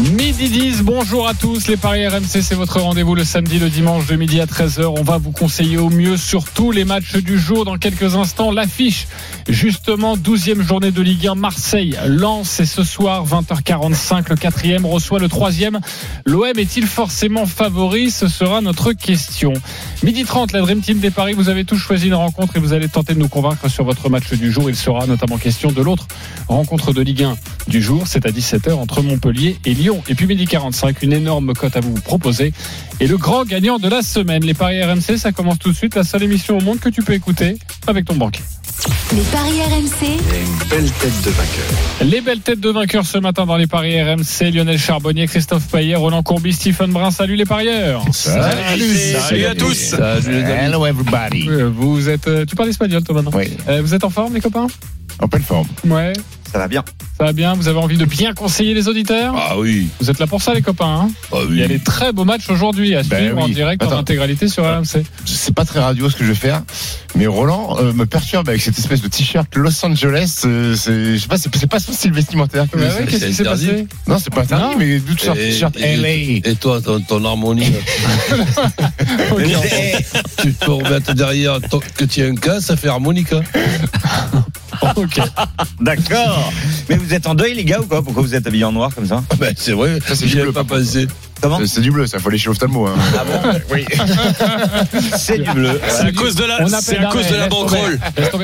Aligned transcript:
Midi 0.00 0.48
10, 0.48 0.82
bonjour 0.82 1.28
à 1.28 1.34
tous. 1.34 1.68
Les 1.68 1.76
Paris 1.76 2.06
RMC, 2.08 2.40
c'est 2.40 2.54
votre 2.54 2.80
rendez-vous 2.80 3.14
le 3.14 3.24
samedi, 3.24 3.58
le 3.58 3.68
dimanche 3.68 4.06
de 4.06 4.16
midi 4.16 4.40
à 4.40 4.46
13h. 4.46 4.86
On 4.86 5.02
va 5.02 5.18
vous 5.18 5.32
conseiller 5.32 5.76
au 5.76 5.90
mieux 5.90 6.16
sur 6.16 6.44
tous 6.44 6.70
les 6.70 6.84
matchs 6.84 7.16
du 7.16 7.38
jour. 7.38 7.66
Dans 7.66 7.76
quelques 7.76 8.16
instants, 8.16 8.50
l'affiche. 8.50 9.06
Justement, 9.48 10.16
12e 10.16 10.62
journée 10.62 10.92
de 10.92 11.02
Ligue 11.02 11.26
1, 11.26 11.34
Marseille 11.34 11.96
lance 12.06 12.58
et 12.58 12.66
ce 12.66 12.82
soir, 12.84 13.26
20h45, 13.26 14.30
le 14.30 14.36
quatrième 14.36 14.86
reçoit 14.86 15.18
le 15.18 15.28
troisième. 15.28 15.78
L'OM 16.24 16.58
est-il 16.58 16.86
forcément 16.86 17.44
favori? 17.44 18.10
Ce 18.10 18.28
sera 18.28 18.60
notre 18.62 18.92
question. 18.92 19.52
Midi 20.02 20.24
30, 20.24 20.52
la 20.52 20.62
Dream 20.62 20.80
Team 20.80 21.00
des 21.00 21.10
Paris, 21.10 21.34
vous 21.34 21.50
avez 21.50 21.64
tous 21.64 21.76
choisi 21.76 22.06
une 22.06 22.14
rencontre 22.14 22.56
et 22.56 22.60
vous 22.60 22.72
allez 22.72 22.88
tenter 22.88 23.14
de 23.14 23.18
nous 23.18 23.28
convaincre 23.28 23.68
sur 23.68 23.84
votre 23.84 24.08
match 24.08 24.32
du 24.32 24.50
jour. 24.50 24.70
Il 24.70 24.76
sera 24.76 25.06
notamment 25.06 25.36
question 25.36 25.70
de 25.70 25.82
l'autre 25.82 26.06
rencontre 26.48 26.92
de 26.92 27.02
Ligue 27.02 27.24
1 27.24 27.36
du 27.68 27.82
jour. 27.82 28.04
C'est 28.06 28.26
à 28.26 28.30
17h 28.30 28.72
entre 28.72 29.02
Montpellier 29.02 29.58
et 29.64 29.74
Lyon. 29.82 30.02
Et 30.08 30.14
puis 30.14 30.26
midi 30.26 30.46
45, 30.46 31.02
une 31.02 31.12
énorme 31.12 31.54
cote 31.54 31.76
à 31.76 31.80
vous 31.80 31.92
proposer. 31.94 32.52
Et 33.00 33.06
le 33.08 33.16
grand 33.16 33.44
gagnant 33.44 33.78
de 33.78 33.88
la 33.88 34.02
semaine, 34.02 34.44
les 34.44 34.54
Paris 34.54 34.82
RMC, 34.82 35.16
ça 35.18 35.32
commence 35.32 35.58
tout 35.58 35.70
de 35.72 35.76
suite. 35.76 35.96
La 35.96 36.04
seule 36.04 36.22
émission 36.22 36.56
au 36.58 36.60
monde 36.60 36.78
que 36.78 36.88
tu 36.88 37.02
peux 37.02 37.14
écouter 37.14 37.56
avec 37.88 38.04
ton 38.04 38.14
banquier. 38.14 38.42
Les 39.12 39.22
paris 39.22 39.60
RMC. 39.60 40.06
une 40.08 40.68
belle 40.68 40.90
tête 40.90 41.22
de 41.24 41.30
vainqueur. 41.30 42.10
Les 42.10 42.20
belles 42.20 42.40
têtes 42.40 42.60
de 42.60 42.70
vainqueurs 42.70 43.04
ce 43.06 43.18
matin 43.18 43.44
dans 43.44 43.56
les 43.56 43.66
paris 43.66 44.00
RMC. 44.02 44.50
Lionel 44.52 44.78
Charbonnier, 44.78 45.26
Christophe 45.26 45.66
Payet, 45.68 45.96
Roland 45.96 46.22
Courbis, 46.22 46.52
Stephen 46.54 46.90
Brun. 46.92 47.10
Salut 47.10 47.36
les 47.36 47.44
parieurs. 47.44 48.04
Salut, 48.12 48.96
salut 49.28 49.44
à 49.46 49.54
tous. 49.54 49.74
Salut 49.74 50.42
Hello 50.42 50.86
everybody. 50.86 51.48
Euh, 51.48 51.70
Vous 51.74 52.08
êtes, 52.08 52.26
euh, 52.28 52.44
tu 52.44 52.54
parles 52.56 52.70
espagnol 52.70 53.02
toi 53.02 53.16
maintenant. 53.16 53.30
Oui, 53.34 53.50
Euh, 53.68 53.82
vous 53.82 53.94
êtes 53.94 54.04
en 54.04 54.10
forme 54.10 54.34
les 54.34 54.40
copains? 54.40 54.66
En 55.20 55.28
pleine 55.28 55.42
forme. 55.42 55.66
Ouais. 55.86 56.12
Ça 56.52 56.58
va 56.58 56.68
bien. 56.68 56.84
Ça 57.18 57.24
va 57.24 57.32
bien. 57.32 57.54
Vous 57.54 57.66
avez 57.68 57.78
envie 57.78 57.96
de 57.96 58.04
bien 58.04 58.34
conseiller 58.34 58.74
les 58.74 58.86
auditeurs 58.88 59.34
Ah 59.36 59.58
oui, 59.58 59.88
Vous 60.00 60.10
êtes 60.10 60.18
là 60.18 60.26
pour 60.26 60.42
ça 60.42 60.52
les 60.52 60.60
copains. 60.60 61.06
hein 61.06 61.10
ah 61.32 61.38
Il 61.48 61.56
y 61.56 61.62
a 61.62 61.68
des 61.68 61.78
très 61.78 62.12
beaux 62.12 62.24
matchs 62.24 62.50
aujourd'hui 62.50 62.94
à 62.94 63.02
Ben 63.02 63.18
suivre 63.18 63.38
en 63.38 63.48
direct 63.48 63.82
en 63.82 63.92
intégralité 63.96 64.48
sur 64.48 64.64
RMC. 64.64 65.02
C'est 65.24 65.54
pas 65.54 65.64
très 65.64 65.80
radio 65.80 66.10
ce 66.10 66.16
que 66.16 66.24
je 66.24 66.28
vais 66.30 66.34
faire, 66.34 66.62
mais 67.14 67.26
Roland 67.26 67.78
euh, 67.80 67.92
me 67.94 68.04
perturbe 68.04 68.48
avec 68.50 68.60
cette 68.60 68.78
espèce 68.78 69.00
de 69.00 69.08
t-shirt 69.08 69.48
Los 69.56 69.84
Angeles. 69.84 70.42
euh, 70.44 70.74
c'est, 70.76 71.14
je 71.16 71.18
sais 71.22 71.28
pas, 71.28 71.38
c'est, 71.38 71.54
c'est 71.56 71.66
pas 71.66 71.80
son 71.80 71.92
style 71.92 72.12
vestimentaire. 72.12 72.66
que 72.70 72.76
Ouais, 72.78 72.88
c'est. 72.90 73.00
ouais, 73.00 73.06
Qu'est-ce 73.06 73.26
qui 73.26 73.34
s'est 73.34 73.44
passé 73.44 73.86
Non, 74.06 74.18
c'est 74.18 74.32
pas 74.34 74.42
interdit, 74.42 74.74
mais 74.78 74.98
d'où 74.98 75.14
tu 75.14 75.24
sors 75.24 75.34
t-shirt 75.34 75.74
et- 75.78 75.96
LA 75.96 76.50
Et 76.50 76.54
toi, 76.60 76.80
ton, 76.82 77.00
ton 77.00 77.24
harmonie, 77.24 77.72
tu 80.38 80.52
peux 80.60 80.72
remettre 80.72 81.14
derrière 81.14 81.60
ton- 81.70 81.80
que 81.96 82.04
tu 82.04 82.22
as 82.22 82.26
un 82.26 82.34
cas, 82.34 82.60
ça 82.60 82.76
fait 82.76 82.88
harmonica. 82.88 83.40
Ok. 84.96 85.20
D'accord. 85.80 86.41
Mais 86.88 86.96
vous 86.96 87.14
êtes 87.14 87.26
en 87.26 87.34
deuil, 87.34 87.54
les 87.54 87.64
gars, 87.64 87.80
ou 87.80 87.86
quoi? 87.86 88.02
Pourquoi 88.02 88.22
vous 88.22 88.34
êtes 88.34 88.46
habillés 88.46 88.64
en 88.64 88.72
noir 88.72 88.94
comme 88.94 89.06
ça? 89.06 89.22
Ben, 89.38 89.52
c'est 89.56 89.72
vrai, 89.72 89.98
Ça, 90.06 90.14
c'est 90.14 90.26
bleu, 90.26 90.46
pas 90.52 90.64
par 90.64 90.78
pensé. 90.78 91.06
Comment? 91.40 91.58
C'est- 91.66 91.80
du 91.80 91.90
bleu, 91.90 92.06
ça 92.06 92.18
faut 92.20 92.28
aller 92.28 92.38
chez 92.38 92.48
l'ophtalmo. 92.48 92.86
Hein. 92.86 92.94
Ah 93.18 93.24
bon? 93.24 93.58
Oui. 93.72 93.84
C'est 95.16 95.38
du 95.38 95.50
bleu. 95.50 95.80
C'est 95.88 96.06
à 96.06 96.12
cause 96.12 96.36
de 96.36 96.44
la, 96.44 96.62
On 96.62 96.68
c'est 96.68 96.98
à 96.98 97.06
cause 97.06 97.26
de 97.28 97.34
la 97.34 97.48
banquerolle. 97.48 97.98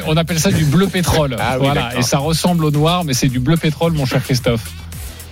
On 0.06 0.16
appelle 0.16 0.40
ça 0.40 0.50
du 0.50 0.64
bleu 0.64 0.88
pétrole. 0.88 1.36
Ah 1.38 1.58
oui, 1.58 1.66
voilà. 1.66 1.96
Et 1.96 2.02
ça 2.02 2.18
ressemble 2.18 2.64
au 2.64 2.70
noir, 2.72 3.04
mais 3.04 3.14
c'est 3.14 3.28
du 3.28 3.38
bleu 3.38 3.56
pétrole, 3.56 3.92
mon 3.92 4.04
cher 4.04 4.22
Christophe. 4.22 4.62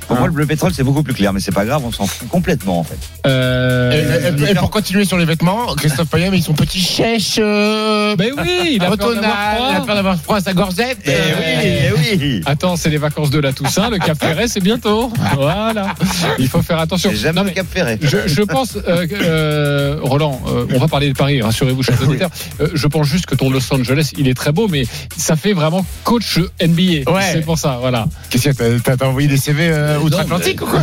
Pour 0.09 0.17
moi, 0.17 0.27
le 0.27 0.33
bleu 0.33 0.47
pétrole, 0.47 0.73
c'est 0.75 0.85
beaucoup 0.85 1.03
plus 1.03 1.15
clair, 1.15 1.33
mais 1.33 1.41
c'est 1.41 1.55
pas 1.55 1.65
grave, 1.65 1.83
on 1.85 1.91
s'en 1.93 2.07
fout 2.07 2.29
complètement, 2.29 2.79
en 2.81 2.85
fait. 2.85 2.99
Euh... 3.27 3.93
Et, 3.93 4.43
et- 4.47 4.51
et 4.51 4.55
pour 4.55 4.71
continuer 4.71 5.05
sur 5.05 5.17
les 5.19 5.25
vêtements, 5.25 5.75
Christophe 5.77 6.09
Payet, 6.09 6.31
mais 6.31 6.39
ils 6.39 6.43
sont 6.43 6.53
petits 6.55 6.81
chèches. 6.81 7.37
Euh, 7.39 8.15
Ben 8.17 8.31
oui, 8.41 8.73
il 8.77 8.85
a 8.85 8.89
peur 8.97 8.97
d'avoir 8.97 9.15
il 9.15 9.25
a 9.25 9.55
froid. 9.75 9.87
peur 9.87 9.95
d'avoir 9.97 10.17
froid 10.21 10.37
à 10.37 10.41
sa 10.41 10.53
gorzette. 10.53 10.99
Eh 11.05 11.11
oui, 11.11 11.91
eh 12.17 12.17
oui. 12.19 12.43
Attends, 12.47 12.77
c'est 12.77 12.91
les 12.91 12.99
vacances 12.99 13.31
de 13.31 13.39
la 13.41 13.53
Toussaint, 13.53 13.91
le 13.91 13.99
Cap 13.99 14.19
Ferret, 14.19 14.49
c'est 14.49 14.61
bientôt. 14.61 15.13
Voilà. 15.35 15.95
Il 16.39 16.49
faut 16.49 16.63
faire 16.63 16.79
attention. 16.79 17.11
J'ai 17.11 17.17
jamais 17.17 17.41
Non, 17.41 17.45
le 17.47 17.51
Cap 17.51 17.67
Ferré. 17.69 17.99
je, 18.01 18.19
je 18.27 18.43
pense, 18.43 18.77
euh, 18.89 19.07
que, 19.07 19.15
euh, 19.15 19.99
Roland, 20.03 20.41
euh, 20.47 20.67
on 20.75 20.79
va 20.79 20.89
parler 20.89 21.09
de 21.09 21.17
Paris, 21.17 21.43
rassurez-vous, 21.43 21.83
chers 21.83 22.01
auditeurs. 22.03 22.31
Euh, 22.61 22.69
je 22.75 22.87
pense 22.87 23.07
juste 23.07 23.27
que 23.27 23.35
ton 23.35 23.51
Los 23.51 23.73
Angeles, 23.73 24.13
il 24.17 24.29
est 24.29 24.35
très 24.35 24.53
beau, 24.53 24.69
mais 24.69 24.85
ça 25.17 25.37
fait 25.37 25.53
vraiment 25.53 25.85
coach 26.05 26.39
NBA. 26.61 27.11
Ouais. 27.11 27.23
C'est 27.33 27.45
pour 27.45 27.59
ça, 27.59 27.79
voilà. 27.81 28.07
Qu'est-ce 28.31 28.49
qu'il 28.51 28.53
y 28.53 28.55
a 28.55 28.79
T'as- 28.79 28.81
T'as 28.83 28.97
t'as 28.97 29.07
envoyé 29.07 29.29
des 29.29 29.37
CV 29.37 29.71
euh, 29.97 30.03
outre-Atlantique 30.03 30.63
ou 30.63 30.67
quoi 30.67 30.81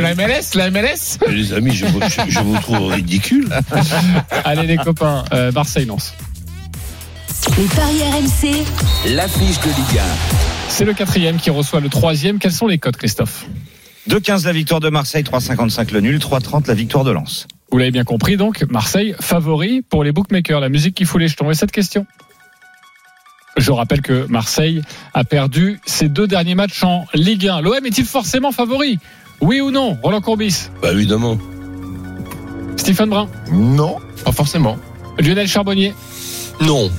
la 0.00 0.14
MLS 0.14 0.54
La 0.54 0.70
MLS 0.70 1.18
Les 1.28 1.52
amis, 1.52 1.72
je 1.72 1.86
vous, 1.86 2.00
je, 2.00 2.30
je 2.30 2.38
vous 2.40 2.58
trouve 2.58 2.92
ridicule. 2.92 3.48
Allez 4.44 4.66
les 4.66 4.76
copains, 4.76 5.24
euh, 5.32 5.52
Marseille 5.52 5.86
lance. 5.86 6.14
Les 7.58 7.64
paris 7.64 8.00
RMC. 8.02 8.64
L'affiche 9.14 9.60
de 9.60 9.66
Ligue 9.66 10.00
C'est 10.68 10.84
le 10.84 10.94
quatrième 10.94 11.38
qui 11.38 11.50
reçoit 11.50 11.80
le 11.80 11.88
troisième. 11.88 12.38
Quels 12.38 12.52
sont 12.52 12.66
les 12.66 12.78
codes, 12.78 12.96
Christophe 12.96 13.46
2-15 14.08 14.46
la 14.46 14.52
victoire 14.52 14.80
de 14.80 14.88
Marseille, 14.88 15.22
3,55 15.22 15.92
le 15.92 16.00
nul, 16.00 16.18
3,30 16.18 16.66
la 16.66 16.74
victoire 16.74 17.04
de 17.04 17.12
Lens. 17.12 17.46
Vous 17.70 17.78
l'avez 17.78 17.90
bien 17.92 18.04
compris, 18.04 18.36
donc 18.36 18.64
Marseille 18.68 19.14
favori 19.20 19.82
pour 19.82 20.04
les 20.04 20.12
bookmakers, 20.12 20.60
la 20.60 20.68
musique 20.68 20.94
qui 20.94 21.04
fout 21.04 21.20
les 21.20 21.28
jetons. 21.28 21.50
Et 21.50 21.54
cette 21.54 21.72
question 21.72 22.06
Je 23.56 23.70
rappelle 23.70 24.00
que 24.00 24.26
Marseille 24.28 24.82
a 25.14 25.24
perdu 25.24 25.80
ses 25.84 26.08
deux 26.08 26.26
derniers 26.26 26.54
matchs 26.54 26.82
en 26.84 27.06
Ligue 27.14 27.48
1. 27.48 27.60
L'OM 27.60 27.84
est-il 27.84 28.04
forcément 28.04 28.52
favori? 28.52 28.98
Oui 29.40 29.60
ou 29.60 29.70
non? 29.70 29.98
Roland 30.02 30.20
Courbis? 30.20 30.70
Bah 30.80 30.92
évidemment. 30.92 31.36
Stephen 32.76 33.10
Brun? 33.10 33.28
Non, 33.50 33.98
pas 34.24 34.32
forcément. 34.32 34.78
Lionel 35.18 35.48
Charbonnier? 35.48 35.94
Non. 36.60 36.90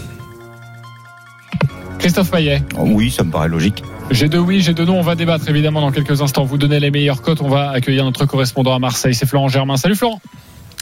Christophe 2.00 2.32
Payet? 2.32 2.62
Oh 2.78 2.84
oui, 2.86 3.10
ça 3.10 3.24
me 3.24 3.32
paraît 3.32 3.48
logique. 3.48 3.84
J'ai 4.12 4.28
deux 4.28 4.40
oui, 4.40 4.62
j'ai 4.62 4.74
deux 4.74 4.86
non. 4.86 5.00
On 5.00 5.04
va 5.04 5.16
débattre 5.16 5.50
évidemment 5.50 5.82
dans 5.82 5.92
quelques 5.92 6.22
instants. 6.22 6.44
Vous 6.44 6.58
donnez 6.58 6.80
les 6.80 6.92
meilleures 6.92 7.22
cotes. 7.22 7.42
On 7.42 7.50
va 7.50 7.72
accueillir 7.72 8.04
notre 8.04 8.26
correspondant 8.26 8.76
à 8.76 8.80
Marseille. 8.80 9.16
C'est 9.16 9.26
Florent 9.26 9.48
Germain. 9.48 9.78
Salut 9.78 9.96
Florent. 9.96 10.22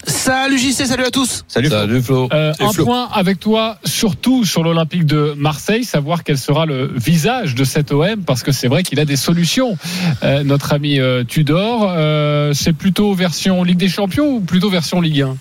Salut 0.05 0.57
JC, 0.57 0.85
salut 0.87 1.03
à 1.03 1.11
tous. 1.11 1.43
Salut. 1.47 1.67
Flo. 1.67 1.77
Salut 1.77 2.01
Flo. 2.01 2.29
Euh, 2.33 2.53
un 2.59 2.71
Flo. 2.71 2.85
point 2.85 3.09
avec 3.13 3.39
toi, 3.39 3.77
surtout 3.85 4.45
sur 4.45 4.63
l'Olympique 4.63 5.05
de 5.05 5.33
Marseille, 5.37 5.83
savoir 5.83 6.23
quel 6.23 6.37
sera 6.37 6.65
le 6.65 6.91
visage 6.95 7.53
de 7.53 7.63
cet 7.63 7.91
OM, 7.91 8.23
parce 8.25 8.41
que 8.41 8.51
c'est 8.51 8.67
vrai 8.67 8.83
qu'il 8.83 8.99
a 8.99 9.05
des 9.05 9.15
solutions. 9.15 9.77
Euh, 10.23 10.43
notre 10.43 10.73
ami 10.73 10.99
euh, 10.99 11.23
Tudor, 11.23 11.87
euh, 11.87 12.53
c'est 12.53 12.73
plutôt 12.73 13.13
version 13.13 13.63
Ligue 13.63 13.77
des 13.77 13.89
Champions 13.89 14.35
ou 14.35 14.39
plutôt 14.41 14.69
version 14.69 15.01
Ligue 15.01 15.21
1 15.21 15.35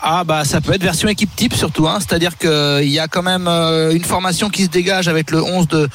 Ah 0.00 0.24
bah 0.24 0.44
ça 0.44 0.60
peut 0.60 0.72
être 0.72 0.82
version 0.82 1.08
équipe 1.08 1.34
type 1.36 1.54
surtout, 1.54 1.86
hein. 1.88 1.98
c'est-à-dire 2.00 2.38
qu'il 2.38 2.88
y 2.88 2.98
a 2.98 3.06
quand 3.06 3.22
même 3.22 3.48
une 3.48 4.04
formation 4.04 4.48
qui 4.48 4.64
se 4.64 4.70
dégage 4.70 5.08
avec 5.08 5.30
le 5.30 5.42
11 5.42 5.68
de, 5.68 5.88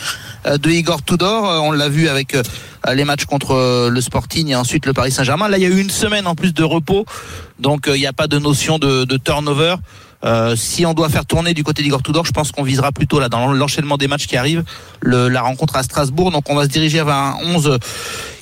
de 0.58 0.70
Igor 0.70 1.04
Tudor. 1.04 1.64
On 1.64 1.72
l'a 1.72 1.90
vu 1.90 2.08
avec 2.08 2.36
les 2.94 3.06
matchs 3.06 3.26
contre 3.26 3.52
euh, 3.52 3.90
le 3.90 4.02
Sporting 4.02 4.50
et 4.50 4.56
ensuite 4.56 4.86
le 4.86 4.94
Paris 4.94 5.12
Saint-Germain. 5.12 5.48
Là 5.48 5.58
il 5.58 5.64
y 5.64 5.66
a 5.66 5.70
eu 5.70 5.80
une 5.80 5.90
semaine 5.90 6.28
en 6.28 6.36
plus 6.36 6.54
de 6.54 6.64
repos, 6.64 7.06
donc 7.60 7.88
euh, 7.88 7.96
il 7.98 8.00
n'y 8.00 8.08
a 8.08 8.14
pas 8.14 8.28
de 8.28 8.38
notion 8.38 8.80
de, 8.80 9.06
de 9.06 9.18
turnover. 9.18 9.76
Euh, 10.24 10.56
si 10.56 10.86
on 10.86 10.94
doit 10.94 11.10
faire 11.10 11.26
tourner 11.26 11.54
du 11.54 11.64
côté 11.64 11.84
d'Igor 11.84 12.02
Tudor, 12.02 12.26
je 12.26 12.32
pense 12.32 12.52
qu'on 12.52 12.64
visera 12.64 12.92
plutôt 12.92 13.20
là 13.20 13.30
dans 13.30 13.54
l'enchaînement 13.54 13.98
des 13.98 14.08
matchs 14.08 14.26
qui 14.26 14.36
arrivent, 14.36 14.64
le, 15.02 15.30
la 15.30 15.42
rencontre 15.42 15.76
à 15.76 15.84
Strasbourg. 15.84 16.32
Donc 16.32 16.50
on 16.50 16.56
va 16.56 16.64
se 16.64 16.70
diriger 16.70 17.04
vers 17.04 17.16
un 17.16 17.38
11 17.44 17.78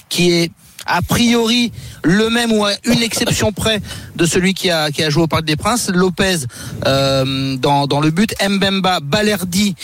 qui 0.08 0.32
est 0.32 0.52
a 0.85 1.01
priori 1.01 1.72
le 2.03 2.29
même 2.29 2.51
ou 2.51 2.66
à 2.66 2.72
une 2.85 3.01
exception 3.01 3.51
près 3.51 3.81
de 4.16 4.25
celui 4.25 4.53
qui 4.53 4.69
a, 4.69 4.91
qui 4.91 5.03
a 5.03 5.09
joué 5.09 5.23
au 5.23 5.28
Parc 5.28 5.46
des 5.46 5.56
Princes. 5.56 5.90
Lopez 5.94 6.38
euh, 6.85 7.56
dans, 7.57 7.88
dans 7.88 8.00
le 8.00 8.12
but, 8.12 8.34
Mbemba, 8.47 9.00
Balerdi 9.00 9.75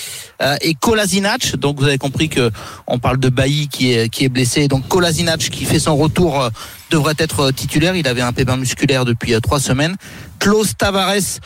euh, 0.42 0.56
et 0.62 0.74
Kolasinac. 0.74 1.56
Donc 1.56 1.80
vous 1.80 1.86
avez 1.86 1.98
compris 1.98 2.30
que 2.30 2.52
on 2.88 3.00
parle 3.00 3.18
de 3.18 3.30
Bailly 3.30 3.68
qui 3.68 3.94
est, 3.94 4.10
qui 4.10 4.26
est 4.26 4.30
blessé. 4.30 4.68
Donc 4.68 4.88
Kolasinac 4.88 5.40
qui 5.40 5.66
fait 5.66 5.80
son 5.80 5.98
retour 5.98 6.42
euh, 6.42 6.50
devrait 6.90 7.16
être 7.18 7.40
euh, 7.40 7.52
titulaire. 7.52 7.96
Il 7.96 8.08
avait 8.08 8.22
un 8.22 8.34
pépin 8.34 8.58
musculaire 8.58 9.06
depuis 9.06 9.34
trois 9.42 9.60
semaines. 9.60 9.96
Klaus 10.40 10.76
Tavares 10.76 11.40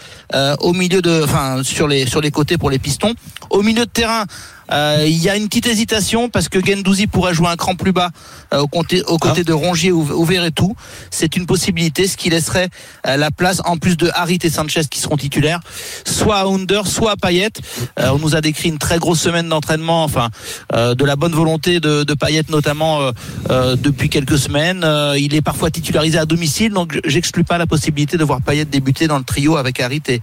au 0.61 0.71
milieu 0.71 1.01
de, 1.01 1.21
enfin 1.23 1.63
sur 1.63 1.87
les 1.87 2.05
sur 2.05 2.21
les 2.21 2.31
côtés 2.31 2.57
pour 2.57 2.69
les 2.69 2.79
pistons. 2.79 3.13
Au 3.49 3.61
milieu 3.61 3.85
de 3.85 3.89
terrain, 3.89 4.25
euh, 4.71 5.03
il 5.05 5.17
y 5.17 5.29
a 5.29 5.35
une 5.35 5.47
petite 5.47 5.67
hésitation 5.67 6.29
parce 6.29 6.49
que 6.49 6.63
Gendouzi 6.63 7.07
pourrait 7.07 7.33
jouer 7.33 7.47
un 7.47 7.55
cran 7.55 7.75
plus 7.75 7.91
bas 7.91 8.09
euh, 8.53 8.61
au 8.61 8.67
côté, 8.67 9.03
aux 9.03 9.17
côtés 9.17 9.43
de 9.43 9.53
Rongier 9.53 9.91
ou, 9.91 10.01
ou 10.01 10.25
Verretou. 10.25 10.75
C'est 11.11 11.35
une 11.35 11.45
possibilité, 11.45 12.07
ce 12.07 12.17
qui 12.17 12.29
laisserait 12.29 12.69
euh, 13.07 13.17
la 13.17 13.31
place 13.31 13.61
en 13.65 13.77
plus 13.77 13.97
de 13.97 14.09
Harit 14.13 14.39
et 14.43 14.49
Sanchez 14.49 14.81
qui 14.89 14.99
seront 14.99 15.17
titulaires, 15.17 15.59
soit 16.05 16.37
à 16.37 16.45
Under, 16.45 16.87
soit 16.87 17.11
à 17.11 17.15
Payet. 17.15 17.49
Euh, 17.99 18.09
on 18.13 18.19
nous 18.19 18.35
a 18.35 18.41
décrit 18.41 18.69
une 18.69 18.79
très 18.79 18.97
grosse 18.97 19.21
semaine 19.21 19.49
d'entraînement, 19.49 20.03
enfin 20.03 20.29
euh, 20.73 20.95
de 20.95 21.05
la 21.05 21.15
bonne 21.15 21.33
volonté 21.33 21.79
de, 21.79 22.03
de 22.03 22.13
Payet 22.13 22.43
notamment 22.49 23.01
euh, 23.01 23.11
euh, 23.51 23.75
depuis 23.75 24.09
quelques 24.09 24.39
semaines. 24.39 24.83
Euh, 24.83 25.15
il 25.17 25.35
est 25.35 25.41
parfois 25.41 25.69
titularisé 25.69 26.17
à 26.17 26.25
domicile, 26.25 26.71
donc 26.73 26.99
j'exclus 27.05 27.43
pas 27.43 27.57
la 27.57 27.67
possibilité 27.67 28.17
de 28.17 28.23
voir 28.23 28.41
Payet 28.41 28.65
débuter 28.65 29.07
dans 29.07 29.19
le 29.19 29.23
trio 29.23 29.57
avec 29.57 29.79
Harit 29.79 30.01
et, 30.07 30.21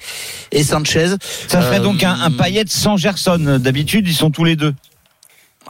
et 0.50 0.65
Sanchez. 0.65 1.15
Ça 1.47 1.62
ferait 1.62 1.81
donc 1.81 2.03
un, 2.03 2.19
un 2.21 2.31
Payet 2.33 2.65
sans 2.67 2.97
Gerson. 2.97 3.59
D'habitude, 3.61 4.09
ils 4.09 4.15
sont 4.15 4.31
tous 4.32 4.44
les 4.44 4.56
deux. 4.56 4.75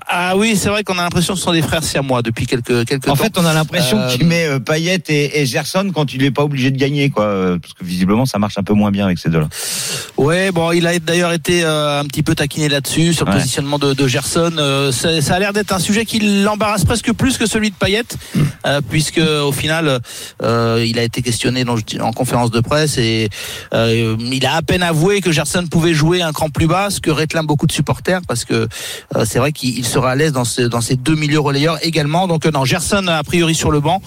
Ah 0.09 0.37
oui, 0.37 0.57
c'est 0.57 0.69
vrai 0.69 0.85
qu'on 0.85 0.99
a 0.99 1.03
l'impression 1.03 1.35
que 1.35 1.39
ce 1.39 1.45
sont 1.45 1.53
des 1.53 1.63
frères 1.63 1.83
siamois 1.85 2.23
depuis 2.23 2.47
quelques 2.47 2.85
quelques 2.87 3.09
En 3.09 3.15
temps. 3.17 3.23
fait, 3.25 3.39
on 3.39 3.45
a 3.45 3.53
l'impression 3.55 3.99
Euh, 3.99 4.11
qu'il 4.15 4.27
met 4.27 4.47
euh, 4.47 4.59
Payet 4.59 5.03
et, 5.09 5.41
et 5.41 5.47
Gerson 5.47 5.91
quand 5.95 6.13
il 6.13 6.23
n'est 6.23 6.31
pas 6.31 6.43
obligé 6.43 6.71
de 6.71 6.77
gagner, 6.79 7.11
quoi. 7.11 7.25
euh, 7.25 7.59
Parce 7.59 7.75
que 7.75 7.85
visiblement, 7.85 8.27
ça 8.27 8.39
marche 8.39 8.59
un 8.59 8.63
peu 8.63 8.75
moins 8.75 8.91
bien 8.91 9.05
avec 9.07 9.19
ces 9.19 9.29
deux-là. 9.31 9.49
Ouais, 10.17 10.51
bon, 10.53 10.73
il 10.73 10.87
a 10.87 10.99
d'ailleurs 10.99 11.33
été 11.33 11.63
euh, 11.65 12.01
un 12.01 12.05
petit 12.05 12.23
peu 12.23 12.35
taquiné 12.35 12.69
là-dessus 12.69 13.15
sur 13.15 13.25
le 13.25 13.31
Ouais. 13.33 13.39
positionnement 13.39 13.79
de, 13.79 13.95
de 13.95 14.07
Gerson. 14.09 14.53
Euh, 14.59 14.93
ça, 14.93 15.09
a 15.35 15.39
l'air 15.39 15.53
d'être 15.53 15.73
un 15.73 15.79
sujet 15.79 16.05
qui 16.05 16.19
l'embarrasse 16.43 16.85
presque 16.85 17.13
plus 17.13 17.39
que 17.39 17.47
celui 17.47 17.71
de 17.71 17.77
Payet, 17.77 18.03
euh, 18.67 18.81
puisque 18.89 19.19
au 19.19 19.53
final, 19.53 20.01
euh, 20.43 20.85
il 20.87 20.99
a 20.99 21.03
été 21.03 21.23
questionné 21.23 21.65
dans- 21.65 21.77
en 22.01 22.13
conférence 22.13 22.51
de 22.51 22.61
presse 22.61 22.99
et 22.99 23.29
euh, 23.73 24.17
il 24.21 24.45
a 24.47 24.57
à 24.57 24.63
peine 24.63 24.83
avoué 24.83 25.21
que 25.21 25.33
Gerson 25.33 25.67
pouvait 25.71 25.95
jouer 25.95 26.23
un 26.23 26.33
cran 26.33 26.51
plus 26.51 26.67
bas, 26.67 26.91
ce 26.91 27.01
que 27.01 27.11
réclament 27.11 27.47
beaucoup 27.47 27.67
de 27.67 27.73
supporters, 27.73 28.21
parce 28.29 28.45
que 28.45 28.69
euh, 29.17 29.25
c'est 29.25 29.39
vrai 29.39 29.53
qu'il 29.53 29.79
il 29.79 29.87
sera 29.93 30.13
à 30.13 30.15
l'aise 30.15 30.33
dans, 30.33 30.45
ce, 30.45 30.63
dans 30.63 30.81
ces 30.81 30.97
deux 30.97 31.15
milieux 31.15 31.41
relayeurs 31.41 31.79
également. 31.83 32.27
Donc 32.27 32.47
euh, 32.47 32.51
non, 32.51 32.65
Gerson 32.65 33.07
a 33.09 33.23
priori 33.23 33.55
sur 33.55 33.71
le 33.71 33.81
banc, 33.81 34.01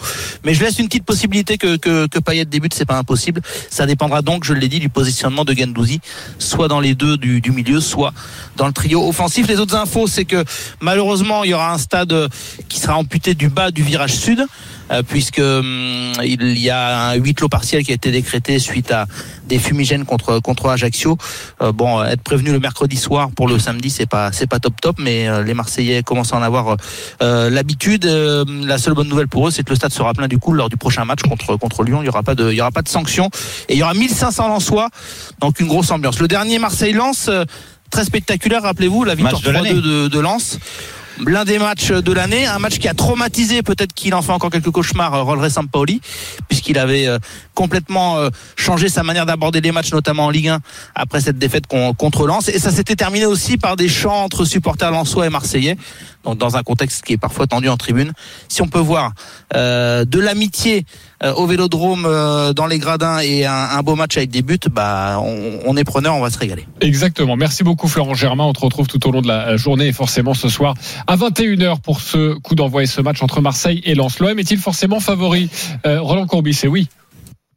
mais 0.44 0.54
je 0.54 0.64
laisse 0.64 0.80
une 0.80 0.88
petite 0.88 1.06
possibilité 1.06 1.58
que, 1.58 1.78
que, 1.78 2.08
que 2.08 2.20
Payet 2.20 2.46
débute, 2.46 2.74
c'est 2.74 2.86
pas 2.86 2.98
impossible. 2.98 3.42
Ça 3.70 3.86
dépendra 3.86 4.22
donc, 4.22 4.44
je 4.44 4.54
l'ai 4.54 4.68
dit, 4.68 4.80
du 4.80 4.90
positionnement 4.90 5.46
de 5.46 5.54
Gendouzi, 5.54 6.02
soit 6.40 6.68
dans 6.68 6.80
les 6.80 6.96
deux 6.96 7.18
du, 7.18 7.40
du 7.40 7.52
milieu, 7.52 7.80
soit 7.80 8.14
dans 8.58 8.68
le 8.68 8.74
trio 8.74 9.08
offensif. 9.08 9.48
Les 9.48 9.60
autres 9.60 9.76
infos, 9.76 10.08
c'est 10.08 10.26
que 10.26 10.44
malheureusement, 10.82 11.44
il 11.44 11.52
y 11.52 11.54
aura 11.54 11.72
un 11.72 11.78
stade 11.78 12.14
euh, 12.14 12.28
qui 12.68 12.80
sera 12.80 12.98
amputé 12.98 13.36
du 13.36 13.50
bas 13.50 13.72
du 13.72 13.84
virage 13.84 14.16
sud. 14.16 14.46
Euh, 14.92 15.04
puisque 15.04 15.40
hum, 15.40 16.14
il 16.24 16.58
y 16.60 16.70
a 16.70 17.10
un 17.10 17.16
huis 17.16 17.34
clos 17.34 17.50
partiel 17.50 17.84
qui 17.84 17.92
a 17.92 17.96
été 17.96 18.12
décrété 18.12 18.60
suite 18.60 18.92
à 18.92 19.06
des 19.48 19.60
fumigènes 19.60 20.06
contre 20.06 20.40
contre 20.40 20.70
Ajaccio. 20.70 21.18
Euh, 21.62 21.72
bon, 21.72 22.04
être 22.04 22.22
prévenu 22.22 22.52
le 22.52 22.60
mercredi 22.60 22.98
soir 22.98 23.30
pour 23.36 23.48
le 23.48 23.60
samedi, 23.60 23.90
c'est 23.90 24.06
pas 24.06 24.32
c'est 24.32 24.48
pas 24.48 24.60
top 24.60 24.80
top, 24.82 24.98
mais 25.00 25.28
euh, 25.28 25.44
les 25.44 25.54
Marseillais 25.54 26.04
commencent 26.04 26.34
à 26.34 26.38
en 26.38 26.42
avoir 26.42 26.78
euh, 27.22 27.50
l'habitude. 27.50 28.06
Euh, 28.06 28.46
la 28.64 28.78
seule 28.78 28.94
bonne 28.94 29.08
nouvelle 29.08 29.28
pour 29.28 29.48
eux, 29.48 29.52
c'est 29.52 29.64
que 29.64 29.70
le 29.70 29.76
stade 29.76 29.92
sera 29.92 30.14
plein 30.14 30.28
du 30.28 30.38
coup 30.38 30.54
lors 30.54 30.70
du 30.70 30.78
prochain 30.78 31.06
match 31.06 31.22
contre 31.22 31.56
contre 31.58 31.84
Lyon. 31.84 32.02
Il 32.02 32.06
y 32.06 32.10
aura 32.10 32.24
pas 32.24 32.36
de 32.36 32.52
il 32.52 32.56
y 32.56 32.62
aura 32.62 32.72
pas 32.72 32.82
de 32.82 32.90
sanctions 32.90 33.30
et 33.70 33.74
il 33.74 33.78
y 33.78 33.84
aura 33.84 33.94
1500 33.94 34.48
Lensois, 34.48 34.90
donc 35.40 35.60
une 35.60 35.68
grosse 35.68 35.92
ambiance. 35.92 36.20
Le 36.20 36.28
dernier 36.28 36.60
Marseille-Lens, 36.60 37.28
euh, 37.30 37.46
très 37.90 38.06
spectaculaire. 38.06 38.64
Rappelez-vous 38.64 39.04
la 39.04 39.16
victoire 39.16 39.42
Match 39.42 39.44
de 39.44 39.52
l'année. 39.52 39.74
3-2 39.74 39.82
de, 39.82 40.08
de 40.08 40.20
Lens. 40.20 40.60
L'un 41.26 41.46
des 41.46 41.60
matchs 41.60 41.92
de 41.92 42.12
l'année, 42.12 42.46
un 42.46 42.60
match 42.60 42.78
qui 42.78 42.88
a 42.90 42.94
traumatisé, 42.94 43.62
peut-être 43.64 43.94
qu'il 43.94 44.14
en 44.14 44.22
fait 44.22 44.34
encore 44.34 44.50
quelques 44.50 44.70
cauchemars, 44.72 45.14
euh, 45.14 45.24
Rolre 45.24 45.50
Sampaoli, 45.50 46.02
puisqu'il 46.50 46.78
avait 46.78 47.08
euh, 47.08 47.20
complètement 47.54 48.18
euh, 48.18 48.30
changé 48.58 48.90
sa 48.90 49.02
manière 49.04 49.26
d'aborder 49.26 49.62
les 49.62 49.72
matchs, 49.72 49.94
notamment 49.94 50.26
en 50.26 50.30
Ligue 50.30 50.50
1, 50.50 50.60
après 50.94 51.22
cette 51.22 51.38
défaite 51.38 51.68
con- 51.68 51.94
contre 51.94 52.28
Lens. 52.28 52.50
Et 52.50 52.60
ça 52.60 52.70
s'était 52.72 52.98
terminé 52.98 53.26
aussi 53.26 53.58
par 53.58 53.78
des 53.78 53.88
chants 53.88 54.24
entre 54.26 54.44
supporters 54.44 54.92
lensois 54.92 55.26
et 55.26 55.30
marseillais, 55.30 55.78
donc 56.26 56.38
dans 56.38 56.58
un 56.58 56.64
contexte 56.64 57.06
qui 57.06 57.14
est 57.14 57.18
parfois 57.18 57.48
tendu 57.48 57.70
en 57.70 57.78
tribune. 57.78 58.12
Si 58.50 58.62
on 58.62 58.68
peut 58.68 58.80
voir 58.80 59.14
de 59.54 60.20
l'amitié 60.20 60.86
au 61.34 61.48
Vélodrome, 61.48 62.06
euh, 62.06 62.54
dans 62.54 62.68
les 62.68 62.78
gradins 62.80 63.20
et 63.20 63.46
un, 63.46 63.54
un 63.54 63.82
beau 63.82 63.96
match 63.96 64.18
avec 64.18 64.30
des 64.30 64.42
buts, 64.42 64.60
bah 64.72 65.20
on, 65.22 65.60
on 65.66 65.78
est 65.78 65.84
preneur, 65.84 66.16
on 66.16 66.22
va 66.22 66.30
se 66.30 66.38
régaler. 66.38 66.66
Exactement. 66.82 67.36
Merci 67.36 67.64
beaucoup 67.64 67.88
Florent 67.88 68.14
Germain. 68.14 68.44
On 68.46 68.54
te 68.54 68.60
retrouve 68.62 68.88
tout 68.88 69.06
au 69.08 69.12
long 69.12 69.22
de 69.22 69.28
la 69.28 69.58
journée 69.58 69.88
et 69.88 69.94
forcément 69.94 70.34
ce 70.34 70.50
soir 70.50 70.74
à 71.08 71.16
21h 71.18 71.80
pour 71.82 72.02
ce 72.02 72.34
coup 72.40 72.56
d'envoi 72.56 72.84
et 72.84 72.88
ce 72.88 73.02
match 73.02 73.22
entre 73.24 73.42
Marseille 73.42 73.82
et 73.86 73.96
Lens. 73.96 74.20
L'OM 74.20 74.38
est-il 74.40 74.58
forcément 74.60 75.00
favori? 75.00 75.50
Euh, 75.86 76.02
Roland 76.02 76.28
Courbis, 76.28 76.54
c'est 76.54 76.68
oui. 76.68 76.88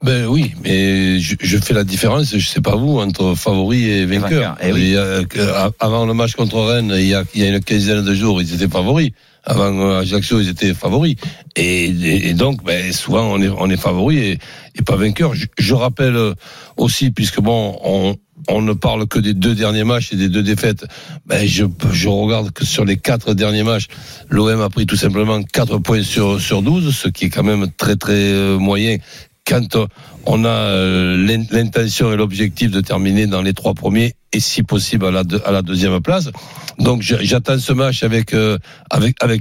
Ben 0.05 0.27
oui, 0.27 0.53
mais 0.63 1.19
je, 1.19 1.35
je 1.41 1.59
fais 1.59 1.75
la 1.75 1.83
différence, 1.83 2.37
je 2.37 2.47
sais 2.47 2.61
pas 2.61 2.77
vous, 2.77 3.01
entre 3.01 3.35
favori 3.35 3.85
et 3.91 4.07
vainqueur. 4.07 4.29
vainqueur, 4.55 4.57
eh 4.63 4.73
oui. 4.73 4.81
Il 4.83 4.89
y 4.91 4.97
a- 4.97 5.25
que- 5.25 5.41
a- 5.41 5.73
avant 5.81 6.07
le 6.07 6.15
match 6.15 6.35
contre 6.37 6.61
Rennes, 6.61 6.95
il 6.97 7.07
y, 7.09 7.15
a, 7.17 7.25
il 7.35 7.43
y 7.43 7.45
a 7.45 7.49
une 7.49 7.59
quinzaine 7.61 8.05
de 8.05 8.15
jours, 8.15 8.41
ils 8.41 8.55
étaient 8.55 8.69
favoris. 8.69 9.11
Avant 9.45 9.73
euh, 9.81 10.01
Ajaccio, 10.01 10.41
ils 10.41 10.49
étaient 10.49 10.75
favoris. 10.75 11.17
Et, 11.57 11.85
et- 11.87 12.35
donc, 12.35 12.63
ben, 12.65 12.93
souvent, 12.93 13.23
on 13.33 13.41
est, 13.41 13.49
on 13.49 13.71
est 13.71 13.77
et, 14.19 14.39
et 14.75 14.83
pas 14.83 14.97
vainqueur. 14.97 15.35
Je, 15.35 15.47
je 15.59 15.75
rappelle 15.75 16.17
euh, 16.17 16.35
aussi, 16.77 17.11
puisque 17.11 17.41
bon, 17.41 17.79
on, 17.83 18.17
on 18.49 18.63
ne 18.63 18.73
parle 18.73 19.07
que 19.07 19.19
des 19.19 19.35
deux 19.35 19.55
derniers 19.55 19.85
matchs 19.85 20.13
et 20.13 20.17
des 20.17 20.29
deux 20.29 20.43
défaites. 20.43 20.85
Ben, 21.27 21.47
je, 21.47 21.65
je 21.93 22.09
regarde 22.09 22.51
que 22.53 22.65
sur 22.65 22.85
les 22.85 22.97
quatre 22.97 23.35
derniers 23.35 23.63
matchs, 23.65 23.87
l'OM 24.29 24.61
a 24.61 24.69
pris 24.69 24.87
tout 24.87 24.97
simplement 24.97 25.43
4 25.43 25.79
points 25.79 26.03
sur, 26.03 26.41
sur 26.41 26.63
12, 26.63 26.95
ce 26.95 27.09
qui 27.09 27.27
est 27.27 27.31
quand 27.31 27.43
même 27.45 27.69
très 27.77 27.97
très 27.97 28.13
euh, 28.15 28.59
moyen 28.59 28.99
quand 29.47 29.79
on 30.27 30.45
a 30.45 30.75
l'in- 31.17 31.47
l'intention 31.51 32.13
et 32.13 32.17
l'objectif 32.17 32.71
de 32.71 32.83
terminer 32.83 33.27
dans 33.27 33.41
les 33.41 33.55
trois 33.55 33.73
premiers 33.73 34.13
et 34.33 34.41
si 34.41 34.63
possible 34.63 35.07
à 35.07 35.51
la, 35.51 35.63
deuxième 35.63 36.01
place. 36.01 36.31
Donc 36.79 37.03
j'attends 37.03 37.59
ce 37.59 37.73
match 37.73 38.03
avec, 38.03 38.35
euh, 38.35 38.59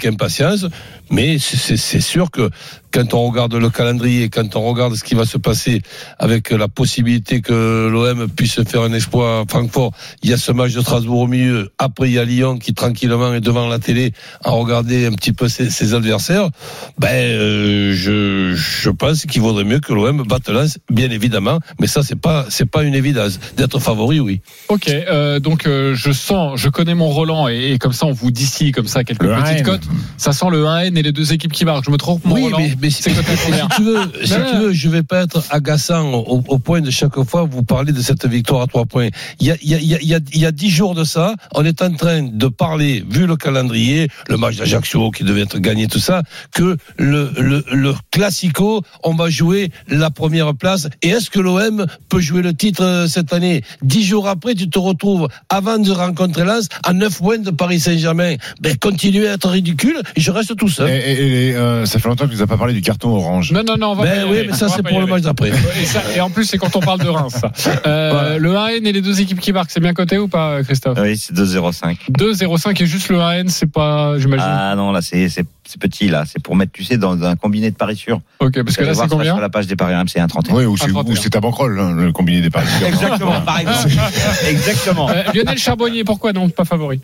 impatience, 0.06 0.66
mais 1.10 1.38
c'est- 1.40 1.78
sûr 2.00 2.32
que 2.32 2.50
quand 2.92 3.14
on 3.14 3.28
regarde 3.28 3.54
le 3.54 3.70
calendrier, 3.70 4.30
quand 4.30 4.56
on 4.56 4.62
regarde 4.62 4.96
ce 4.96 5.04
qui 5.04 5.14
va 5.14 5.26
se 5.26 5.38
passer 5.38 5.82
avec 6.20 6.52
la 6.52 6.68
possibilité 6.68 7.42
que 7.42 7.90
l'OM 7.92 8.30
puisse 8.30 8.64
faire 8.64 8.82
un 8.82 8.94
exploit 8.94 9.42
à 9.42 9.44
Francfort, 9.48 9.92
il 10.24 10.30
y 10.30 10.34
a 10.34 10.38
ce 10.38 10.52
match 10.52 10.74
de 10.74 10.82
Strasbourg 10.82 11.22
au 11.22 11.28
milieu, 11.28 11.70
après 11.78 12.10
il 12.10 12.14
y 12.14 12.20
a 12.20 12.24
Lyon 12.24 12.58
qui 12.58 12.74
tranquillement 12.74 13.34
est 13.34 13.42
devant 13.42 13.68
la 13.68 13.80
télé 13.80 14.14
à 14.44 14.52
regarder 14.52 15.06
un 15.06 15.12
petit 15.12 15.34
peu 15.34 15.48
ses, 15.50 15.94
adversaires, 15.94 16.50
ben 16.98 17.10
euh, 17.14 17.94
je, 17.94 18.90
pense 18.90 19.26
qu'il 19.26 19.42
vaudrait 19.42 19.66
mieux 19.66 19.80
que 19.80 19.94
l'OM 19.94 20.24
batte 20.24 20.50
Lens, 20.50 20.80
bien 20.90 21.12
évidemment, 21.12 21.60
mais 21.80 21.88
ça 21.88 22.04
c'est 22.04 22.20
pas 22.20 22.48
pas 22.72 22.84
une 22.84 22.96
évidence. 22.96 23.40
D'être 23.56 23.80
favori, 23.80 24.20
oui. 24.20 24.42
Ok, 24.78 24.90
euh, 24.90 25.40
donc 25.40 25.66
euh, 25.66 25.94
je 25.96 26.12
sens, 26.12 26.60
je 26.60 26.70
connais 26.70 26.94
mon 26.96 27.08
Roland 27.10 27.48
et, 27.50 27.72
et 27.74 27.78
comme 27.80 27.94
ça 27.94 28.06
on 28.06 28.12
vous 28.12 28.32
d'ici 28.32 28.72
comme 28.72 28.88
ça 28.88 29.04
quelques 29.04 29.24
Le 29.24 29.30
petites 29.36 29.60
1N. 29.60 29.64
cotes. 29.64 29.88
Ça 30.18 30.34
sent 30.34 30.46
le 30.52 30.64
1N 30.64 30.96
et 30.98 31.02
les 31.02 31.12
deux 31.12 31.34
équipes 31.34 31.52
qui 31.52 31.66
marquent. 31.66 31.86
Je 31.86 31.92
me 31.92 31.98
trompe, 31.98 32.24
mon 32.26 32.36
Roland 32.36 32.60
mais, 32.80 32.90
C'est 32.90 33.10
si 33.10 33.16
tu 33.76 33.84
veux, 33.84 33.98
si 34.24 34.34
tu 34.34 34.58
veux, 34.58 34.74
je 34.74 34.90
vais 34.90 35.04
pas 35.04 35.24
être 35.24 35.44
agaçant 35.50 36.12
au, 36.14 36.44
au 36.48 36.60
point 36.60 36.82
de 36.82 36.92
chaque 36.92 37.20
fois 37.24 37.44
vous 37.44 37.64
parler 37.64 37.92
de 37.92 38.02
cette 38.02 38.26
victoire 38.28 38.62
à 38.62 38.68
trois 38.68 38.86
points. 38.86 39.10
Il 39.40 39.48
y 39.48 39.52
a, 39.52 39.56
il 39.62 39.70
y 39.70 39.76
a, 39.76 39.80
il 39.80 40.08
y 40.08 40.14
a, 40.16 40.20
il 40.34 40.40
y 40.40 40.46
a- 40.46 40.52
dix 40.52 40.70
jours 40.70 40.96
de 40.96 41.04
ça, 41.04 41.34
on 41.56 41.66
est 41.66 41.82
en 41.82 41.92
train 41.94 42.22
de 42.24 42.48
parler, 42.48 43.04
vu 43.10 43.26
le 43.28 43.36
calendrier, 43.36 44.08
le 44.30 44.38
match 44.38 44.56
d'Ajaccio 44.58 45.12
qui 45.12 45.24
devait 45.24 45.42
être 45.42 45.60
gagné, 45.60 45.88
tout 45.88 46.00
ça, 46.00 46.24
que 46.54 46.78
le, 46.98 47.32
le, 47.38 47.64
le 47.72 47.94
classico, 48.12 48.82
on 49.04 49.14
va 49.16 49.30
jouer 49.30 49.72
la 49.88 50.10
première 50.10 50.56
place. 50.56 50.88
Et 51.04 51.10
est-ce 51.10 51.30
que 51.30 51.40
l'OM 51.40 51.86
peut 52.10 52.20
jouer 52.20 52.42
le 52.42 52.54
titre 52.54 52.84
euh, 52.84 53.08
cette 53.08 53.34
année? 53.34 53.62
Dix 53.82 54.04
jours 54.04 54.28
après, 54.28 54.56
tu 54.56 54.67
te 54.70 54.80
retrouves 54.80 55.28
avant 55.50 55.78
de 55.80 55.92
rencontrer 55.92 56.44
Lens 56.46 56.68
à 56.84 56.94
neuf 56.94 57.18
points 57.20 57.38
de 57.40 57.52
Paris 57.52 57.80
Saint-Germain. 57.80 58.36
Ben, 58.62 58.76
continuez 58.78 59.28
à 59.28 59.34
être 59.34 59.50
ridicule 59.50 60.02
et 60.16 60.22
je 60.22 60.32
reste 60.32 60.56
tout 60.56 60.70
seul. 60.70 60.90
Et, 60.90 60.94
et- 60.98 61.48
et, 61.50 61.56
euh, 61.56 61.86
ça 61.86 62.00
fait 62.00 62.08
longtemps 62.10 62.26
que 62.26 62.32
tu 62.32 62.36
nous 62.38 62.42
as 62.44 62.48
pas 62.48 62.58
parlé 62.58 62.74
du 62.74 62.82
carton 62.82 63.10
orange. 63.10 63.52
Non, 63.52 63.62
non, 63.66 63.78
non, 63.78 63.92
on 63.92 63.96
va 63.96 64.04
pas 64.04 64.16
y 64.16 64.20
Ben 64.20 64.26
oui, 64.30 64.38
aller. 64.40 64.48
mais 64.50 64.54
ça 64.56 64.68
c'est 64.70 64.82
pas 64.84 64.90
pour 64.90 65.00
le 65.02 65.08
match 65.08 65.22
d'après. 65.24 65.50
Et, 66.16 66.18
et 66.18 66.22
en 66.22 66.30
plus, 66.30 66.46
c'est 66.46 66.58
quand 66.58 66.76
on 66.76 66.80
parle 66.80 67.00
de 67.00 67.08
Reims. 67.10 67.36
ça. 67.40 67.52
Euh, 67.86 68.12
Voilà. 68.18 68.38
Le 68.38 68.52
1N 68.54 68.86
et 68.88 68.92
les 68.92 69.02
deux 69.02 69.20
équipes 69.22 69.40
qui 69.40 69.52
marquent, 69.52 69.70
c'est 69.72 69.80
bien 69.80 69.94
coté 69.94 70.18
ou 70.18 70.28
pas, 70.28 70.64
Christophe? 70.64 70.98
Oui, 71.02 71.18
c'est 71.18 71.34
2-0-5. 71.36 71.98
2-0-5 72.18 72.82
et 72.82 72.86
juste 72.86 73.10
le 73.10 73.18
1N, 73.18 73.50
c'est 73.50 73.70
pas, 73.72 74.18
j'imagine. 74.18 74.46
Ah 74.48 74.74
non, 74.76 74.92
là, 74.92 75.02
c'est 75.02 75.28
petit, 75.80 76.08
là. 76.08 76.24
C'est 76.26 76.42
pour 76.42 76.56
mettre, 76.56 76.72
tu 76.72 76.84
sais, 76.84 76.98
dans 76.98 77.22
un 77.24 77.36
combiné 77.36 77.70
de 77.70 77.76
paris 77.76 77.96
sûrs. 77.98 78.22
ok, 78.40 78.64
parce 78.64 78.78
que 78.78 78.84
là, 78.84 78.94
c'est 78.94 79.08
combien? 79.08 79.34
Sur 79.34 79.42
la 79.42 79.50
page 79.50 79.68
des 79.68 79.76
paris 79.76 79.94
RMC, 79.94 80.18
1,31. 80.18 80.54
Oui, 80.54 80.66
ou 80.66 80.78
c'est 80.78 80.88
31. 80.88 81.12
ou 81.12 81.16
c'est 81.16 81.30
ta 81.30 81.40
banquerolle, 81.42 81.80
hein, 81.80 81.94
le 81.96 82.12
combiné 82.12 82.42
des 82.42 82.50
paris. 82.50 82.66
Exactement, 82.88 83.42
par 83.42 83.60
exemple. 83.60 83.90
Exactement. 84.58 85.10
Euh, 85.10 85.24
Lionel 85.34 85.58
Charbonnier, 85.58 86.04
pourquoi 86.04 86.34
non 86.34 86.50
Pas 86.50 86.66
favori 86.66 87.00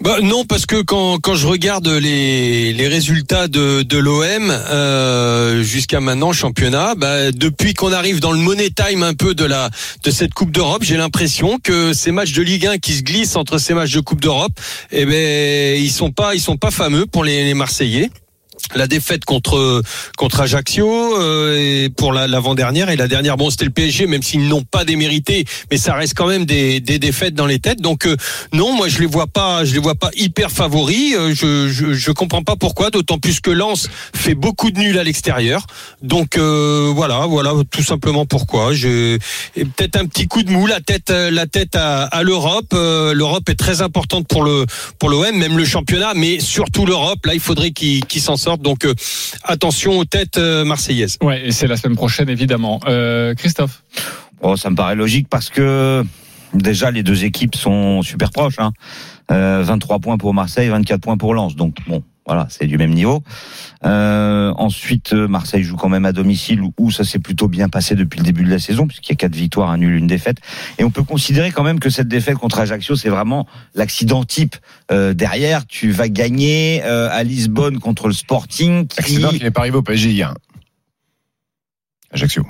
Bah, 0.00 0.18
non, 0.22 0.44
parce 0.44 0.66
que 0.66 0.82
quand, 0.82 1.18
quand 1.18 1.34
je 1.34 1.46
regarde 1.46 1.88
les, 1.88 2.72
les 2.72 2.88
résultats 2.88 3.48
de, 3.48 3.82
de 3.82 3.98
l'OM 3.98 4.50
euh, 4.50 5.62
jusqu'à 5.62 6.00
maintenant, 6.00 6.32
championnat, 6.32 6.94
bah, 6.96 7.32
depuis 7.32 7.74
qu'on 7.74 7.92
arrive 7.92 8.20
dans 8.20 8.32
le 8.32 8.38
money 8.38 8.70
time 8.70 9.02
un 9.02 9.14
peu 9.14 9.34
de, 9.34 9.44
la, 9.44 9.70
de 10.04 10.10
cette 10.10 10.34
Coupe 10.34 10.50
d'Europe, 10.50 10.82
j'ai 10.82 10.96
l'impression 10.96 11.58
que 11.58 11.92
ces 11.92 12.12
matchs 12.12 12.32
de 12.32 12.42
Ligue 12.42 12.66
1 12.66 12.78
qui 12.78 12.94
se 12.94 13.02
glissent 13.02 13.36
entre 13.36 13.58
ces 13.58 13.74
matchs 13.74 13.92
de 13.92 14.00
Coupe 14.00 14.20
d'Europe, 14.20 14.52
eh 14.90 15.04
ben, 15.04 15.80
ils 15.80 15.90
sont 15.90 16.10
pas, 16.10 16.34
ils 16.34 16.40
sont 16.40 16.56
pas 16.56 16.70
fameux 16.70 17.06
pour 17.06 17.24
les, 17.24 17.44
les 17.44 17.54
Marseillais. 17.54 18.10
La 18.74 18.86
défaite 18.86 19.24
contre 19.24 19.82
contre 20.16 20.40
Ajaccio 20.40 20.88
euh, 21.20 21.56
et 21.84 21.88
pour 21.90 22.12
la- 22.12 22.26
l'avant-dernière 22.26 22.90
et 22.90 22.96
la 22.96 23.08
dernière 23.08 23.36
bon 23.36 23.50
c'était 23.50 23.64
le 23.64 23.70
PSG 23.70 24.06
même 24.06 24.22
s'ils 24.22 24.48
n'ont 24.48 24.62
pas 24.62 24.84
démérité 24.84 25.44
mais 25.70 25.76
ça 25.76 25.94
reste 25.94 26.14
quand 26.14 26.26
même 26.26 26.44
des, 26.46 26.80
des 26.80 26.98
défaites 26.98 27.34
dans 27.34 27.46
les 27.46 27.58
têtes. 27.58 27.80
Donc 27.80 28.06
euh, 28.06 28.16
non 28.52 28.72
moi 28.72 28.88
je 28.88 28.98
les 29.00 29.06
vois 29.06 29.26
pas 29.26 29.64
je 29.64 29.72
les 29.74 29.78
vois 29.80 29.94
pas 29.94 30.10
hyper 30.16 30.50
favoris. 30.50 31.14
Euh, 31.14 31.34
je, 31.34 31.68
je 31.68 31.92
je 31.92 32.10
comprends 32.12 32.42
pas 32.42 32.56
pourquoi 32.56 32.90
d'autant 32.90 33.18
plus 33.18 33.40
que 33.40 33.50
Lens 33.50 33.88
fait 34.14 34.34
beaucoup 34.34 34.70
de 34.70 34.78
nuls 34.78 34.98
à 34.98 35.04
l'extérieur. 35.04 35.66
Donc 36.02 36.36
euh, 36.38 36.90
voilà 36.94 37.26
voilà 37.26 37.52
tout 37.70 37.82
simplement 37.82 38.26
pourquoi. 38.26 38.72
Je 38.74 39.18
peut-être 39.54 39.96
un 39.96 40.06
petit 40.06 40.26
coup 40.28 40.42
de 40.42 40.50
mou 40.50 40.66
la 40.66 40.80
tête 40.80 41.10
euh, 41.10 41.30
la 41.30 41.46
tête 41.46 41.76
à, 41.76 42.04
à 42.04 42.22
l'Europe. 42.22 42.72
Euh, 42.74 43.12
l'Europe 43.12 43.48
est 43.48 43.54
très 43.58 43.82
importante 43.82 44.26
pour 44.28 44.44
le 44.44 44.66
pour 44.98 45.08
l'OM 45.10 45.36
même 45.36 45.58
le 45.58 45.64
championnat 45.64 46.12
mais 46.14 46.40
surtout 46.40 46.86
l'Europe. 46.86 47.24
Là 47.26 47.34
il 47.34 47.40
faudrait 47.40 47.70
qu'ils 47.72 48.04
qu'ils 48.06 48.22
s'en 48.22 48.36
donc 48.58 48.84
euh, 48.84 48.94
attention 49.44 49.98
aux 49.98 50.04
têtes 50.04 50.38
euh, 50.38 50.64
marseillaises 50.64 51.18
Ouais, 51.22 51.46
et 51.46 51.52
c'est 51.52 51.66
la 51.66 51.76
semaine 51.76 51.96
prochaine, 51.96 52.28
évidemment. 52.28 52.80
Euh, 52.86 53.34
Christophe 53.34 53.82
Oh, 54.40 54.56
ça 54.56 54.70
me 54.70 54.74
paraît 54.74 54.96
logique 54.96 55.28
parce 55.28 55.50
que 55.50 56.04
déjà 56.52 56.90
les 56.90 57.02
deux 57.02 57.24
équipes 57.24 57.54
sont 57.54 58.02
super 58.02 58.30
proches. 58.30 58.58
Hein. 58.58 58.72
Euh, 59.30 59.62
23 59.62 60.00
points 60.00 60.18
pour 60.18 60.34
Marseille, 60.34 60.68
24 60.68 61.00
points 61.00 61.16
pour 61.16 61.34
Lens. 61.34 61.54
Donc 61.54 61.76
bon, 61.86 62.02
voilà, 62.26 62.46
c'est 62.50 62.66
du 62.66 62.78
même 62.78 62.92
niveau. 62.92 63.22
Euh, 63.84 64.52
ensuite, 64.56 65.12
euh, 65.12 65.26
Marseille 65.26 65.64
joue 65.64 65.76
quand 65.76 65.88
même 65.88 66.04
à 66.04 66.12
domicile 66.12 66.60
où- 66.78 66.90
ça 66.92 67.02
s'est 67.04 67.18
plutôt 67.18 67.48
bien 67.48 67.68
passé 67.68 67.94
depuis 67.96 68.18
le 68.20 68.24
début 68.24 68.44
de 68.44 68.50
la 68.50 68.58
saison 68.60 68.86
puisqu'il 68.86 69.10
y 69.10 69.14
a 69.14 69.16
quatre 69.16 69.34
victoires, 69.34 69.70
un 69.70 69.78
nul, 69.78 69.94
une 69.96 70.06
défaite. 70.06 70.36
Et 70.78 70.84
on 70.84 70.90
peut 70.90 71.02
considérer 71.02 71.50
quand 71.50 71.64
même 71.64 71.80
que 71.80 71.90
cette 71.90 72.06
défaite 72.08 72.36
contre 72.36 72.60
Ajaccio, 72.60 72.94
c'est 72.94 73.08
vraiment 73.08 73.46
l'accident 73.74 74.22
type. 74.24 74.54
Euh, 74.92 75.14
derrière, 75.14 75.66
tu 75.66 75.90
vas 75.90 76.08
gagner 76.08 76.82
euh, 76.84 77.08
à 77.10 77.24
Lisbonne 77.24 77.78
contre 77.80 78.06
le 78.06 78.14
Sporting. 78.14 78.86
Qui... 78.86 79.00
Accident 79.00 79.28
qui 79.30 79.42
n'est 79.42 79.50
pas 79.50 79.62
arrivé 79.62 79.76
au 79.78 79.82
PSG 79.82 80.10
hier. 80.10 80.34
Ajaccio. 82.12 82.46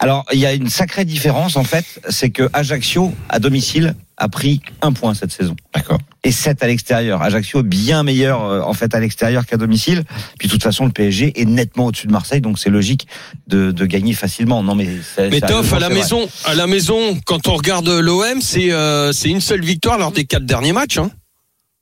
Alors, 0.00 0.24
il 0.32 0.38
y 0.40 0.46
a 0.46 0.52
une 0.52 0.68
sacrée 0.68 1.04
différence 1.04 1.56
en 1.56 1.64
fait, 1.64 1.84
c'est 2.08 2.30
que 2.30 2.48
Ajaccio 2.52 3.14
à 3.28 3.38
domicile 3.38 3.94
a 4.16 4.28
pris 4.28 4.60
un 4.82 4.92
point 4.92 5.14
cette 5.14 5.32
saison. 5.32 5.56
D'accord. 5.74 5.98
Et 6.22 6.30
7 6.32 6.62
à 6.62 6.66
l'extérieur. 6.66 7.22
Ajaccio 7.22 7.62
bien 7.62 8.02
meilleur 8.02 8.42
euh, 8.44 8.60
en 8.60 8.72
fait 8.74 8.94
à 8.94 9.00
l'extérieur 9.00 9.44
qu'à 9.46 9.56
domicile. 9.56 10.04
Puis 10.38 10.46
de 10.48 10.52
toute 10.52 10.62
façon, 10.62 10.84
le 10.86 10.92
PSG 10.92 11.40
est 11.40 11.44
nettement 11.44 11.86
au-dessus 11.86 12.06
de 12.06 12.12
Marseille, 12.12 12.40
donc 12.40 12.58
c'est 12.58 12.70
logique 12.70 13.06
de, 13.48 13.70
de 13.72 13.86
gagner 13.86 14.12
facilement. 14.14 14.62
Non 14.62 14.74
mais 14.74 14.88
c'est- 15.16 15.30
mais 15.30 15.40
Toff 15.40 15.72
à 15.72 15.78
la 15.80 15.88
vrai. 15.88 15.96
maison 15.98 16.28
à 16.44 16.54
la 16.54 16.66
maison 16.66 17.18
quand 17.26 17.48
on 17.48 17.54
regarde 17.54 17.88
l'OM 17.88 18.40
c'est 18.40 18.72
euh, 18.72 19.12
c'est 19.12 19.30
une 19.30 19.40
seule 19.40 19.64
victoire 19.64 19.98
lors 19.98 20.12
des 20.12 20.24
quatre 20.24 20.46
derniers 20.46 20.72
matchs 20.72 20.98
hein. 20.98 21.10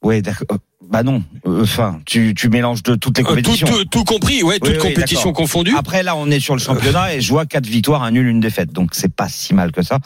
Ouais, 0.02 0.20
d'accord. 0.22 0.58
Bah 0.92 1.02
non. 1.02 1.22
Euh, 1.46 1.62
Enfin, 1.62 2.00
tu, 2.04 2.34
tu 2.34 2.50
mélanges 2.50 2.82
de 2.82 2.94
toutes 2.96 3.16
les 3.16 3.24
Euh, 3.24 3.26
tout, 3.26 3.30
compétitions. 3.30 3.66
tout, 3.66 3.84
tout 3.86 4.04
compris 4.04 4.42
ouais 4.42 4.58
Oui, 4.60 4.68
toutes 4.74 4.84
oui, 4.84 4.94
compétitions 4.94 5.32
confondues 5.32 5.74
Après 5.76 6.02
là, 6.02 6.14
on 6.16 6.30
est 6.30 6.38
sur 6.38 6.54
le 6.54 6.60
championnat 6.60 7.14
et 7.14 7.20
je 7.22 7.30
vois 7.30 7.46
quatre 7.46 7.66
victoires, 7.66 8.02
un 8.02 8.10
nul, 8.10 8.26
une 8.28 8.40
défaite. 8.40 8.72
Donc 8.72 8.90
c'est 8.92 9.12
pas 9.14 9.28
si 9.30 9.54
mal 9.54 9.72
que 9.72 9.82
ça. 9.82 9.98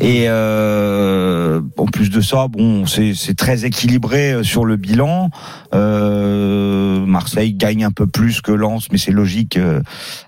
Et 0.00 0.24
euh, 0.28 1.60
en 1.76 1.84
plus 1.86 2.08
de 2.08 2.20
ça, 2.22 2.48
bon, 2.48 2.86
c'est 2.86 3.12
c'est 3.14 3.34
très 3.36 3.66
équilibré 3.66 4.42
sur 4.42 4.64
le 4.64 4.76
bilan. 4.76 5.28
Euh, 5.74 7.04
Marseille 7.04 7.52
gagne 7.52 7.84
un 7.84 7.90
peu 7.92 8.06
plus 8.06 8.40
que 8.40 8.52
Lens, 8.52 8.88
mais 8.90 8.98
c'est 8.98 9.12
logique 9.12 9.56
euh, 9.58 9.82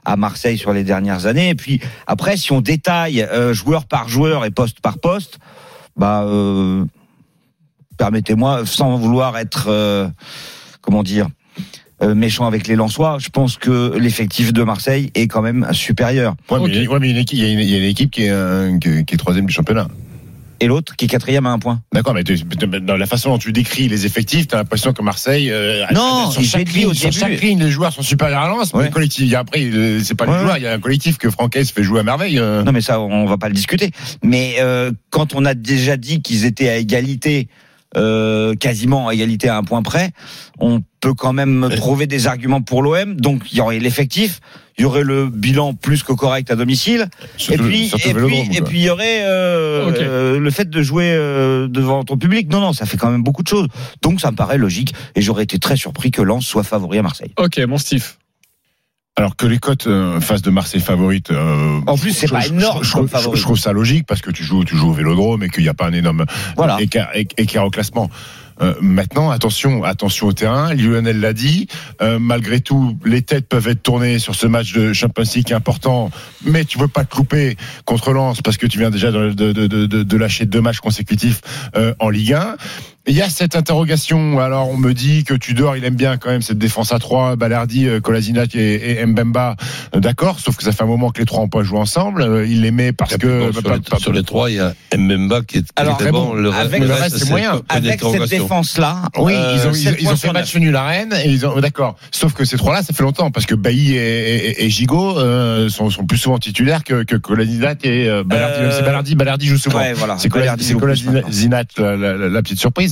à 0.05 0.17
Marseille 0.17 0.59
sur 0.59 0.73
les 0.75 0.85
dernières 0.85 1.25
années. 1.27 1.49
Et 1.49 1.55
puis 1.55 1.81
après, 2.07 2.37
si 2.37 2.53
on 2.53 2.61
détaille 2.61 3.23
euh, 3.23 3.55
joueur 3.55 3.87
par 3.87 4.09
joueur 4.11 4.45
et 4.45 4.51
poste 4.51 4.81
par 4.81 4.99
poste, 4.99 5.39
bah 5.97 6.23
euh, 6.27 6.85
permettez-moi, 8.07 8.63
sans 8.67 8.97
vouloir 8.97 9.39
être 9.39 9.67
euh, 9.69 10.09
comment 10.81 11.05
dire 11.05 11.29
euh, 12.03 12.17
méchant 12.17 12.47
avec 12.49 12.67
les 12.67 12.75
Lensois, 12.75 13.19
je 13.21 13.29
pense 13.29 13.57
que 13.57 13.97
l'effectif 13.97 14.53
de 14.53 14.65
Marseille 14.65 15.13
est 15.15 15.29
quand 15.29 15.41
même 15.41 15.69
supérieur. 15.71 16.35
Ouais, 16.51 16.59
mais, 16.67 16.89
ouais, 16.89 16.99
mais 16.99 17.11
une 17.11 17.17
équipe- 17.19 17.39
il 17.39 17.45
y, 17.45 17.47
a 17.49 17.53
une- 17.53 17.61
il 17.61 17.71
y 17.71 17.75
a 17.77 17.79
une 17.79 17.85
équipe 17.85 18.11
qui 18.11 18.25
est, 18.25 18.31
euh, 18.31 18.77
qui, 18.81 19.05
qui 19.05 19.15
est 19.15 19.19
troisième 19.19 19.47
du 19.47 19.53
championnat. 19.53 19.87
Et 20.59 20.67
l'autre 20.67 20.95
qui 20.97 21.05
est 21.05 21.09
quatrième 21.09 21.47
à 21.47 21.51
un 21.51 21.59
point. 21.61 21.81
D'accord, 21.93 22.15
mais 22.15 22.23
dans 22.25 22.97
la 22.97 23.07
façon 23.07 23.31
dont 23.31 23.39
tu 23.39 23.53
décris 23.53 23.87
les 23.89 24.05
effectifs, 24.07 24.49
t'as 24.49 24.57
l'impression 24.59 24.93
que 24.93 25.03
Marseille, 25.03 25.49
euh, 25.53 25.85
Non, 25.95 26.31
sur 26.33 26.41
j'ai 26.41 26.49
chaque 26.49 26.65
dit 26.65 26.79
ligne, 26.81 26.87
au 26.87 26.95
sur 26.95 27.11
début. 27.11 27.21
chaque 27.21 27.41
ligne, 27.41 27.61
les 27.63 27.71
joueurs 27.71 27.93
sont 27.93 28.03
supérieurs 28.03 28.43
à 28.43 28.49
Lens. 28.49 28.73
Mais 28.75 28.81
Ouais. 28.81 28.85
le 28.87 28.91
collectif, 28.93 29.23
il 29.25 29.29
y 29.31 29.35
a 29.37 29.41
après, 29.41 29.61
c'est 30.03 30.15
pas 30.17 30.27
les 30.27 30.33
Ouais, 30.33 30.39
joueurs, 30.41 30.53
ouais. 30.55 30.61
il 30.61 30.65
y 30.65 30.67
a 30.69 30.73
un 30.73 30.79
collectif 30.81 31.19
que 31.19 31.31
Francaise 31.31 31.71
fait 31.71 31.83
jouer 31.85 32.01
à 32.01 32.03
merveille. 32.05 32.37
Non 32.39 32.71
mais 32.73 32.81
ça, 32.81 33.01
on 33.01 33.27
va 33.27 33.39
pas 33.39 33.49
le 33.49 33.55
discuter. 33.55 33.91
Mais 34.25 34.57
euh, 34.61 34.91
quand 35.11 35.35
on 35.37 35.45
a 35.45 35.55
déjà 35.55 35.97
dit 35.97 36.21
qu'ils 36.23 36.45
étaient 36.45 36.69
à 36.69 36.77
égalité, 36.79 37.47
euh, 37.97 38.55
quasiment 38.55 39.09
à 39.09 39.15
égalité 39.15 39.49
à 39.49 39.57
un 39.57 39.63
point 39.63 39.83
près, 39.83 40.11
on 40.59 40.83
peut 41.01 41.15
quand 41.15 41.33
même 41.33 41.69
trouver 41.77 42.07
des 42.07 42.27
arguments 42.27 42.63
pour 42.63 42.83
l'OM. 42.83 43.17
Donc 43.17 43.53
il 43.53 43.59
y 43.59 43.61
aurait 43.61 43.79
l'effectif, 43.79 44.41
il 44.79 44.83
y 44.83 44.85
aurait 44.85 45.05
le 45.05 45.29
bilan 45.29 45.75
plus 45.75 46.03
que 46.03 46.13
correct 46.13 46.51
à 46.51 46.57
domicile. 46.57 47.09
Et 47.51 47.59
puis, 47.59 47.87
et 47.87 48.15
puis, 48.15 48.41
et 48.41 48.59
quoi. 48.59 48.69
puis 48.69 48.79
il 48.79 48.85
y 48.85 48.91
aurait 48.91 49.23
euh, 49.23 49.93
euh, 49.97 50.39
le 50.39 50.51
fait 50.51 50.71
de 50.71 50.83
jouer 50.83 51.13
euh, 51.13 51.69
devant 51.69 52.05
ton 52.05 52.17
public. 52.17 52.51
Non, 52.51 52.61
non, 52.61 52.73
ça 52.73 52.87
fait 52.87 52.97
quand 52.97 53.11
même 53.11 53.23
beaucoup 53.23 53.43
de 53.43 53.49
choses. 53.49 53.67
Donc 54.01 54.21
ça 54.21 54.31
me 54.31 54.37
paraît 54.37 54.59
logique. 54.59 54.95
Et 55.15 55.23
j'aurais 55.23 55.45
été 55.45 55.59
très 55.59 55.77
surpris 55.77 56.11
que 56.11 56.23
Lens 56.23 56.47
soit 56.47 56.65
favori 56.65 56.99
à 56.99 57.03
Marseille. 57.03 57.33
Ok, 57.37 57.59
mon 57.69 57.79
Steve. 57.79 58.15
Alors 59.17 59.37
que 59.37 59.47
les 59.47 59.59
cotes 59.59 59.87
euh, 59.89 60.21
fassent 60.21 60.41
de 60.41 60.51
Marseille 60.51 60.81
favorite. 60.81 61.31
euh, 61.31 61.81
En 61.87 61.99
plus, 61.99 62.13
c'est 62.13 62.27
je- 62.27 62.33
pas 62.33 62.47
énorme 62.47 62.83
Je, 62.83 62.89
je- 62.89 63.43
trouve 63.43 63.59
ça 63.59 63.73
logique 63.73 64.07
parce 64.07 64.23
que 64.23 64.31
tu 64.31 64.43
joues, 64.43 64.65
tu 64.65 64.75
joues 64.75 64.89
au 64.89 64.93
Vélodrome 64.95 65.43
et 65.43 65.51
qu'il 65.51 65.63
n'y 65.65 65.69
a 65.69 65.75
pas 65.75 65.87
un 65.87 65.93
énorme 65.93 66.25
Voilà. 66.57 66.79
écart, 66.81 67.11
écart 67.15 67.67
au 67.67 67.71
classement. 67.71 68.09
Euh, 68.63 68.75
maintenant, 68.81 69.31
attention, 69.31 69.83
attention 69.85 70.29
au 70.29 70.33
terrain. 70.33 70.73
Lionel 70.73 71.21
l'a 71.21 71.33
dit. 71.35 71.69
euh, 72.01 72.19
malgré 72.19 72.61
tout, 72.61 72.97
les 73.05 73.21
têtes 73.23 73.49
peuvent 73.49 73.69
être 73.69 73.83
tournées 73.83 74.19
sur 74.19 74.35
ce 74.35 74.47
match 74.47 74.73
de 74.73 74.93
Champions 74.95 75.25
League 75.35 75.45
qui 75.47 75.53
est 75.53 75.57
important, 75.57 76.11
mais 76.45 76.65
tu 76.65 76.79
veux 76.79 76.89
pas 76.89 77.05
te 77.05 77.15
louper 77.17 77.57
contre 77.85 78.13
Lens 78.13 78.41
parce 78.41 78.57
que 78.57 78.67
tu 78.67 78.79
viens 78.79 78.91
déjà 78.91 79.11
de, 79.11 79.31
de, 79.33 79.53
de, 79.53 79.67
de, 79.67 79.87
de 80.03 80.17
lâcher 80.17 80.47
deux 80.47 80.61
matchs 80.63 80.81
consécutifs 80.81 81.41
euh, 81.77 81.95
en 81.99 82.09
Ligue 82.09 82.33
1. 82.35 82.57
Il 83.09 83.17
y 83.17 83.23
a 83.23 83.29
cette 83.29 83.57
interrogation. 83.57 84.39
Alors, 84.39 84.71
on 84.71 84.77
me 84.77 84.93
dit 84.95 85.25
que 85.25 85.35
Tudor, 85.35 85.77
il 85.77 85.85
aime 85.85 85.97
bien 85.97 86.19
quand 86.19 86.31
même 86.31 86.41
cette 86.41 86.59
défense 86.59 86.93
à 86.93 87.01
trois, 87.01 87.35
Balardi, 87.35 87.89
euh, 87.89 88.01
Kolasinac 88.01 88.55
et, 88.55 89.01
et 89.01 89.07
Mbemba. 89.07 89.57
Euh, 89.97 89.99
D'accord, 89.99 90.39
sauf 90.39 90.57
que 90.57 90.63
ça 90.63 90.71
fait 90.71 90.85
un 90.85 90.87
moment 90.87 91.11
que 91.11 91.19
les 91.19 91.25
trois 91.25 91.41
ont 91.41 91.49
pas 91.49 91.65
joué 91.65 91.79
ensemble. 91.81 92.23
Euh, 92.23 92.47
Il 92.47 92.61
les 92.63 92.71
met 92.71 92.93
parce 92.93 93.17
que 93.17 93.47
Bon, 93.47 93.53
sur, 93.53 93.63
pas- 93.65 93.75
les, 93.75 93.81
pas- 93.81 93.99
sur 93.99 94.13
les 94.13 94.23
trois, 94.23 94.51
il 94.51 94.57
y 94.57 94.61
a 94.61 94.73
Mbemba 94.97 95.43
qui 95.43 95.59
est, 95.59 95.63
qui 95.63 95.69
Alors, 95.75 96.01
est 96.01 96.11
bon. 96.13 96.33
Le, 96.35 96.53
Avec- 96.53 96.81
le 96.81 96.87
le 96.87 96.95
reste, 96.95 97.19
c'est 97.19 97.29
moyen. 97.29 97.61
Avec 97.69 98.01
cette 98.01 98.29
défense-là, 98.31 99.03
Oui, 99.19 99.33
euh, 99.35 99.57
ils 99.57 99.69
ont, 99.69 99.73
ils, 99.73 99.97
ils 100.03 100.09
ont 100.09 100.17
fait 100.17 100.33
match 100.33 100.55
nul 100.55 100.77
à 100.77 100.85
Rennes 100.87 101.15
et 101.25 101.29
ils 101.29 101.45
ont 101.45 101.59
d'accord. 101.59 101.97
Sauf 102.13 102.35
que 102.35 102.45
ces 102.45 102.57
trois-là, 102.57 102.85
ça 102.85 102.93
fait 102.95 103.03
longtemps 103.03 103.33
parce 103.33 103.47
que 103.47 103.57
Bailly 103.57 103.95
et, 103.97 104.37
et, 104.61 104.65
et 104.65 104.71
Gigot 104.71 105.19
euh, 105.19 105.69
sont, 105.71 105.91
sont 105.91 106.07
plus 106.07 106.19
souvent 106.19 106.39
titulaires 106.39 106.85
que 106.85 107.03
que 107.03 107.17
Kolasinac 107.17 107.85
et 107.85 108.09
euh, 108.09 108.23
Balardi. 108.25 108.59
Euh, 108.61 108.77
si 108.79 108.83
Balardi, 108.85 109.15
Balardi 109.17 109.47
joue 109.49 109.59
souvent. 109.59 109.79
Ouais, 109.81 109.93
voilà. 109.95 110.19
C'est. 110.19 110.29
Kolasinac 110.29 111.69
la, 111.79 111.97
la, 111.97 112.17
la, 112.17 112.29
la 112.29 112.43
petite 112.43 112.61
surprise. 112.61 112.92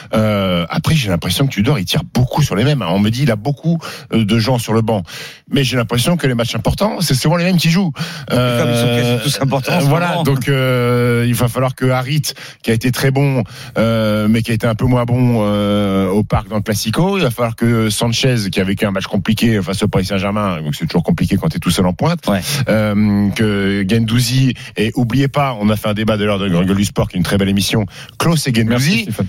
Euh, 0.13 0.65
après, 0.69 0.95
j'ai 0.95 1.09
l'impression 1.09 1.45
que 1.47 1.51
Tudor 1.51 1.79
il 1.79 1.85
tire 1.85 2.03
beaucoup 2.13 2.41
sur 2.41 2.55
les 2.55 2.63
mêmes. 2.63 2.83
On 2.87 2.99
me 2.99 3.09
dit 3.09 3.23
il 3.23 3.31
a 3.31 3.35
beaucoup 3.35 3.79
euh, 4.13 4.25
de 4.25 4.39
gens 4.39 4.57
sur 4.59 4.73
le 4.73 4.81
banc, 4.81 5.03
mais 5.49 5.63
j'ai 5.63 5.77
l'impression 5.77 6.17
que 6.17 6.27
les 6.27 6.33
matchs 6.35 6.55
importants, 6.55 7.01
c'est 7.01 7.13
souvent 7.15 7.35
les 7.37 7.45
mêmes 7.45 7.57
qui 7.57 7.69
jouent. 7.69 7.91
Euh, 8.31 8.61
Comme 8.61 8.71
ils 8.71 8.77
sont 8.77 8.87
quasi 8.87 9.23
tous 9.23 9.41
importants 9.41 9.73
en 9.77 9.81
ce 9.81 9.85
voilà, 9.85 10.23
donc 10.23 10.47
euh, 10.49 11.25
il 11.27 11.33
va 11.33 11.47
falloir 11.47 11.75
que 11.75 11.85
Harit, 11.89 12.21
qui 12.63 12.71
a 12.71 12.73
été 12.73 12.91
très 12.91 13.11
bon, 13.11 13.43
euh, 13.77 14.27
mais 14.29 14.41
qui 14.41 14.51
a 14.51 14.53
été 14.53 14.67
un 14.67 14.75
peu 14.75 14.85
moins 14.85 15.05
bon 15.05 15.39
euh, 15.45 16.07
au 16.09 16.23
parc 16.23 16.47
dans 16.49 16.57
le 16.57 16.61
Classico, 16.61 17.17
il 17.17 17.23
va 17.23 17.31
falloir 17.31 17.55
que 17.55 17.89
Sanchez, 17.89 18.35
qui 18.51 18.59
a 18.59 18.63
vécu 18.63 18.85
un 18.85 18.91
match 18.91 19.05
compliqué 19.07 19.61
face 19.61 19.83
au 19.83 19.87
Paris 19.87 20.05
Saint-Germain, 20.05 20.61
donc 20.61 20.75
c'est 20.75 20.85
toujours 20.87 21.03
compliqué 21.03 21.37
quand 21.37 21.49
tu 21.49 21.57
es 21.57 21.59
tout 21.59 21.71
seul 21.71 21.85
en 21.85 21.93
pointe, 21.93 22.27
Ouais. 22.27 22.41
euh, 22.69 23.29
que 23.31 23.85
Gendouzi, 23.87 24.53
et 24.77 24.91
oubliez 24.95 25.27
pas, 25.27 25.57
on 25.59 25.69
a 25.69 25.75
fait 25.75 25.89
un 25.89 25.93
débat 25.93 26.17
de 26.17 26.25
l'heure 26.25 26.39
de 26.39 26.47
Gueule 26.49 26.75
du 26.75 26.85
Sport, 26.85 27.09
qui 27.09 27.15
est 27.15 27.19
une 27.19 27.23
très 27.23 27.37
belle 27.37 27.49
émission, 27.49 27.85
Klaus 28.19 28.47
et 28.47 28.51
Merci, 28.51 28.67
Gendouzi, 28.67 29.01
Stéphane. 29.03 29.27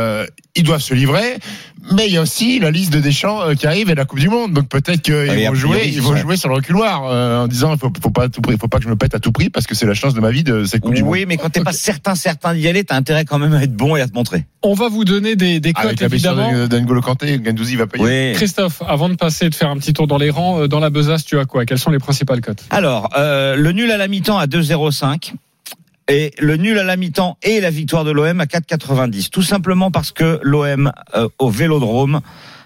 Euh, 0.00 0.26
ils 0.56 0.64
doivent 0.64 0.80
se 0.82 0.94
livrer, 0.94 1.38
mais 1.92 2.06
il 2.08 2.12
y 2.12 2.16
a 2.16 2.22
aussi 2.22 2.58
la 2.58 2.70
liste 2.70 2.92
de 2.92 3.00
Deschamps 3.00 3.40
euh, 3.42 3.54
qui 3.54 3.66
arrive 3.66 3.88
et 3.90 3.94
la 3.94 4.04
Coupe 4.04 4.18
du 4.18 4.28
Monde. 4.28 4.52
Donc 4.52 4.68
peut-être 4.68 5.00
qu'ils 5.02 5.14
Ah, 5.14 5.26
vont 5.26 5.32
priori, 5.32 5.56
jouer, 5.56 5.82
ils 5.86 6.02
vont 6.02 6.16
jouer 6.16 6.36
sur 6.36 6.48
le 6.48 6.56
reculoir 6.56 7.04
euh, 7.06 7.44
en 7.44 7.48
disant 7.48 7.72
il 7.74 7.78
faut, 7.78 7.90
faut 8.02 8.10
pas 8.10 8.24
à 8.24 8.28
tout 8.28 8.40
prix, 8.40 8.56
faut 8.60 8.68
pas 8.68 8.78
que 8.78 8.84
je 8.84 8.88
me 8.88 8.96
pète 8.96 9.14
à 9.14 9.20
tout 9.20 9.32
prix 9.32 9.48
parce 9.50 9.66
que 9.66 9.74
c'est 9.74 9.86
la 9.86 9.94
chance 9.94 10.12
de 10.14 10.20
ma 10.20 10.30
vie 10.30 10.42
de 10.44 10.64
cette 10.64 10.82
Coupe 10.82 10.94
du 10.94 11.02
Monde. 11.02 11.12
Oui, 11.12 11.24
mais 11.26 11.36
quand 11.36 11.50
t'es 11.50 11.62
pas 11.62 11.72
certain, 11.72 12.14
certain 12.14 12.54
d'y 12.54 12.66
aller, 12.68 12.82
t'as 12.84 12.96
intérêt 12.96 13.24
quand 13.24 13.38
même 13.38 13.54
à 13.54 13.62
être 13.62 13.74
bon 13.76 13.94
et 13.96 14.00
à 14.00 14.08
te 14.08 14.14
montrer. 14.14 14.44
On 14.62 14.74
va 14.74 14.88
vous 14.88 15.04
donner 15.04 15.36
des, 15.36 15.60
des 15.60 15.72
cotes, 15.72 15.84
Avec 15.86 16.00
la 16.00 16.08
blessure 16.08 16.32
évidemment. 16.38 16.62
de- 16.62 16.66
d'N'Golo 16.66 17.00
Kanté, 17.00 17.40
Gendouzi 17.44 17.76
va 17.76 17.86
payer. 17.86 18.04
Oui. 18.32 18.36
Christophe, 18.36 18.82
avant 18.86 19.08
de 19.08 19.14
passer 19.14 19.46
et 19.46 19.50
de 19.50 19.54
faire 19.54 19.70
un 19.70 19.76
petit 19.78 19.92
tour 19.94 20.06
dans 20.06 20.18
les 20.18 20.30
rangs, 20.30 20.66
dans 20.66 20.80
la 20.80 20.90
besace, 20.90 21.24
tu 21.24 21.38
as 21.38 21.44
quoi? 21.46 21.64
Quelles 21.64 21.78
sont 21.78 21.90
les 21.90 21.98
principales 21.98 22.40
cotes? 22.42 22.64
Alors, 22.70 23.08
euh, 23.16 23.56
le 23.56 23.72
nul 23.72 23.90
à 23.90 23.96
la 23.96 24.08
mi-temps 24.08 24.36
à 24.38 24.46
2,05 24.46 25.32
et 26.10 26.32
le 26.38 26.56
nul 26.56 26.78
à 26.78 26.84
la 26.84 26.96
mi-temps 26.96 27.38
et 27.42 27.60
la 27.60 27.70
victoire 27.70 28.04
de 28.04 28.10
l'OM 28.10 28.40
à 28.40 28.44
4,90. 28.44 29.30
Tout 29.30 29.42
simplement 29.42 29.90
parce 29.90 30.10
que 30.10 30.40
l'OM 30.42 30.92
euh, 31.14 31.28
au 31.38 31.50
Vélodrome 31.50 32.20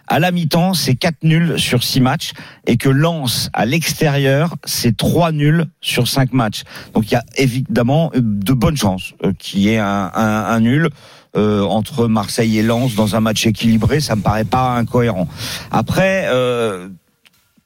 à 0.06 0.18
la 0.18 0.30
mi-temps, 0.32 0.74
c'est 0.74 0.94
4 0.94 1.22
nuls 1.22 1.58
sur 1.58 1.82
6 1.82 2.00
matchs 2.00 2.32
et 2.66 2.76
que 2.76 2.88
Lens 2.88 3.50
à 3.52 3.66
l'extérieur, 3.66 4.54
c'est 4.64 4.96
3 4.96 5.32
nuls 5.32 5.66
sur 5.80 6.08
5 6.08 6.32
matchs. 6.32 6.62
Donc 6.94 7.10
il 7.10 7.14
y 7.14 7.16
a 7.16 7.24
évidemment 7.36 8.10
euh, 8.14 8.20
de 8.22 8.52
bonnes 8.52 8.76
chances 8.76 9.14
euh, 9.24 9.32
qu'il 9.38 9.60
y 9.60 9.70
ait 9.70 9.78
un, 9.78 10.60
nul. 10.60 10.88
euh, 11.36 11.62
entre 11.62 12.06
Marseille 12.06 12.58
et 12.58 12.62
Lens 12.62 12.94
dans 12.94 13.16
un 13.16 13.20
match 13.20 13.46
équilibré, 13.46 14.00
ça 14.00 14.16
me 14.16 14.22
paraît 14.22 14.44
pas 14.44 14.74
incohérent. 14.76 15.28
Après, 15.70 16.28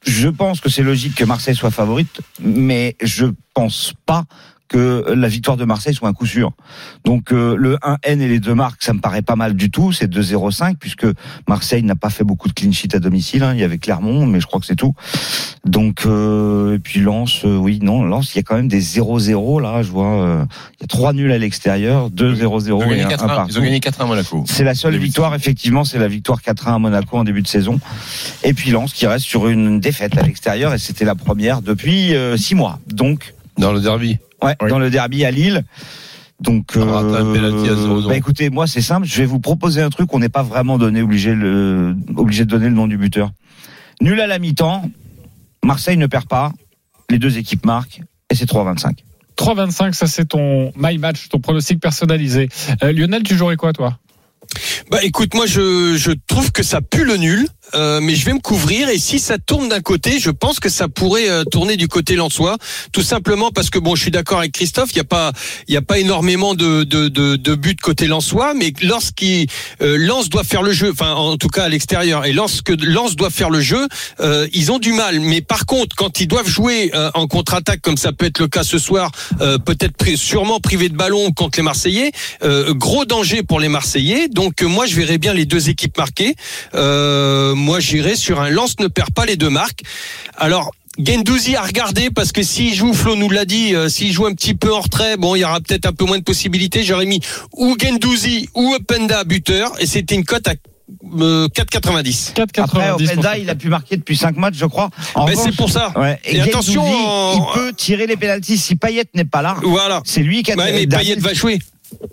je 0.05 0.27
pense 0.27 0.59
que 0.59 0.69
c'est 0.69 0.81
logique 0.81 1.15
que 1.15 1.25
Marseille 1.25 1.55
soit 1.55 1.71
favorite, 1.71 2.21
mais 2.41 2.95
je 3.01 3.27
pense 3.53 3.93
pas 4.05 4.23
que 4.69 5.03
la 5.15 5.27
victoire 5.27 5.57
de 5.57 5.65
Marseille 5.65 5.93
soit 5.93 6.07
un 6.07 6.13
coup 6.13 6.25
sûr. 6.25 6.51
Donc 7.03 7.33
euh, 7.33 7.55
le 7.57 7.75
1N 7.77 8.21
et 8.21 8.27
les 8.27 8.39
deux 8.39 8.53
marques, 8.55 8.81
ça 8.83 8.93
me 8.93 8.99
paraît 9.01 9.21
pas 9.21 9.35
mal 9.35 9.55
du 9.55 9.69
tout. 9.71 9.91
C'est 9.91 10.07
2-0-5 10.09 10.75
puisque 10.79 11.07
Marseille 11.47 11.83
n'a 11.83 11.95
pas 11.95 12.09
fait 12.09 12.23
beaucoup 12.23 12.47
de 12.47 12.53
clean 12.53 12.71
sheet 12.71 12.95
à 12.95 12.99
domicile. 12.99 13.43
hein. 13.43 13.53
Il 13.53 13.59
y 13.59 13.63
avait 13.63 13.79
Clermont, 13.79 14.25
mais 14.25 14.39
je 14.39 14.45
crois 14.47 14.59
que 14.59 14.65
c'est 14.65 14.75
tout. 14.75 14.93
Donc 15.65 16.05
euh, 16.05 16.75
et 16.75 16.79
puis 16.79 16.99
Lens, 17.01 17.41
euh, 17.45 17.57
oui, 17.57 17.79
non, 17.81 18.03
Lens, 18.03 18.33
il 18.33 18.37
y 18.37 18.39
a 18.39 18.43
quand 18.43 18.55
même 18.55 18.67
des 18.67 18.81
0-0 18.81 19.61
là. 19.61 19.81
Je 19.81 19.91
vois, 19.91 20.23
euh, 20.23 20.45
il 20.79 20.81
y 20.81 20.85
a 20.85 20.87
trois 20.87 21.13
nuls 21.13 21.31
à 21.31 21.37
l'extérieur, 21.37 22.09
2-0-0 22.09 22.65
Ils 22.67 22.71
ont 22.73 22.81
et 22.83 22.89
gagné 22.97 23.03
un, 23.03 23.07
un 23.07 23.09
4-1 23.09 23.17
partout. 23.27 23.51
ils 23.51 23.59
ont 23.59 23.63
gagné 23.63 23.79
4-1 23.79 24.01
à 24.01 24.05
Monaco. 24.05 24.43
C'est 24.47 24.63
la 24.63 24.75
seule 24.75 24.97
victoire, 24.97 25.33
effectivement, 25.35 25.83
c'est 25.83 25.99
la 25.99 26.07
victoire 26.07 26.39
4-1 26.41 26.75
à 26.75 26.79
Monaco 26.79 27.17
en 27.17 27.23
début 27.23 27.41
de 27.41 27.47
saison. 27.47 27.79
Et 28.43 28.53
puis 28.53 28.71
Lens 28.71 28.93
qui 28.93 29.07
reste 29.07 29.25
sur 29.25 29.47
une 29.47 29.79
défaite 29.79 30.17
à 30.17 30.21
l'extérieur 30.21 30.73
et 30.73 30.77
c'était 30.77 31.05
la 31.05 31.15
première 31.15 31.61
depuis 31.61 32.15
euh, 32.15 32.37
six 32.37 32.55
mois. 32.55 32.79
Donc, 32.87 33.33
Dans 33.57 33.71
le 33.73 33.81
derby. 33.81 34.17
Ouais, 34.43 34.55
Oui. 34.61 34.69
dans 34.69 34.79
le 34.79 34.89
derby 34.89 35.25
à 35.25 35.31
Lille. 35.31 35.63
Donc, 36.41 36.75
0-0. 36.75 38.07
bah 38.07 38.15
écoutez, 38.15 38.49
moi 38.49 38.65
c'est 38.65 38.81
simple, 38.81 39.05
je 39.05 39.17
vais 39.17 39.25
vous 39.25 39.39
proposer 39.41 39.81
un 39.81 39.89
truc, 39.89 40.13
on 40.13 40.19
n'est 40.19 40.29
pas 40.29 40.43
vraiment 40.43 40.77
donné 40.77 41.01
obligé 41.01 41.35
le 41.35 41.95
obligé 42.15 42.45
de 42.45 42.49
donner 42.49 42.69
le 42.69 42.75
nom 42.75 42.87
du 42.87 42.97
buteur. 42.97 43.31
Nul 44.01 44.21
à 44.21 44.27
la 44.27 44.39
mi-temps, 44.39 44.89
Marseille 45.65 45.97
ne 45.97 46.07
perd 46.07 46.27
pas, 46.29 46.53
les 47.09 47.19
deux 47.19 47.37
équipes 47.37 47.65
marquent 47.65 48.01
et 48.29 48.35
c'est 48.35 48.49
3-25. 48.49 48.93
3,25, 49.37 49.91
ça 49.93 50.07
c'est 50.07 50.25
ton 50.25 50.71
my 50.77 50.97
match, 50.97 51.27
ton 51.27 51.39
pronostic 51.39 51.81
personnalisé. 51.81 52.47
Euh, 52.83 52.93
Lionel, 52.93 53.23
tu 53.23 53.35
jouerais 53.35 53.57
quoi 53.57 53.73
toi? 53.73 53.97
Bah 54.89 54.99
écoute, 55.03 55.33
moi 55.35 55.45
je, 55.45 55.95
je 55.97 56.11
trouve 56.27 56.51
que 56.53 56.63
ça 56.63 56.79
pue 56.81 57.03
le 57.03 57.17
nul, 57.17 57.47
euh, 57.73 57.99
mais 58.01 58.15
je 58.15 58.25
vais 58.25 58.33
me 58.33 58.39
couvrir 58.39 58.89
et 58.89 58.97
si 58.97 59.19
ça 59.19 59.37
tourne 59.37 59.69
d'un 59.69 59.81
côté, 59.81 60.19
je 60.19 60.29
pense 60.29 60.59
que 60.59 60.69
ça 60.69 60.87
pourrait 60.87 61.29
euh, 61.29 61.43
tourner 61.43 61.77
du 61.77 61.87
côté 61.87 62.15
lensois, 62.15 62.57
tout 62.91 63.01
simplement 63.01 63.51
parce 63.51 63.69
que 63.69 63.79
bon, 63.79 63.95
je 63.95 64.01
suis 64.01 64.11
d'accord 64.11 64.39
avec 64.39 64.53
Christophe, 64.53 64.89
il 64.91 64.97
y 64.97 65.01
a 65.01 65.05
pas 65.05 65.31
il 65.67 65.73
y 65.73 65.77
a 65.77 65.81
pas 65.81 65.99
énormément 65.99 66.53
de 66.53 66.83
de 66.83 67.07
de, 67.07 67.35
de 67.35 67.55
buts 67.55 67.75
côté 67.75 68.07
lensois, 68.07 68.53
mais 68.53 68.73
lorsqu'il 68.81 69.47
euh, 69.81 69.97
Lens 69.97 70.29
doit 70.29 70.43
faire 70.43 70.63
le 70.63 70.71
jeu, 70.71 70.91
enfin 70.91 71.13
en 71.13 71.37
tout 71.37 71.49
cas 71.49 71.63
à 71.63 71.69
l'extérieur, 71.69 72.25
et 72.25 72.33
lorsque 72.33 72.69
Lens 72.69 73.15
doit 73.15 73.29
faire 73.29 73.49
le 73.49 73.61
jeu, 73.61 73.87
euh, 74.19 74.47
ils 74.53 74.71
ont 74.71 74.79
du 74.79 74.93
mal. 74.93 75.19
Mais 75.19 75.41
par 75.41 75.65
contre, 75.65 75.95
quand 75.95 76.19
ils 76.19 76.27
doivent 76.27 76.49
jouer 76.49 76.91
euh, 76.93 77.11
en 77.13 77.27
contre-attaque, 77.27 77.81
comme 77.81 77.97
ça 77.97 78.11
peut 78.11 78.25
être 78.25 78.39
le 78.39 78.47
cas 78.47 78.63
ce 78.63 78.77
soir, 78.77 79.11
peut-être 79.65 79.95
sûrement 80.15 80.59
privé 80.59 80.89
de 80.89 80.95
ballon 80.95 81.31
contre 81.31 81.59
les 81.59 81.63
Marseillais, 81.63 82.11
gros 82.69 83.05
danger 83.05 83.43
pour 83.43 83.59
les 83.59 83.69
Marseillais. 83.69 84.27
Donc 84.27 84.61
moi, 84.61 84.85
je 84.85 84.95
verrais 84.95 85.17
bien 85.17 85.33
les 85.33 85.45
deux 85.45 85.69
équipes 85.69 85.97
marquées. 85.97 86.35
Euh, 86.75 87.53
moi, 87.59 87.79
j'irais 87.79 88.15
sur 88.15 88.39
un 88.41 88.49
lance 88.49 88.79
ne 88.79 88.87
perd 88.87 89.11
pas 89.11 89.25
les 89.25 89.35
deux 89.35 89.49
marques. 89.49 89.81
Alors. 90.37 90.71
Gendouzi 91.01 91.55
à 91.55 91.61
regarder 91.61 92.09
parce 92.09 92.33
que 92.33 92.43
s'il 92.43 92.73
joue, 92.75 92.93
Flo 92.93 93.15
nous 93.15 93.29
l'a 93.29 93.45
dit, 93.45 93.73
euh, 93.73 93.87
s'il 93.87 94.11
joue 94.11 94.25
un 94.25 94.33
petit 94.33 94.53
peu 94.53 94.73
en 94.73 94.81
retrait, 94.81 95.15
bon, 95.15 95.33
il 95.33 95.39
y 95.39 95.45
aura 95.45 95.61
peut-être 95.61 95.85
un 95.85 95.93
peu 95.93 96.03
moins 96.03 96.17
de 96.17 96.23
possibilités. 96.25 96.83
J'aurais 96.83 97.05
mis 97.05 97.21
ou 97.53 97.77
Gendouzi 97.81 98.49
ou 98.53 98.73
Openda 98.73 99.23
buteur 99.23 99.71
et 99.79 99.85
c'était 99.85 100.15
une 100.15 100.25
cote 100.25 100.45
à 100.49 100.55
euh, 101.21 101.47
4,90. 101.55 102.33
4,90. 102.33 102.61
Après, 102.61 102.91
Openda, 102.91 103.37
il 103.37 103.49
a 103.49 103.55
pu 103.55 103.69
marquer 103.69 103.95
depuis 103.95 104.17
5 104.17 104.35
matchs, 104.35 104.55
je 104.57 104.65
crois. 104.65 104.89
En 105.15 105.25
Ben, 105.25 105.37
c'est 105.41 105.55
pour 105.55 105.69
ça. 105.69 105.93
Ouais. 105.97 106.19
Et 106.25 106.41
attention, 106.41 106.83
en- 106.83 107.33
il 107.55 107.59
peut 107.61 107.71
tirer 107.71 108.05
les 108.05 108.17
pénalties 108.17 108.57
si 108.57 108.75
Payet 108.75 109.05
n'est 109.13 109.23
pas 109.23 109.41
là. 109.41 109.55
Voilà. 109.63 110.01
C'est 110.03 110.21
lui 110.23 110.43
qui 110.43 110.51
a 110.51 110.57
Ouais, 110.57 110.73
mais 110.73 110.87
Payet 110.87 111.15
va 111.15 111.33
jouer. 111.33 111.59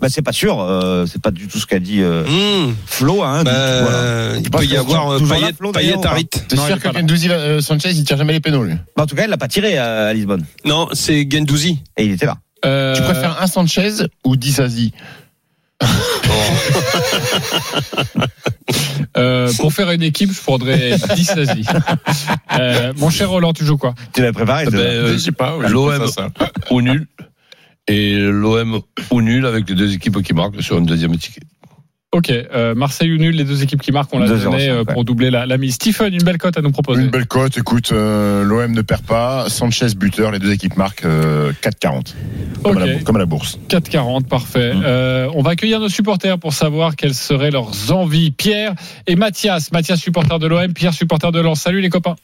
Bah, 0.01 0.07
c'est 0.09 0.21
pas 0.21 0.31
sûr, 0.31 0.59
euh, 0.61 1.05
c'est 1.05 1.21
pas 1.21 1.31
du 1.31 1.47
tout 1.47 1.59
ce 1.59 1.65
qu'a 1.65 1.79
dit 1.79 2.01
euh, 2.01 2.23
Mmh. 2.25 2.75
Flo. 2.85 3.23
Hein, 3.23 3.43
Bah, 3.43 3.81
voilà. 3.81 4.37
Il 4.37 4.49
peut 4.49 4.65
y 4.65 4.75
avoir 4.77 5.11
euh, 5.13 5.19
Payet, 5.19 5.53
Payet 5.73 5.93
pas 6.01 6.09
Harit. 6.09 6.27
T'es 6.27 6.55
Non, 6.55 6.63
il 6.67 6.71
est 6.71 6.79
sûr 6.79 6.79
que. 6.79 6.97
Gendouzi 6.97 7.29
euh, 7.29 7.61
Sanchez, 7.61 7.91
il 7.91 8.03
tire 8.03 8.17
jamais 8.17 8.33
les 8.33 8.39
pénaux, 8.39 8.63
lui 8.63 8.73
Bah, 8.95 9.03
en 9.03 9.05
tout 9.05 9.15
cas, 9.15 9.23
il 9.25 9.29
l'a 9.29 9.37
pas 9.37 9.47
tiré 9.47 9.77
à, 9.77 10.07
à 10.07 10.13
Lisbonne. 10.13 10.45
Non, 10.65 10.87
c'est 10.93 11.27
Gendouzi. 11.31 11.79
Et 11.97 12.05
il 12.05 12.11
était 12.13 12.25
là. 12.25 12.37
Euh, 12.65 12.95
Tu 12.95 13.01
préfères 13.03 13.41
un 13.41 13.47
Sanchez 13.47 13.91
ou 14.25 14.35
Disasi 14.35 14.93
euh, 19.17 19.51
pour 19.59 19.73
faire 19.73 19.91
une 19.91 20.01
équipe, 20.03 20.31
je 20.33 20.41
prendrais 20.41 20.95
10 21.15 21.29
Asie. 21.31 21.65
Euh, 22.59 22.91
mon 22.97 23.11
cher 23.11 23.29
Roland, 23.29 23.53
tu 23.53 23.63
joues 23.63 23.77
quoi? 23.77 23.93
Tu 24.13 24.21
l'as 24.23 24.33
préparé 24.33 24.65
Ben, 24.65 24.71
c'est 24.71 24.77
euh, 24.77 25.13
Je 25.13 25.17
sais 25.19 25.31
pas. 25.31 25.55
L'OM 25.69 26.01
ou 26.71 26.81
nul. 26.81 27.05
Et 27.87 28.17
l'OM 28.19 28.81
ou 29.11 29.21
nul 29.21 29.45
avec 29.45 29.69
les 29.69 29.75
deux 29.75 29.93
équipes 29.93 30.21
qui 30.21 30.33
marquent 30.33 30.61
sur 30.61 30.77
une 30.77 30.85
deuxième 30.85 31.15
ticket. 31.17 31.41
Ok, 32.13 32.31
euh, 32.31 32.73
Marseille 32.73 33.11
ou 33.11 33.17
nul, 33.17 33.35
les 33.35 33.43
deux 33.43 33.63
équipes 33.63 33.81
qui 33.81 33.91
marquent, 33.91 34.13
on 34.13 34.19
l'a 34.19 34.27
2-0-5, 34.27 34.43
donné 34.43 34.69
euh, 34.69 34.83
pour 34.85 35.03
doubler 35.03 35.29
la, 35.29 35.45
la 35.45 35.57
mise. 35.57 35.73
Stephen, 35.75 36.13
une 36.13 36.23
belle 36.23 36.37
cote 36.37 36.57
à 36.57 36.61
nous 36.61 36.71
proposer. 36.71 37.03
Une 37.03 37.09
belle 37.09 37.27
cote, 37.27 37.57
écoute, 37.57 37.91
euh, 37.91 38.43
l'OM 38.45 38.71
ne 38.71 38.81
perd 38.81 39.03
pas, 39.03 39.49
Sanchez 39.49 39.87
buteur, 39.95 40.31
les 40.31 40.39
deux 40.39 40.53
équipes 40.53 40.77
marquent 40.77 41.03
euh, 41.03 41.51
4,40. 41.61 42.13
Comme, 42.63 42.77
Ok. 42.77 42.81
à 42.81 42.85
la, 42.85 42.99
comme 42.99 43.15
à 43.17 43.19
la 43.19 43.25
bourse. 43.25 43.59
4,40, 43.67 44.23
parfait. 44.25 44.73
Mm. 44.73 44.83
Euh, 44.85 45.29
on 45.35 45.41
va 45.41 45.51
accueillir 45.51 45.81
nos 45.81 45.89
supporters 45.89 46.39
pour 46.39 46.53
savoir 46.53 46.95
quelles 46.95 47.13
seraient 47.13 47.51
leurs 47.51 47.91
envies. 47.91 48.31
Pierre 48.31 48.73
et 49.05 49.17
Mathias. 49.17 49.73
Mathias, 49.73 49.99
supporter 49.99 50.39
de 50.39 50.47
l'OM, 50.47 50.73
Pierre, 50.73 50.93
supporter 50.93 51.33
de 51.33 51.41
Lens. 51.41 51.59
Salut 51.59 51.81
les 51.81 51.89
copains. 51.89 52.15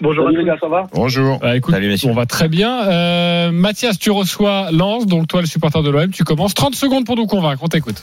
Bonjour 0.00 0.26
à 0.28 0.30
tous 0.30 0.36
les 0.36 0.44
gars, 0.44 0.56
ça 0.60 0.68
va 0.68 0.86
Bonjour. 0.94 1.38
Bah, 1.40 1.56
écoute, 1.56 1.74
Salut, 1.74 1.88
messieurs. 1.88 2.08
on 2.10 2.14
va 2.14 2.24
très 2.26 2.48
bien. 2.48 2.84
Euh, 2.88 3.50
Mathias, 3.52 3.98
tu 3.98 4.10
reçois 4.10 4.70
Lens, 4.72 5.06
donc 5.06 5.28
toi 5.28 5.40
le 5.40 5.46
supporter 5.46 5.82
de 5.82 5.90
l'OM, 5.90 6.10
tu 6.10 6.24
commences. 6.24 6.54
30 6.54 6.74
secondes 6.74 7.04
pour 7.04 7.16
nous 7.16 7.26
convaincre, 7.26 7.62
on 7.62 7.68
t'écoute. 7.68 8.02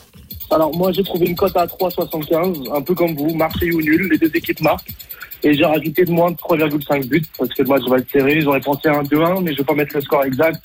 Alors 0.51 0.73
moi 0.75 0.91
j'ai 0.91 1.03
trouvé 1.03 1.25
une 1.27 1.36
cote 1.36 1.55
à 1.57 1.65
3,75, 1.65 2.73
un 2.75 2.81
peu 2.81 2.93
comme 2.95 3.15
vous, 3.15 3.33
Marseille 3.36 3.71
ou 3.71 3.81
nul, 3.81 4.10
les 4.12 4.17
deux 4.17 4.31
équipes 4.36 4.62
marquent. 4.62 4.89
Et 5.43 5.53
j'ai 5.53 5.65
rajouté 5.65 6.05
de 6.05 6.12
moins 6.12 6.31
de 6.31 6.36
3,5 6.38 7.07
buts 7.07 7.23
parce 7.38 7.49
que 7.53 7.63
le 7.63 7.69
match 7.69 7.83
va 7.89 7.97
être 7.97 8.10
serré. 8.12 8.41
J'aurais 8.41 8.62
pensé 8.62 8.88
à 8.88 8.93
un 8.97 9.03
2-1, 9.03 9.41
mais 9.43 9.51
je 9.53 9.57
vais 9.57 9.63
pas 9.63 9.73
mettre 9.75 9.95
le 9.95 10.01
score 10.01 10.23
exact. 10.23 10.63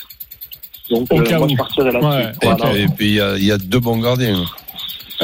Donc 0.91 1.11
euh, 1.13 1.39
moi 1.39 1.49
je 1.49 1.57
partirai 1.57 1.91
là-dessus. 1.93 2.07
Ouais, 2.07 2.33
Et, 2.43 2.47
Voilà. 2.47 2.79
et 2.79 2.87
puis 2.89 3.07
il 3.09 3.15
y 3.15 3.21
a, 3.21 3.37
il 3.37 3.45
y 3.45 3.53
a 3.53 3.59
deux 3.59 3.81
bons 3.81 3.99
gardiens. 3.99 4.45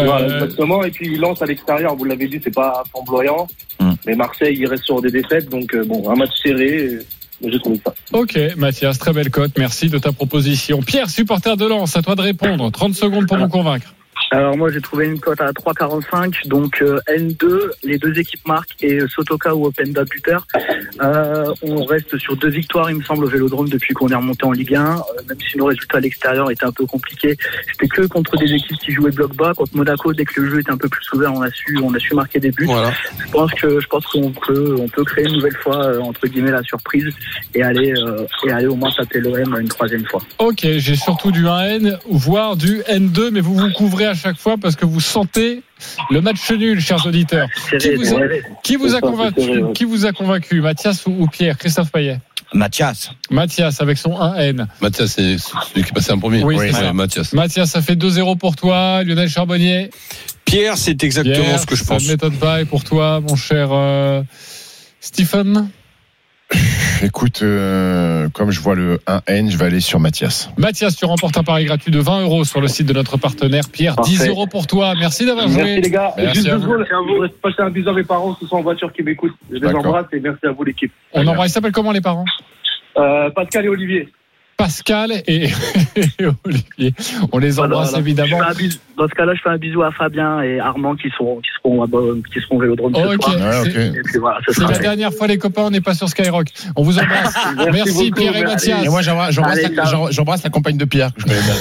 Voilà, 0.05 0.27
Euh, 0.27 0.43
exactement. 0.45 0.85
Et 0.85 0.91
puis 0.91 1.17
Lens 1.17 1.41
à 1.43 1.47
l'extérieur, 1.47 1.95
vous 1.97 2.05
l'avez 2.05 2.29
dit, 2.29 2.41
c'est 2.43 2.55
pas 2.55 2.83
flamboyant. 2.91 3.47
Hum. 3.81 3.97
Mais 4.07 4.15
Marseille, 4.15 4.57
il 4.59 4.67
reste 4.67 4.85
sur 4.85 5.01
des 5.03 5.11
défaites. 5.11 5.49
Donc 5.49 5.75
euh, 5.75 5.85
bon, 5.85 6.09
un 6.11 6.15
match 6.17 6.31
serré, 6.43 6.99
j'ai 7.45 7.59
trouvé 7.59 7.81
ça. 7.85 7.95
ok, 8.13 8.39
Mathias, 8.57 8.99
très 8.99 9.13
belle 9.13 9.31
cote. 9.31 9.53
Merci 9.59 9.89
de 9.89 9.99
ta 9.99 10.13
proposition. 10.13 10.83
Pierre, 10.83 11.09
supporter 11.11 11.57
de 11.57 11.67
Lens, 11.67 11.97
à 11.97 12.03
toi 12.03 12.15
de 12.15 12.23
répondre. 12.23 12.71
30 12.71 12.95
secondes 12.95 13.27
pour 13.27 13.37
nous 13.39 13.49
convaincre. 13.49 13.95
Alors 14.31 14.57
moi 14.57 14.71
j'ai 14.71 14.81
trouvé 14.81 15.07
une 15.07 15.19
cote 15.19 15.41
à 15.41 15.51
3,45, 15.53 16.47
donc 16.49 16.83
euh, 16.83 17.01
N2, 17.09 17.71
les 17.85 17.99
deux 17.99 18.19
équipes 18.19 18.47
marquent 18.47 18.75
et 18.83 19.01
euh, 19.01 19.09
Sotoka 19.09 19.55
ou 19.55 19.67
Openda 19.67 20.05
buteur. 20.05 20.47
Euh, 21.01 21.53
on 21.63 21.85
reste 21.85 22.19
sur 22.19 22.37
deux 22.37 22.51
victoires, 22.51 22.91
il 22.91 22.97
me 22.97 23.03
semble, 23.03 23.25
au 23.25 23.29
Vélodrome 23.29 23.69
depuis 23.69 23.95
qu'on 23.95 24.09
est 24.09 24.15
remonté 24.15 24.45
en 24.45 24.53
Ligue 24.53 24.75
1, 24.75 24.85
euh, 24.85 24.97
même 25.29 25.39
si 25.41 25.57
nos 25.57 25.67
résultats 25.67 25.99
à 25.99 26.01
l'extérieur 26.01 26.51
étaient 26.51 26.65
un 26.65 26.73
peu 26.73 26.87
compliqués. 26.87 27.37
C'était 27.73 27.89
que 27.89 28.07
contre 28.07 28.37
des 28.37 28.53
équipes 28.53 28.79
qui 28.79 28.93
jouaient 28.93 29.11
bloc 29.11 29.35
bas. 29.37 29.53
Contre 29.55 29.77
Monaco, 29.77 30.13
dès 30.13 30.25
que 30.25 30.41
le 30.41 30.51
jeu 30.51 30.61
était 30.61 30.71
un 30.71 30.77
peu 30.77 30.89
plus 30.89 31.05
ouvert, 31.13 31.33
on 31.33 31.43
a 31.43 31.51
su, 31.51 31.79
on 31.83 31.95
a 31.95 31.99
su 31.99 32.15
marquer 32.15 32.41
des 32.41 32.51
buts. 32.51 32.67
Voilà. 32.67 32.93
Je 33.25 33.31
pense 33.31 33.53
que 33.55 33.81
je 33.81 33.87
pense 33.87 34.07
qu'on 34.07 34.33
peut, 34.33 34.77
on 34.79 34.89
peut 34.89 35.05
créer 35.05 35.27
une 35.27 35.35
nouvelle 35.35 35.57
fois 35.57 35.85
euh, 35.85 36.01
entre 36.01 36.27
guillemets 36.27 36.51
la 36.51 36.63
surprise 36.63 37.09
et 37.55 37.63
aller 37.63 37.93
euh, 37.93 38.27
et 38.47 38.53
aller 38.53 38.67
au 38.67 38.77
moins 38.77 38.91
taper 38.91 39.21
l'OM 39.21 39.57
une 39.61 39.69
troisième 39.69 40.05
fois. 40.05 40.21
Ok, 40.39 40.61
j'ai 40.63 40.97
surtout 40.97 41.31
du 41.31 41.45
1N, 41.45 41.99
voire 42.11 42.57
du 42.57 42.81
N2, 42.83 43.31
mais 43.31 43.41
vous 43.41 43.55
vous 43.55 43.71
couvrez 43.73 44.07
à 44.07 44.15
chaque 44.19 44.39
fois 44.39 44.57
parce 44.61 44.77
que 44.77 44.85
vous 44.85 45.01
sentez 45.01 45.63
le 46.11 46.21
match 46.21 46.51
nul, 46.51 46.81
chers 46.81 47.07
auditeurs. 47.07 47.49
Qui 47.81 47.95
vous 47.95 48.15
a, 48.15 48.21
qui 48.63 48.77
vous 48.77 48.87
a 48.87 48.89
C'est 48.89 48.91
ça, 48.91 48.97
c'est 48.97 49.01
convaincu, 49.01 49.41
vrai, 49.41 49.63
ouais. 49.63 49.73
qui 49.73 49.85
vous 49.85 50.05
a 50.07 50.13
convaincu 50.13 50.61
Mathias 50.61 51.07
ou, 51.07 51.17
ou 51.21 51.27
Pierre 51.29 51.57
Christophe 51.57 51.91
Payet? 51.91 52.21
Mathias. 52.53 53.11
Mathias 53.31 53.81
avec 53.81 53.99
son 53.99 54.11
1N. 54.11 54.67
Mathias, 54.81 55.13
c'est 55.17 55.37
celui 55.39 55.83
qui 55.85 55.91
est 55.91 55.95
passé 55.95 56.13
en 56.13 56.19
premier. 56.19 56.43
Oui, 56.43 56.73
ça. 56.73 56.93
Mathias. 56.93 57.33
Mathias, 57.33 57.71
ça 57.71 57.83
fait 57.83 57.95
2-0 57.95 58.39
pour 58.39 58.57
toi. 58.57 59.03
Lionel 59.05 59.29
Charbonnier. 59.29 59.91
Pierre, 60.45 60.79
c'est 60.79 61.03
exactement 61.05 61.45
Pierre, 61.45 61.61
ce 61.61 61.67
que 61.67 61.77
je 61.77 61.85
ça 61.85 61.95
pense. 61.95 62.05
ne 62.05 62.13
m'étonne 62.13 62.37
pas. 62.37 62.63
Et 62.63 62.65
pour 62.65 62.85
toi, 62.85 63.21
mon 63.21 63.37
cher 63.37 63.69
euh, 63.71 64.23
Stephen? 65.01 65.69
Écoute, 67.03 67.43
euh, 67.43 68.29
comme 68.31 68.51
je 68.51 68.61
vois 68.61 68.75
le 68.75 68.99
1N, 69.07 69.51
je 69.51 69.57
vais 69.57 69.67
aller 69.67 69.81
sur 69.81 70.01
Mathias. 70.01 70.51
Mathias, 70.57 70.97
tu 70.97 71.05
remportes 71.05 71.37
un 71.37 71.45
pari 71.45 71.65
gratuit 71.65 71.93
de 71.93 72.01
20 72.01 72.23
euros 72.23 72.45
sur 72.45 72.61
le 72.61 72.67
site 72.69 72.87
de 72.87 72.93
notre 72.93 73.17
partenaire. 73.17 73.65
Pierre, 73.71 73.95
Parfait. 73.97 74.11
10 74.13 74.29
euros 74.29 74.47
pour 74.47 74.67
toi. 74.67 74.95
Merci 74.99 75.25
d'avoir 75.25 75.47
Merci 75.49 75.61
joué. 75.61 75.81
les 75.81 75.91
gars. 75.91 76.13
Merci 76.17 76.35
Juste 76.35 76.49
deux 76.49 76.61
secondes, 76.61 76.85
je 76.89 77.13
voudrais 77.13 77.29
passer 77.29 77.61
un 77.63 77.71
bisou 77.71 77.91
à 77.91 77.93
mes 77.93 78.03
parents 78.03 78.35
qui 78.35 78.47
sont 78.47 78.57
en 78.57 78.63
voiture 78.63 78.93
qui 78.93 79.03
m'écoutent. 79.03 79.35
Je 79.51 79.59
les 79.59 79.69
embrasse 79.75 80.07
et 80.13 80.21
merci 80.21 80.45
à 80.47 80.51
vous 80.51 80.65
l'équipe. 80.65 80.93
On 81.13 81.27
embrasse. 81.27 81.51
Ils 81.51 81.53
s'appellent 81.55 81.73
comment 81.73 81.93
les 81.93 82.01
parents? 82.01 82.25
Euh, 82.97 83.31
Pascal 83.31 83.67
et 83.67 83.69
Olivier. 83.69 84.09
Pascal 84.57 85.13
et, 85.29 85.45
et 85.97 86.27
Olivier. 86.45 86.95
On 87.31 87.39
les 87.39 87.61
embrasse 87.61 87.91
Voilà, 87.91 87.91
voilà. 87.91 87.99
évidemment. 88.01 88.39
Dans 88.99 89.09
ce 89.09 89.15
cas-là, 89.15 89.35
je 89.37 89.41
fais 89.41 89.49
un 89.49 89.59
bisou 89.59 89.83
à 89.83 89.93
Fabien 89.93 90.43
et 90.43 90.59
Armand 90.59 90.97
qui 90.97 91.09
seront, 91.11 91.37
qui 91.37 91.51
seront, 91.57 91.85
à 91.85 91.87
qui 91.87 92.41
seront 92.41 92.57
au 92.57 92.61
Vélodrome 92.61 92.93
ce 92.95 93.01
soir. 93.01 93.37
Voilà, 94.19 94.39
C'est 94.45 94.55
sera 94.55 94.73
la 94.73 94.79
dernière 94.79 95.13
fois, 95.13 95.29
les 95.29 95.39
copains, 95.39 95.63
on 95.63 95.71
n'est 95.71 95.81
pas 95.81 95.95
sur 95.95 96.09
Skyrock. 96.09 96.49
On 96.75 96.83
vous 96.83 96.99
embrasse. 96.99 97.35
Merci 97.57 97.71
Merci, 97.73 98.11
beaucoup, 98.11 98.21
Pierre 98.21 98.37
et. 98.37 98.45
Mathias. 98.45 98.85
Et 98.85 98.89
moi, 98.89 99.03
j'embrasse 99.03 100.43
la, 100.43 100.51
compagne 100.51 100.77
de 100.79 100.85
Pierre 100.85 101.15
que 101.15 101.21
je 101.21 101.27
connais 101.27 101.41
bien. 101.41 101.55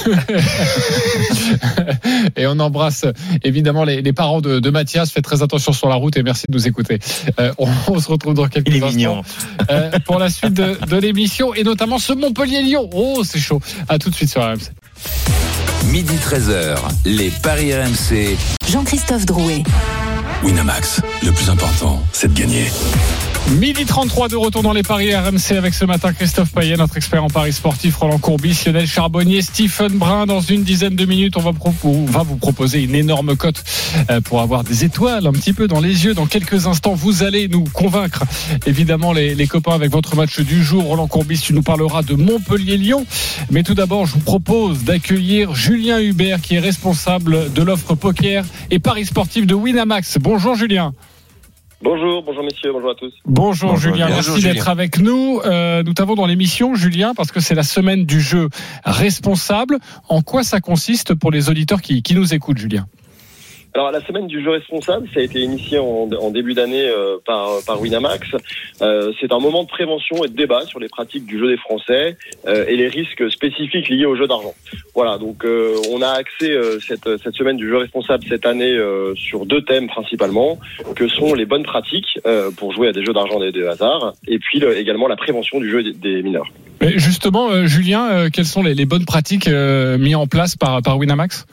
et 2.36 2.46
on 2.48 2.58
embrasse 2.58 3.06
évidemment 3.44 3.84
les, 3.84 4.02
les 4.02 4.12
parents 4.12 4.40
de, 4.40 4.58
de 4.58 4.70
Mathias. 4.70 5.12
Faites 5.12 5.24
très 5.24 5.42
attention 5.42 5.72
sur 5.72 5.88
la 5.88 5.94
route 5.94 6.16
et 6.16 6.24
merci 6.24 6.46
de 6.48 6.54
nous 6.54 6.66
écouter. 6.66 6.98
Euh, 7.38 7.52
on, 7.58 7.68
on 7.88 8.00
se 8.00 8.08
retrouve 8.10 8.34
dans 8.34 8.48
quelques 8.48 8.82
instants 8.82 9.22
euh, 9.70 9.90
pour 10.04 10.18
la 10.18 10.28
suite 10.28 10.54
de, 10.54 10.76
de 10.86 10.96
l'émission 10.96 11.54
et 11.54 11.62
notamment 11.62 11.98
ce 11.98 12.12
Montpellier-Lyon. 12.12 12.90
Oh, 12.92 13.22
c'est 13.22 13.38
chaud. 13.38 13.60
À 13.88 13.98
tout 13.98 14.10
de 14.10 14.14
suite 14.14 14.30
sur 14.30 14.42
RMC. 14.42 14.72
Midi 15.86 16.14
13h, 16.16 16.76
les 17.04 17.30
Paris 17.42 17.72
RMC. 17.74 18.36
Jean-Christophe 18.68 19.24
Drouet. 19.26 19.62
Winamax, 20.42 21.00
le 21.24 21.32
plus 21.32 21.48
important, 21.50 22.02
c'est 22.12 22.32
de 22.32 22.38
gagner. 22.38 22.70
Midi 23.58 23.86
33 23.86 24.28
de 24.28 24.36
retour 24.36 24.62
dans 24.62 24.72
les 24.72 24.82
paris 24.82 25.14
RMC 25.14 25.56
avec 25.56 25.72
ce 25.72 25.84
matin 25.84 26.12
Christophe 26.12 26.52
Payet, 26.52 26.76
notre 26.76 26.96
expert 26.96 27.24
en 27.24 27.28
paris 27.28 27.52
sportif, 27.52 27.96
Roland 27.96 28.18
Courbis, 28.18 28.64
Lionel 28.66 28.86
Charbonnier, 28.86 29.40
Stephen 29.40 29.96
Brun. 29.96 30.26
Dans 30.26 30.40
une 30.40 30.62
dizaine 30.64 30.94
de 30.94 31.04
minutes, 31.06 31.36
on 31.36 31.40
va, 31.40 31.52
vous 31.52 32.36
proposer 32.36 32.82
une 32.82 32.94
énorme 32.94 33.36
cote 33.36 33.64
euh, 34.10 34.20
pour 34.20 34.40
avoir 34.42 34.64
des 34.64 34.84
étoiles 34.84 35.26
un 35.26 35.32
petit 35.32 35.54
peu 35.54 35.66
dans 35.66 35.80
les 35.80 36.04
yeux. 36.04 36.14
Dans 36.14 36.26
quelques 36.26 36.66
instants, 36.66 36.94
vous 36.94 37.22
allez 37.22 37.48
nous 37.48 37.64
convaincre, 37.64 38.24
évidemment, 38.66 39.12
les, 39.12 39.34
les 39.34 39.46
copains 39.46 39.74
avec 39.74 39.90
votre 39.90 40.14
match 40.14 40.40
du 40.40 40.62
jour. 40.62 40.84
Roland 40.84 41.08
Courbis, 41.08 41.40
tu 41.40 41.54
nous 41.54 41.62
parleras 41.62 42.02
de 42.02 42.14
Montpellier-Lyon. 42.14 43.06
Mais 43.50 43.62
tout 43.62 43.74
d'abord, 43.74 44.06
je 44.06 44.12
vous 44.12 44.20
propose 44.20 44.84
d'accueillir 44.84 45.54
Julien 45.54 46.00
Hubert, 46.00 46.40
qui 46.40 46.56
est 46.56 46.60
responsable 46.60 47.52
de 47.52 47.62
l'offre 47.62 47.94
poker 47.94 48.44
et 48.70 48.78
paris 48.78 49.06
sportif 49.06 49.46
de 49.46 49.54
Winamax. 49.54 50.18
Bonjour 50.20 50.54
Julien. 50.54 50.92
Bonjour, 51.80 52.24
bonjour 52.24 52.42
messieurs, 52.42 52.72
bonjour 52.72 52.90
à 52.90 52.94
tous. 52.96 53.12
Bonjour, 53.24 53.70
Bonjour, 53.70 53.94
Julien, 53.94 54.08
merci 54.08 54.42
d'être 54.42 54.68
avec 54.68 54.98
nous. 54.98 55.40
Euh, 55.44 55.84
nous 55.84 55.94
t'avons 55.94 56.16
dans 56.16 56.26
l'émission, 56.26 56.74
Julien, 56.74 57.14
parce 57.14 57.30
que 57.30 57.38
c'est 57.38 57.54
la 57.54 57.62
semaine 57.62 58.04
du 58.04 58.20
jeu 58.20 58.48
responsable. 58.84 59.78
En 60.08 60.22
quoi 60.22 60.42
ça 60.42 60.60
consiste 60.60 61.14
pour 61.14 61.30
les 61.30 61.50
auditeurs 61.50 61.80
qui, 61.80 62.02
qui 62.02 62.16
nous 62.16 62.34
écoutent, 62.34 62.58
Julien? 62.58 62.86
Alors 63.74 63.90
la 63.90 64.00
semaine 64.04 64.26
du 64.26 64.42
jeu 64.42 64.50
responsable, 64.50 65.08
ça 65.12 65.20
a 65.20 65.22
été 65.22 65.40
initié 65.40 65.78
en, 65.78 66.30
début 66.30 66.54
d'année 66.54 66.88
euh, 66.88 67.18
par, 67.24 67.80
Winamax. 67.80 68.26
Euh, 68.80 69.12
c'est 69.20 69.32
un 69.32 69.38
moment 69.38 69.62
de 69.62 69.68
prévention 69.68 70.24
et 70.24 70.28
de 70.28 70.34
débat 70.34 70.62
sur 70.66 70.78
les 70.80 70.88
pratiques 70.88 71.26
du 71.26 71.38
jeu 71.38 71.48
des 71.48 71.56
Français 71.58 72.16
euh, 72.46 72.64
et 72.66 72.76
les 72.76 72.88
risques 72.88 73.30
spécifiques 73.30 73.88
liés 73.88 74.06
au 74.06 74.16
jeu 74.16 74.26
d'argent. 74.26 74.54
Voilà, 74.94 75.18
donc 75.18 75.44
on 75.90 76.02
a 76.02 76.08
axé 76.08 76.58
cette, 76.80 77.34
semaine 77.34 77.56
du 77.56 77.68
jeu 77.68 77.76
responsable 77.76 78.24
cette 78.28 78.46
année 78.46 78.76
sur 79.14 79.46
deux 79.46 79.62
thèmes 79.62 79.86
principalement, 79.86 80.58
que 80.96 81.06
sont 81.08 81.34
les 81.34 81.44
bonnes 81.44 81.62
pratiques 81.62 82.18
pour 82.56 82.72
jouer 82.72 82.88
à 82.88 82.92
des 82.92 83.04
jeux 83.04 83.12
d'argent 83.12 83.40
et 83.42 83.52
de 83.52 83.64
hasard, 83.66 84.14
et 84.26 84.38
puis 84.38 84.58
le- 84.58 84.76
également 84.76 85.06
la 85.06 85.16
prévention 85.16 85.60
du 85.60 85.70
jeu 85.70 85.84
des, 85.92 86.22
mineurs. 86.22 86.48
Mais 86.80 86.98
Justement, 86.98 87.64
Julien, 87.66 88.28
quelles 88.30 88.44
sont 88.44 88.62
les, 88.62 88.86
bonnes 88.86 89.04
pratiques 89.04 89.48
mises 89.48 90.16
en 90.16 90.26
place 90.26 90.56
par 90.56 90.98
Winamax? 90.98 91.46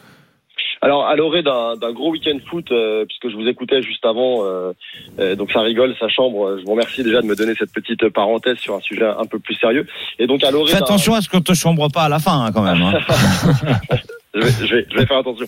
Alors, 0.82 1.06
à 1.08 1.16
l'orée 1.16 1.42
d'un 1.42 1.76
d'un 1.78 1.92
gros 1.94 2.12
week-end 2.12 2.38
foot, 2.50 2.72
euh, 2.72 3.06
puisque 3.06 3.30
je 3.30 3.36
vous 3.36 3.48
écoutais 3.48 3.82
juste 3.82 4.06
avant, 4.06 4.46
euh, 4.46 4.74
euh, 5.20 5.36
donc 5.36 5.52
ça 5.52 5.62
rigole, 5.62 5.96
sa 6.00 6.08
chambre. 6.10 6.46
euh, 6.48 6.58
Je 6.60 6.66
vous 6.66 6.72
remercie 6.72 7.04
déjà 7.04 7.22
de 7.22 7.26
me 7.28 7.36
donner 7.36 7.54
cette 7.58 7.72
petite 7.74 8.10
parenthèse 8.10 8.58
sur 8.58 8.76
un 8.76 8.82
sujet 8.82 9.06
un 9.06 9.26
peu 9.26 9.40
plus 9.40 9.56
sérieux. 9.56 9.88
Et 10.20 10.28
donc, 10.28 10.44
à 10.44 10.52
l'orée 10.52 10.72
Fais 10.72 10.78
attention 10.78 11.14
à 11.16 11.22
ce 11.22 11.30
qu'on 11.30 11.42
te 11.42 11.54
chambre 11.54 11.90
pas 11.92 12.04
à 12.04 12.10
la 12.10 12.20
fin, 12.20 12.46
hein, 12.46 12.52
quand 12.54 12.62
même. 12.62 12.82
hein. 12.82 13.00
je, 14.36 14.40
vais, 14.42 14.68
je, 14.68 14.76
vais, 14.76 14.86
je 14.92 14.98
vais 14.98 15.06
faire 15.06 15.18
attention. 15.18 15.46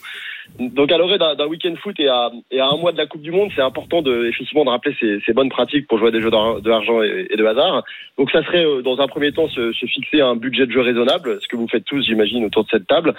Donc 0.60 0.92
à 0.92 0.98
l'orée 0.98 1.18
d'un 1.18 1.46
week-end 1.48 1.76
foot 1.82 2.00
et 2.00 2.08
à, 2.08 2.32
et 2.50 2.60
à 2.60 2.68
un 2.68 2.78
mois 2.78 2.92
de 2.92 2.98
la 2.98 3.06
Coupe 3.06 3.22
du 3.22 3.32
Monde, 3.32 3.52
c'est 3.56 3.62
important 3.62 4.02
de 4.02 4.26
effectivement 4.26 4.66
de 4.66 4.70
rappeler 4.70 4.96
ces, 5.00 5.20
ces 5.26 5.34
bonnes 5.34 5.50
pratiques 5.50 5.88
pour 5.88 6.00
jouer 6.00 6.08
à 6.08 6.12
des 6.12 6.22
jeux 6.22 6.32
de 6.32 6.72
argent 6.72 7.04
et, 7.04 7.36
de 7.36 7.46
hasard. 7.46 7.84
Donc 8.18 8.32
ça 8.32 8.44
serait 8.44 8.66
euh, 8.66 8.82
dans 8.82 9.00
un 9.00 9.08
premier 9.08 9.32
temps 9.32 9.48
se, 9.50 9.72
se 9.74 9.86
fixer 9.86 10.22
un 10.22 10.36
budget 10.36 10.66
de 10.66 10.72
jeu 10.72 10.82
raisonnable, 10.82 11.40
ce 11.42 11.48
que 11.48 11.56
vous 11.56 11.68
faites 11.68 11.86
tous, 11.86 12.04
j'imagine, 12.04 12.44
autour 12.46 12.64
de 12.64 12.70
cette 12.70 12.88
table. 12.88 13.14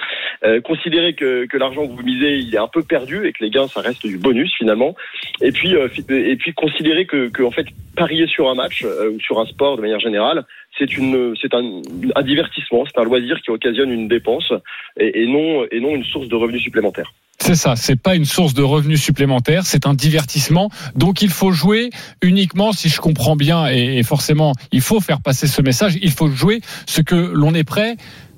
Euh, 0.44 0.60
considérer 0.60 1.14
que, 1.14 1.46
que 1.46 1.56
l'argent 1.56 1.86
que 1.86 1.92
vous 1.92 2.02
misez, 2.02 2.38
il 2.38 2.54
est 2.54 2.58
un 2.58 2.68
peu 2.68 2.82
perdu 2.82 3.26
et 3.26 3.32
que 3.32 3.44
les 3.44 3.50
gains, 3.50 3.68
ça 3.68 3.82
reste 3.82 4.04
du 4.04 4.18
bonus 4.18 4.52
finalement. 4.56 4.96
Et 5.40 5.52
puis 5.52 5.76
euh, 5.76 5.88
et 6.08 6.36
puis 6.36 6.52
considérer 6.54 7.06
que, 7.06 7.28
que 7.28 7.44
en 7.44 7.52
fait 7.52 7.66
parier 7.96 8.26
sur 8.26 8.48
un 8.48 8.54
match 8.54 8.84
euh, 8.84 9.10
ou 9.10 9.20
sur 9.20 9.38
un 9.38 9.46
sport 9.46 9.76
de 9.76 9.82
manière 9.82 10.00
générale, 10.00 10.44
c'est 10.76 10.96
une 10.96 11.36
c'est 11.40 11.54
un, 11.54 11.82
un 12.16 12.22
divertissement, 12.22 12.84
c'est 12.86 13.00
un 13.00 13.04
loisir 13.04 13.40
qui 13.42 13.50
occasionne 13.50 13.92
une 13.92 14.08
dépense 14.08 14.52
et, 14.98 15.22
et 15.22 15.26
non 15.26 15.66
et 15.70 15.80
non 15.80 15.94
une 15.94 16.04
source 16.04 16.28
de 16.28 16.34
revenus 16.34 16.62
supplémentaires. 16.62 17.12
C'est 17.40 17.54
ça, 17.54 17.76
c'est 17.76 18.00
pas 18.00 18.14
une 18.14 18.24
source 18.24 18.52
de 18.52 18.62
revenus 18.62 19.00
supplémentaires, 19.00 19.64
c'est 19.64 19.86
un 19.86 19.94
divertissement. 19.94 20.70
Donc 20.96 21.22
il 21.22 21.30
faut 21.30 21.52
jouer 21.52 21.90
uniquement, 22.20 22.72
si 22.72 22.88
je 22.88 23.00
comprends 23.00 23.36
bien, 23.36 23.70
et, 23.70 23.98
et 23.98 24.02
forcément 24.02 24.52
il 24.72 24.80
faut 24.80 25.00
faire 25.00 25.20
passer 25.22 25.46
ce 25.46 25.62
message, 25.62 25.98
il 26.02 26.10
faut 26.10 26.28
jouer 26.28 26.60
ce 26.86 27.00
que 27.00 27.14
l'on 27.14 27.54
est 27.54 27.64
prêt 27.64 27.96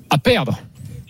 à 0.09 0.17
perdre. 0.17 0.59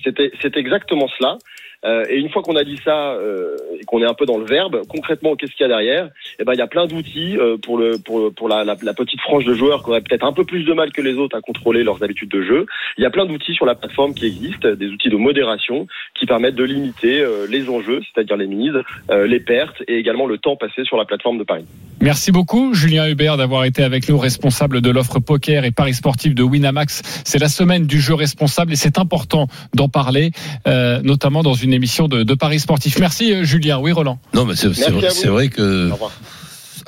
C'est 0.03 0.57
exactement 0.57 1.07
cela. 1.19 1.37
Euh, 1.85 2.05
et 2.09 2.17
une 2.17 2.29
fois 2.29 2.41
qu'on 2.41 2.55
a 2.55 2.63
dit 2.63 2.79
ça 2.83 3.13
euh, 3.13 3.57
et 3.79 3.83
qu'on 3.85 4.01
est 4.01 4.05
un 4.05 4.13
peu 4.13 4.25
dans 4.25 4.37
le 4.37 4.45
verbe, 4.45 4.81
concrètement, 4.87 5.35
qu'est-ce 5.35 5.53
qu'il 5.53 5.63
y 5.63 5.65
a 5.65 5.67
derrière? 5.69 6.09
Eh 6.39 6.43
ben, 6.43 6.53
il 6.53 6.59
y 6.59 6.61
a 6.61 6.67
plein 6.67 6.85
d'outils 6.85 7.37
euh, 7.37 7.57
pour 7.57 7.77
le 7.77 7.97
pour, 7.97 8.33
pour 8.33 8.47
la, 8.47 8.63
la, 8.63 8.75
la 8.81 8.93
petite 8.93 9.21
frange 9.21 9.45
de 9.45 9.53
joueurs 9.53 9.83
qui 9.83 9.89
auraient 9.89 10.01
peut-être 10.01 10.25
un 10.25 10.33
peu 10.33 10.43
plus 10.43 10.63
de 10.63 10.73
mal 10.73 10.91
que 10.91 11.01
les 11.01 11.15
autres 11.15 11.35
à 11.35 11.41
contrôler 11.41 11.83
leurs 11.83 12.03
habitudes 12.03 12.29
de 12.29 12.43
jeu. 12.43 12.65
Il 12.97 13.03
y 13.03 13.05
a 13.05 13.09
plein 13.09 13.25
d'outils 13.25 13.53
sur 13.53 13.65
la 13.65 13.75
plateforme 13.75 14.13
qui 14.13 14.25
existent, 14.25 14.69
des 14.71 14.87
outils 14.87 15.09
de 15.09 15.17
modération 15.17 15.87
qui 16.19 16.25
permettent 16.25 16.55
de 16.55 16.63
limiter 16.63 17.21
euh, 17.21 17.47
les 17.49 17.69
enjeux, 17.69 18.01
c'est-à-dire 18.13 18.37
les 18.37 18.47
mises, 18.47 18.79
euh, 19.09 19.27
les 19.27 19.39
pertes 19.39 19.81
et 19.87 19.97
également 19.97 20.27
le 20.27 20.37
temps 20.37 20.55
passé 20.55 20.83
sur 20.83 20.97
la 20.97 21.05
plateforme 21.05 21.37
de 21.37 21.43
Paris. 21.43 21.65
Merci 21.99 22.31
beaucoup, 22.31 22.73
Julien 22.73 23.07
Hubert, 23.07 23.37
d'avoir 23.37 23.63
été 23.65 23.83
avec 23.83 24.09
nous, 24.09 24.17
responsable 24.17 24.81
de 24.81 24.89
l'offre 24.89 25.19
poker 25.19 25.65
et 25.65 25.71
paris 25.71 25.93
sportif 25.93 26.33
de 26.33 26.41
Winamax. 26.41 27.21
C'est 27.25 27.39
la 27.39 27.47
semaine 27.47 27.85
du 27.85 27.99
jeu 27.99 28.15
responsable 28.15 28.73
et 28.73 28.75
c'est 28.75 28.97
important 28.97 29.47
d'en 29.75 29.87
parler, 29.87 30.31
euh, 30.67 30.99
notamment 31.03 31.43
dans 31.43 31.53
une 31.53 31.70
émission 31.71 32.07
de, 32.07 32.23
de 32.23 32.33
paris 32.33 32.59
sportif. 32.59 32.99
Merci, 32.99 33.33
euh, 33.33 33.43
Julien. 33.43 33.79
Oui, 33.79 33.91
Roland. 33.91 34.19
Non, 34.33 34.45
mais 34.45 34.55
c'est 34.55 34.67
vrai, 34.67 35.07
à 35.07 35.29
vrai 35.29 35.49
que, 35.49 35.91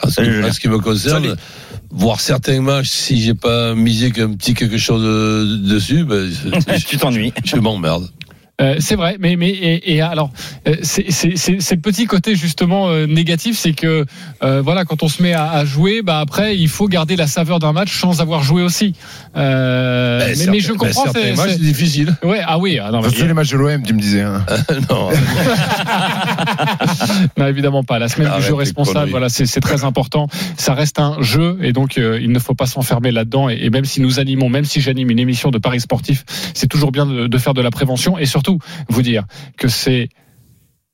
en 0.02 0.10
ce, 0.10 0.22
qui, 0.22 0.43
en 0.43 0.52
ce 0.52 0.60
qui 0.60 0.69
me 0.69 0.80
concerne, 0.80 1.36
voir 1.91 2.19
certains 2.19 2.62
matchs, 2.62 2.89
si 2.89 3.22
j'ai 3.22 3.34
pas 3.34 3.76
misé 3.76 4.12
qu'un 4.12 4.34
petit 4.34 4.54
quelque 4.54 4.78
chose 4.78 5.04
euh, 5.06 5.58
dessus, 5.58 6.04
ben, 6.04 6.30
je, 6.30 6.86
tu 6.88 6.98
t'ennuies. 6.98 7.34
je 7.46 7.56
m'emmerde. 7.58 8.10
Euh, 8.62 8.76
c'est 8.80 8.96
vrai, 8.96 9.18
mais 9.20 9.36
mais 9.36 9.50
et, 9.50 9.96
et 9.96 10.02
alors 10.02 10.30
euh, 10.68 10.76
c'est 10.84 11.08
le 11.08 11.82
petit 11.82 12.06
côté 12.06 12.36
justement 12.36 12.88
euh, 12.89 13.08
négatif, 13.08 13.58
c'est 13.58 13.74
que 13.74 14.06
euh, 14.44 14.62
voilà 14.62 14.86
quand 14.86 15.02
on 15.02 15.08
se 15.08 15.24
met 15.24 15.34
à, 15.34 15.50
à 15.50 15.66
jouer, 15.66 16.04
bah 16.04 16.20
après 16.20 16.56
il 16.56 16.70
faut 16.70 16.88
garder 16.88 17.16
la 17.16 17.26
saveur 17.26 17.58
d'un 17.58 17.74
match 17.74 18.00
sans 18.00 18.22
avoir 18.22 18.44
joué 18.44 18.62
aussi. 18.62 18.94
Euh, 19.36 20.20
Ben, 20.20 20.52
mais, 20.52 20.60
je 20.60 20.72
ben, 20.72 20.78
comprends. 20.78 21.04
certains 21.06 21.20
c'est- 21.22 21.36
matchs, 21.36 21.48
c'est- 21.50 21.54
c'est 21.56 21.62
difficile. 21.63 22.16
Ouais, 22.24 22.42
ah 22.46 22.60
oui, 22.60 22.78
ah 22.80 22.92
non, 22.92 23.02
mais- 23.02 23.10
Tous 23.10 23.26
les 23.26 23.34
matchs 23.34 23.50
de 23.50 23.58
l'OM, 23.58 23.82
tu 23.82 23.94
me 23.96 24.00
disais. 24.00 24.22
Hein. 24.22 24.46
non, 24.89 25.10
non, 27.38 27.48
évidemment 27.48 27.84
pas. 27.84 27.98
La 28.00 28.08
semaine 28.08 28.28
Arrête 28.28 28.42
du 28.42 28.48
jeu 28.48 28.54
responsable, 28.54 29.10
voilà, 29.10 29.30
c'est 29.30 29.46
c'est 29.48 29.60
très 29.62 29.84
important. 29.84 30.28
Ça 30.58 30.74
reste 30.76 31.00
un 31.00 31.18
jeu 31.22 31.58
et 31.62 31.74
donc 31.74 31.98
euh, 31.98 32.20
il 32.22 32.32
ne 32.32 32.39
faut 32.39 32.54
pas 32.56 32.66
s'enfermer 32.68 33.12
là-dedans. 33.12 33.50
Et, 33.50 33.58
et 33.62 33.70
même 33.70 33.86
si 33.86 34.00
nous 34.02 34.20
animons, 34.20 34.50
même 34.50 34.66
si 34.66 34.80
j'anime 34.82 35.10
une 35.10 35.20
émission 35.20 35.50
de 35.52 35.58
paris 35.58 35.80
sportif, 35.80 36.24
c'est 36.54 36.68
toujours 36.68 36.92
bien 36.92 37.06
de, 37.06 37.28
de 37.28 37.38
faire 37.38 37.54
de 37.56 37.62
la 37.62 37.72
prévention 37.72 38.18
et 38.18 38.26
surtout 38.26 38.42
vous 38.89 39.01
dire 39.01 39.25
que 39.58 39.67
c'est 39.67 40.10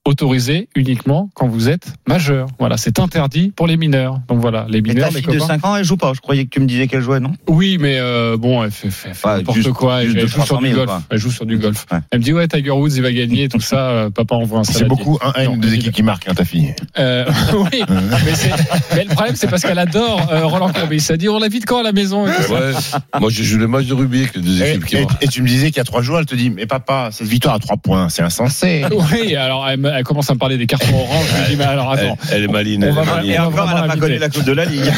autorisé 0.06 0.70
uniquement 0.76 1.30
quand 1.36 1.48
vous 1.48 1.70
êtes 1.70 1.94
majeur. 2.08 2.48
Voilà, 2.58 2.78
c'est 2.78 3.00
interdit 3.00 3.52
pour 3.56 3.68
les 3.68 3.78
mineurs. 3.78 4.20
Donc 4.28 4.40
voilà, 4.40 4.66
les 4.70 4.80
Et 4.80 4.82
mineurs, 4.82 5.10
ta 5.10 5.16
les 5.16 5.22
fille 5.22 5.34
de 5.34 5.40
copains. 5.40 5.60
5 5.60 5.66
ans, 5.66 5.76
elle 5.76 5.84
joue 5.86 5.98
pas. 5.98 6.14
Je 6.16 6.22
croyais 6.22 6.46
que 6.46 6.50
tu 6.50 6.60
me 6.60 6.66
disais 6.66 6.88
qu'elle 6.88 7.02
jouait, 7.02 7.20
non? 7.20 7.34
Oui, 7.48 7.78
mais 7.80 7.98
euh, 8.00 8.38
bon, 8.38 8.64
elle 8.64 8.72
fait, 8.72 8.90
fait- 8.90 9.14
fait 9.14 9.28
Ouais, 9.28 9.38
n'importe 9.38 9.58
juste- 9.58 9.70
quoi. 9.74 10.02
juste 10.04 10.16
elle, 10.16 10.22
de 10.24 10.28
joue 10.28 10.34
sur 10.36 10.46
300 10.46 10.62
du 10.62 10.70
000, 10.74 10.86
golf. 10.86 11.02
Elle 11.10 11.18
joue 11.20 11.32
sur 11.32 11.46
du 11.46 11.58
golf. 11.58 11.86
Ouais. 11.92 12.00
Elle 12.12 12.20
me 12.20 12.24
dit 12.24 12.34
ouais, 12.34 12.48
Tiger 12.48 12.72
Woods, 12.72 12.90
il 12.96 13.02
va 13.02 13.12
gagner 13.12 13.44
et 13.44 13.50
tout 13.50 13.60
ça. 13.62 13.90
euh, 13.90 14.10
papa 14.10 14.36
envoie 14.36 14.60
un 14.60 14.64
C'est 14.64 14.74
saladier. 14.74 14.90
beaucoup 14.90 15.20
un, 15.22 15.44
Non, 15.44 15.54
une 15.56 15.60
des 15.60 15.74
équipes 15.76 15.94
qui 15.94 16.04
marque, 16.04 16.28
hein, 16.28 16.34
ta 16.34 16.46
fille. 16.46 16.74
Euh, 16.98 17.26
oui, 17.54 17.82
mais, 17.90 18.36
c'est- 18.36 18.96
mais 18.96 19.04
le 19.04 19.14
problème, 19.14 19.36
c'est 19.36 19.48
parce 19.48 19.62
qu'elle 19.64 19.80
adore 19.80 20.30
euh, 20.32 20.46
Roland 20.46 20.72
Courbis. 20.72 21.02
Ça 21.02 21.18
dit, 21.18 21.30
on 21.30 21.40
l'invite 21.40 21.66
quand 21.66 21.80
à 21.80 21.84
la 21.84 21.92
maison 21.92 22.26
et 22.28 22.32
tout 22.36 22.42
ça. 22.44 22.54
ouais. 22.54 22.72
Moi, 23.20 23.30
je 23.30 23.44
joue 23.44 23.60
les 23.60 23.68
matchs 23.68 23.86
de 23.88 23.94
rugby 23.94 24.20
avec 24.20 24.36
les 24.36 24.42
deux 24.42 24.62
Et, 24.64 24.70
équipes 24.72 24.86
qui 24.86 24.96
et- 24.98 25.02
marquent. 25.02 25.24
et 25.24 25.28
tu 25.28 25.42
me 25.42 25.48
disais 25.48 25.68
qu'il 25.68 25.78
y 25.78 25.82
a 25.82 25.84
trois 25.86 26.02
jours, 26.02 26.20
elle 26.20 26.26
te 26.26 26.36
dit, 26.36 26.50
mais 26.50 26.66
papa, 26.66 27.10
cette 27.12 27.28
victoire 27.28 27.56
à 27.56 27.60
trois 27.60 27.78
points, 27.78 28.10
c'est 28.10 28.24
insensé. 28.24 28.86
Oui, 29.12 29.36
alors 29.36 29.68
elle, 29.68 29.80
me- 29.80 29.89
elle 29.96 30.04
commence 30.04 30.30
à 30.30 30.34
me 30.34 30.40
parler 30.40 30.58
des 30.58 30.68
cartons 30.68 30.94
orange. 30.94 31.26
Je 31.34 31.42
lui 31.42 31.50
dis, 31.50 31.56
mais 31.58 31.64
alors 31.66 31.94
Elle, 31.98 32.08
attends. 32.08 32.18
elle 32.32 32.44
est 32.44 32.48
maline. 32.48 32.84
Elle 32.84 33.30
est. 33.30 33.34
Et 33.34 33.40
encore, 33.40 33.52
vraiment 33.66 33.84
elle 33.84 33.92
a 33.92 33.94
pas 33.94 34.00
connu 34.00 34.18
la 34.18 34.30
Coupe 34.30 34.46
de 34.46 34.52
la 34.52 34.66
Ligue. 34.66 34.92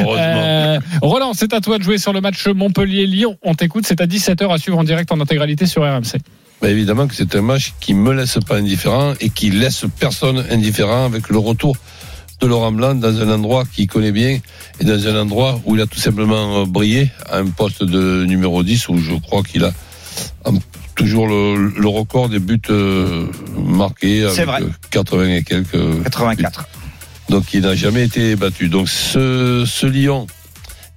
Heureusement. 0.00 0.14
Euh, 0.18 0.78
Roland, 1.02 1.32
c'est 1.34 1.52
à 1.52 1.60
toi 1.60 1.78
de 1.78 1.82
jouer 1.82 1.98
sur 1.98 2.12
le 2.12 2.20
match 2.20 2.46
Montpellier-Lyon. 2.46 3.36
On 3.42 3.54
t'écoute, 3.54 3.84
c'est 3.86 4.00
à 4.00 4.06
17h 4.06 4.52
à 4.52 4.58
suivre 4.58 4.78
en 4.78 4.84
direct 4.84 5.10
en 5.12 5.20
intégralité 5.20 5.66
sur 5.66 5.82
RMC. 5.82 6.18
Ben, 6.60 6.70
évidemment 6.70 7.06
que 7.06 7.14
c'est 7.14 7.36
un 7.36 7.42
match 7.42 7.74
qui 7.80 7.94
me 7.94 8.12
laisse 8.12 8.38
pas 8.46 8.56
indifférent 8.56 9.14
et 9.20 9.30
qui 9.30 9.50
laisse 9.50 9.84
personne 10.00 10.44
indifférent 10.50 11.04
avec 11.04 11.28
le 11.28 11.38
retour 11.38 11.76
de 12.40 12.46
Laurent 12.46 12.72
Blanc 12.72 12.94
dans 12.94 13.20
un 13.20 13.30
endroit 13.30 13.64
qu'il 13.64 13.86
connaît 13.86 14.12
bien 14.12 14.38
et 14.80 14.84
dans 14.84 15.06
un 15.08 15.20
endroit 15.20 15.60
où 15.64 15.76
il 15.76 15.82
a 15.82 15.86
tout 15.86 15.98
simplement 15.98 16.62
euh, 16.62 16.64
brillé 16.66 17.10
à 17.30 17.38
un 17.38 17.46
poste 17.46 17.82
de 17.84 18.24
numéro 18.26 18.62
10 18.62 18.88
où 18.88 18.98
je 18.98 19.14
crois 19.14 19.42
qu'il 19.42 19.64
a 19.64 19.72
en 20.44 20.54
toujours 20.98 21.28
le, 21.28 21.72
le 21.78 21.88
record 21.88 22.28
des 22.28 22.40
buts 22.40 22.60
euh, 22.70 23.26
marqués 23.56 24.26
C'est 24.34 24.44
vrai. 24.44 24.62
euh, 24.62 24.68
80 24.90 25.28
et 25.36 25.42
quelques. 25.44 25.76
buts. 25.76 26.02
84. 26.04 26.68
Donc 27.30 27.54
il 27.54 27.60
n'a 27.62 27.74
jamais 27.74 28.04
été 28.04 28.34
battu. 28.36 28.68
Donc 28.68 28.88
ce, 28.88 29.64
ce 29.66 29.86
Lyon 29.86 30.26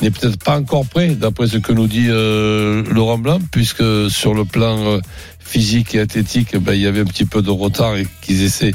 n'est 0.01 0.09
peut-être 0.11 0.43
pas 0.43 0.57
encore 0.57 0.85
prêt, 0.87 1.09
d'après 1.09 1.47
ce 1.47 1.57
que 1.57 1.71
nous 1.71 1.87
dit 1.87 2.07
euh, 2.09 2.83
Laurent 2.91 3.19
Blanc, 3.19 3.39
puisque 3.51 3.83
sur 4.09 4.33
le 4.33 4.43
plan 4.45 4.77
euh, 4.79 4.99
physique 5.39 5.93
et 5.93 5.99
athlétique, 5.99 6.57
ben, 6.57 6.73
il 6.73 6.81
y 6.81 6.87
avait 6.87 7.01
un 7.01 7.05
petit 7.05 7.25
peu 7.25 7.41
de 7.43 7.51
retard 7.51 7.95
et 7.97 8.07
qu'ils 8.21 8.41
essaient 8.43 8.73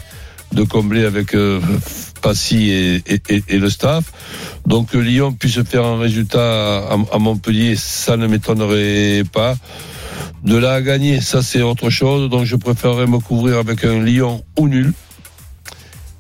de 0.53 0.63
combler 0.63 1.05
avec 1.05 1.35
euh, 1.35 1.59
Passy 2.23 2.71
et, 2.71 2.95
et- 3.13 3.21
et- 3.31 3.43
et 3.49 3.59
le 3.59 3.69
staff. 3.71 4.05
Donc 4.67 4.95
Lyon 4.95 5.33
puisse 5.33 5.61
faire 5.65 5.85
un 5.85 5.99
résultat 5.99 6.79
à, 6.87 6.97
à 7.13 7.19
Montpellier, 7.19 7.75
ça 7.77 8.17
ne 8.17 8.27
m'étonnerait 8.29 9.23
pas. 9.33 9.57
De 10.45 10.57
là 10.57 10.73
à 10.75 10.83
gagner, 10.83 11.21
ça 11.21 11.43
c'est 11.43 11.63
autre 11.63 11.91
chose. 11.91 12.31
Donc 12.31 12.45
je 12.45 12.57
préférerais 12.57 13.07
me 13.07 13.19
couvrir 13.19 13.59
avec 13.59 13.85
un 13.85 14.03
Lyon 14.03 14.45
ou 14.59 14.69
nul. 14.69 14.93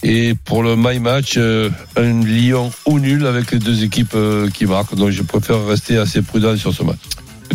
Et 0.02 0.34
pour 0.44 0.62
le 0.62 0.76
my 0.76 0.98
match, 0.98 1.34
euh, 1.36 1.70
un 1.96 2.20
Lyon 2.22 2.70
ou 2.86 2.98
nul 2.98 3.26
avec 3.26 3.50
les 3.50 3.58
deux 3.58 3.82
équipes 3.82 4.12
euh, 4.14 4.48
qui 4.50 4.66
marquent. 4.66 4.94
Donc 4.94 5.10
je 5.10 5.22
préfère 5.22 5.64
rester 5.66 5.96
assez 5.96 6.22
prudent 6.22 6.56
sur 6.56 6.72
ce 6.74 6.82
match. 6.82 6.98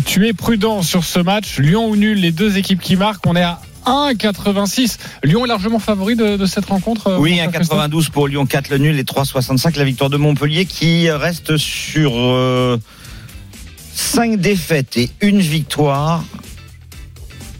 Tu 0.04 0.26
es 0.26 0.32
prudent 0.32 0.82
sur 0.82 1.04
ce 1.04 1.20
match. 1.20 1.58
Lyon 1.58 1.88
ou 1.88 1.96
nul, 1.96 2.18
les 2.18 2.32
deux 2.32 2.56
équipes 2.58 2.80
qui 2.80 2.96
marquent. 2.96 3.26
On 3.26 3.36
est 3.36 3.42
à 3.42 3.60
1,86. 3.86 4.98
Lyon 5.24 5.44
est 5.44 5.48
largement 5.48 5.78
favori 5.78 6.14
de, 6.16 6.36
de 6.36 6.46
cette 6.46 6.66
rencontre. 6.66 7.08
euh, 7.08 7.18
Oui, 7.18 7.40
mon 7.44 7.52
cher 7.52 7.60
1,92 7.62 8.10
pour 8.10 8.28
Lyon, 8.28 8.46
4 8.46 8.70
le 8.70 8.78
nul 8.78 8.98
et 8.98 9.04
3,65 9.04 9.76
la 9.78 9.84
victoire 9.84 10.10
de 10.10 10.16
Montpellier 10.16 10.66
qui 10.66 11.10
reste 11.10 11.56
sur 11.56 12.12
5 13.94 14.38
défaites 14.40 14.96
et 14.96 15.10
une 15.20 15.40
victoire 15.40 16.24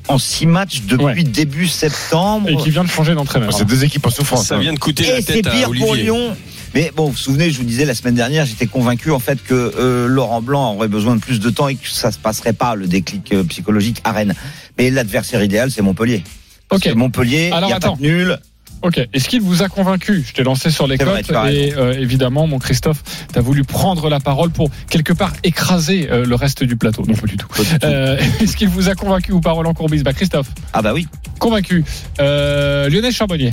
en 0.09 0.19
6 0.19 0.47
matchs 0.47 0.83
depuis 0.83 1.05
Ouais. 1.05 1.23
début 1.23 1.69
septembre. 1.69 2.49
Et 2.49 2.57
qui 2.57 2.71
vient 2.71 2.85
de 2.85 2.89
changer 2.89 3.15
d'entraîneur. 3.15 3.53
C'est 3.53 3.65
deux 3.65 3.85
équipes 3.85 4.07
en 4.07 4.11
souffrance. 4.11 4.47
Ça 4.47 4.57
hein. 4.57 4.61
vient 4.61 4.73
de 4.73 4.79
coûter 4.79 5.05
la 5.07 5.19
Et 5.19 5.23
c'est 5.23 5.35
tête 5.35 5.47
à 5.47 5.51
pire 5.51 5.71
pour 5.79 5.91
Olivier. 5.91 6.05
Lyon. 6.11 6.37
Mais 6.75 6.91
bon, 6.97 7.05
vous 7.07 7.11
vous 7.13 7.17
souvenez, 7.19 7.51
je 7.51 7.59
vous 7.59 7.65
disais 7.65 7.85
la 7.85 7.95
semaine 7.95 8.15
dernière, 8.15 8.47
j'étais 8.47 8.67
convaincu 8.67 9.11
en 9.11 9.19
fait 9.19 9.43
que 9.45 9.53
euh, 9.79 10.07
Laurent 10.09 10.41
Blanc 10.41 10.75
aurait 10.75 10.89
besoin 10.89 11.17
de 11.17 11.21
plus 11.21 11.39
de 11.39 11.51
temps 11.51 11.69
et 11.69 11.75
que 11.77 11.87
ça 11.89 12.11
se 12.11 12.19
passerait 12.19 12.55
pas 12.55 12.75
le 12.75 12.87
déclic 12.87 13.33
euh, 13.35 13.45
psychologique 13.45 14.01
à 14.05 14.13
Rennes. 14.13 14.35
Mais 14.79 14.91
l'adversaire 14.91 15.43
idéal, 15.45 15.71
c'est 15.71 15.83
Montpellier. 15.83 16.25
Parce 16.71 16.81
que 16.83 16.91
Montpellier, 16.91 17.49
il 17.49 17.53
Alors, 17.53 17.69
n'y 17.69 17.75
a 17.75 17.77
attends. 17.77 17.93
pas 17.97 18.03
de 18.03 18.03
nul. 18.03 18.39
Ok. 18.83 19.01
Est-ce 19.13 19.29
qu'il 19.29 19.41
vous 19.41 19.63
a 19.63 19.69
convaincu? 19.69 20.25
Je 20.27 20.33
t'ai 20.33 20.43
lancé 20.43 20.71
sur 20.71 20.87
les 20.87 20.99
cotes 20.99 21.31
et 21.51 21.75
euh, 21.77 21.93
évidemment, 21.93 22.47
mon 22.47 22.59
Christophe, 22.59 23.03
tu 23.33 23.39
as 23.39 23.43
voulu 23.43 23.65
prendre 23.65 24.09
la 24.09 24.21
parole 24.21 24.51
pour 24.51 24.71
quelque 24.91 25.13
part 25.13 25.33
écraser 25.45 26.09
euh, 26.11 26.25
le 26.25 26.35
reste 26.35 26.65
du 26.65 26.77
plateau. 26.77 27.05
Non, 27.07 27.15
pas 27.15 27.27
du 27.27 27.37
tout. 27.37 27.47
Euh, 27.85 28.19
Est-ce 28.41 28.57
qu'il 28.57 28.69
vous 28.69 28.89
a 28.89 28.95
convaincu 28.95 29.33
ou 29.33 29.41
pas 29.41 29.53
Roland 29.53 29.75
Courbis? 29.75 30.03
Bah, 30.03 30.13
Christophe, 30.13 30.49
Ah 30.73 30.83
bah 30.83 30.93
oui. 30.95 31.07
convaincu. 31.39 31.85
Euh, 32.21 32.89
Lionel 32.89 33.13
Charbonnier, 33.13 33.51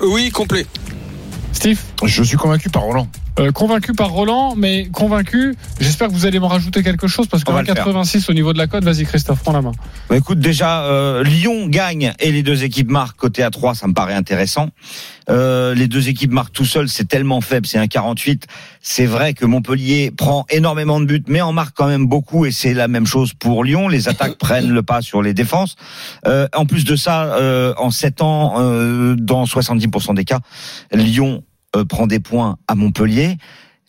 Oui, 0.00 0.30
complet. 0.30 0.66
Steve, 1.52 1.80
Je 2.04 2.22
suis 2.22 2.36
convaincu 2.36 2.70
par 2.70 2.82
Roland. 2.82 3.08
Euh, 3.40 3.52
convaincu 3.52 3.92
par 3.92 4.10
Roland, 4.10 4.54
mais 4.56 4.88
convaincu. 4.92 5.56
J'espère 5.80 6.08
que 6.08 6.12
vous 6.12 6.26
allez 6.26 6.38
m'en 6.38 6.48
rajouter 6.48 6.82
quelque 6.82 7.08
chose 7.08 7.26
parce 7.26 7.44
que 7.44 7.50
On 7.50 7.54
va 7.54 7.60
le 7.60 7.66
faire. 7.66 7.76
86 7.76 8.28
au 8.28 8.34
niveau 8.34 8.52
de 8.52 8.58
la 8.58 8.66
cote. 8.66 8.84
Vas-y, 8.84 9.04
Christophe, 9.04 9.40
prends 9.42 9.52
la 9.52 9.62
main. 9.62 9.72
Bah 10.08 10.16
écoute, 10.16 10.38
déjà, 10.38 10.84
euh, 10.84 11.24
Lyon 11.24 11.66
gagne 11.68 12.12
et 12.20 12.32
les 12.32 12.42
deux 12.42 12.64
équipes 12.64 12.90
marquent 12.90 13.16
côté 13.16 13.42
à 13.42 13.50
3, 13.50 13.74
ça 13.74 13.86
me 13.86 13.94
paraît 13.94 14.14
intéressant. 14.14 14.68
Euh, 15.28 15.74
les 15.74 15.86
deux 15.86 16.08
équipes 16.08 16.32
marquent 16.32 16.52
tout 16.52 16.64
seul, 16.64 16.88
c'est 16.88 17.06
tellement 17.06 17.40
faible, 17.40 17.66
c'est 17.66 17.78
un 17.78 17.86
48. 17.86 18.46
C'est 18.80 19.06
vrai 19.06 19.34
que 19.34 19.44
Montpellier 19.44 20.10
prend 20.10 20.44
énormément 20.50 21.00
de 21.00 21.06
buts, 21.06 21.24
mais 21.28 21.40
en 21.40 21.52
marque 21.52 21.76
quand 21.76 21.86
même 21.86 22.06
beaucoup 22.06 22.46
et 22.46 22.52
c'est 22.52 22.74
la 22.74 22.88
même 22.88 23.06
chose 23.06 23.32
pour 23.34 23.64
Lyon. 23.64 23.88
Les 23.88 24.08
attaques 24.08 24.38
prennent 24.38 24.70
le 24.70 24.82
pas 24.82 25.02
sur 25.02 25.22
les 25.22 25.34
défenses. 25.34 25.76
Euh, 26.26 26.48
en 26.54 26.66
plus 26.66 26.84
de 26.84 26.96
ça, 26.96 27.34
euh, 27.34 27.74
en 27.76 27.90
7 27.90 28.22
ans, 28.22 28.54
euh, 28.58 29.14
dans 29.16 29.44
70% 29.44 30.14
des 30.14 30.24
cas, 30.24 30.40
Lyon 30.92 31.42
euh, 31.76 31.84
prend 31.84 32.06
des 32.06 32.20
points 32.20 32.56
à 32.68 32.74
Montpellier. 32.74 33.36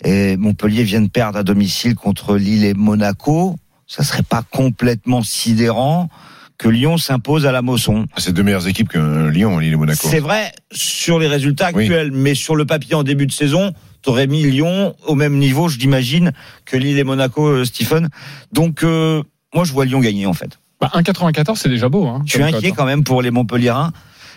Et 0.03 0.37
Montpellier 0.37 0.83
vient 0.83 1.01
de 1.01 1.09
perdre 1.09 1.37
à 1.37 1.43
domicile 1.43 1.95
contre 1.95 2.35
Lille 2.35 2.65
et 2.65 2.73
Monaco. 2.73 3.55
Ça 3.87 4.03
serait 4.03 4.23
pas 4.23 4.43
complètement 4.49 5.21
sidérant 5.21 6.09
que 6.57 6.69
Lyon 6.69 6.97
s'impose 6.97 7.45
à 7.45 7.51
la 7.51 7.61
Mosson. 7.61 8.05
C'est 8.17 8.33
deux 8.33 8.43
meilleures 8.43 8.67
équipes 8.67 8.89
que 8.89 8.99
euh, 8.99 9.31
Lyon, 9.31 9.57
Lille 9.57 9.73
et 9.73 9.77
Monaco. 9.77 10.07
C'est 10.09 10.19
vrai 10.19 10.51
sur 10.71 11.17
les 11.19 11.27
résultats 11.27 11.71
Oui. 11.73 11.83
actuels, 11.83 12.11
mais 12.11 12.35
sur 12.35 12.55
le 12.55 12.65
papier 12.65 12.93
en 12.95 13.03
début 13.03 13.25
de 13.25 13.31
saison, 13.31 13.73
t'aurais 14.03 14.27
mis 14.27 14.43
Lyon 14.43 14.95
au 15.07 15.15
même 15.15 15.37
niveau, 15.37 15.69
je 15.69 15.77
l'imagine, 15.79 16.31
que 16.65 16.77
Lille 16.77 16.99
et 16.99 17.03
Monaco, 17.03 17.47
euh, 17.47 17.65
Stephen. 17.65 18.09
Donc, 18.53 18.83
euh, 18.83 19.23
moi, 19.55 19.65
je 19.65 19.73
vois 19.73 19.85
Lyon 19.85 19.99
gagner, 19.99 20.27
en 20.27 20.33
fait. 20.33 20.59
Bah, 20.79 20.91
1,94, 20.93 21.55
c'est 21.57 21.69
déjà 21.69 21.89
beau. 21.89 22.07
Hein, 22.07 22.21
Je 22.25 22.33
suis 22.33 22.43
inquiet 22.43 22.71
quand 22.71 22.85
même 22.85 23.03
pour 23.03 23.21
les 23.21 23.31
Montpelliérains. 23.31 23.91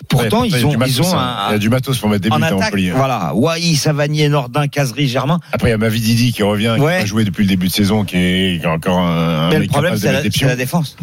Pourtant, 0.09 0.43
Ouais, 0.43 0.49
ils 0.49 0.67
ont, 0.67 0.77
matos, 0.77 0.97
ils 0.97 1.03
ont 1.03 1.15
hein. 1.19 1.37
un, 1.47 1.49
Il 1.49 1.53
y 1.53 1.55
a 1.55 1.59
du 1.59 1.69
matos 1.71 1.99
pour 1.99 2.09
mettre 2.09 2.23
des 2.23 2.31
en 2.31 2.37
buts 2.37 2.43
à 2.43 2.47
attaque. 2.47 2.61
Montpellier. 2.61 2.91
hein. 2.91 2.95
Voilà. 2.97 3.33
Wai, 3.35 3.75
Savanier, 3.75 4.29
Nordin, 4.29 4.69
Cazerie, 4.69 5.09
Germain. 5.09 5.41
Après, 5.53 5.69
il 5.69 5.71
y 5.71 5.75
a 5.75 5.79
Mavididi 5.79 6.33
qui 6.33 6.43
revient, 6.43 6.75
qui 6.77 6.83
Ouais. 6.83 6.97
a 6.97 7.05
joué 7.07 7.25
depuis 7.25 7.43
le 7.45 7.49
début 7.49 7.69
de 7.69 7.73
saison, 7.73 8.05
qui 8.05 8.17
est, 8.17 8.61
qui 8.61 8.67
est 8.67 8.69
encore 8.69 8.99
un, 8.99 9.49
Mais 9.51 9.59
le 9.61 9.67
problème, 9.67 9.97
c'est 9.97 10.13
la 10.47 10.57
défense. 10.57 10.97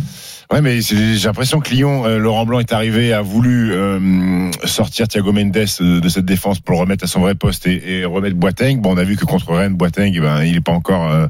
Ouais, 0.52 0.62
mais 0.62 0.82
c'est- 0.82 1.16
j'ai 1.16 1.28
l'impression 1.28 1.60
que 1.62 1.70
Lyon, 1.70 2.06
euh, 2.06 2.18
Laurent 2.18 2.46
Blanc 2.46 2.60
est 2.60 2.74
arrivé, 2.74 3.14
a 3.14 3.22
voulu 3.22 3.72
euh, 3.74 4.52
sortir 4.66 5.08
Thiago 5.08 5.32
Mendes 5.32 5.52
de 5.52 6.10
cette 6.10 6.26
défense 6.26 6.60
pour 6.60 6.76
le 6.76 6.82
remettre 6.82 7.06
à 7.06 7.08
son 7.08 7.22
vrai 7.22 7.36
poste 7.36 7.68
et, 7.68 8.00
et 8.00 8.06
remettre 8.06 8.36
Boateng. 8.36 8.82
Bon, 8.82 8.94
on 8.94 8.98
a 8.98 9.04
vu 9.04 9.16
que 9.16 9.24
contre 9.26 9.52
Rennes, 9.54 9.76
Boateng, 9.76 10.12
eh 10.14 10.20
ben, 10.20 10.44
il 10.44 10.58
est 10.58 10.62
pas 10.62 10.74
encore 10.74 11.10
euh, 11.10 11.28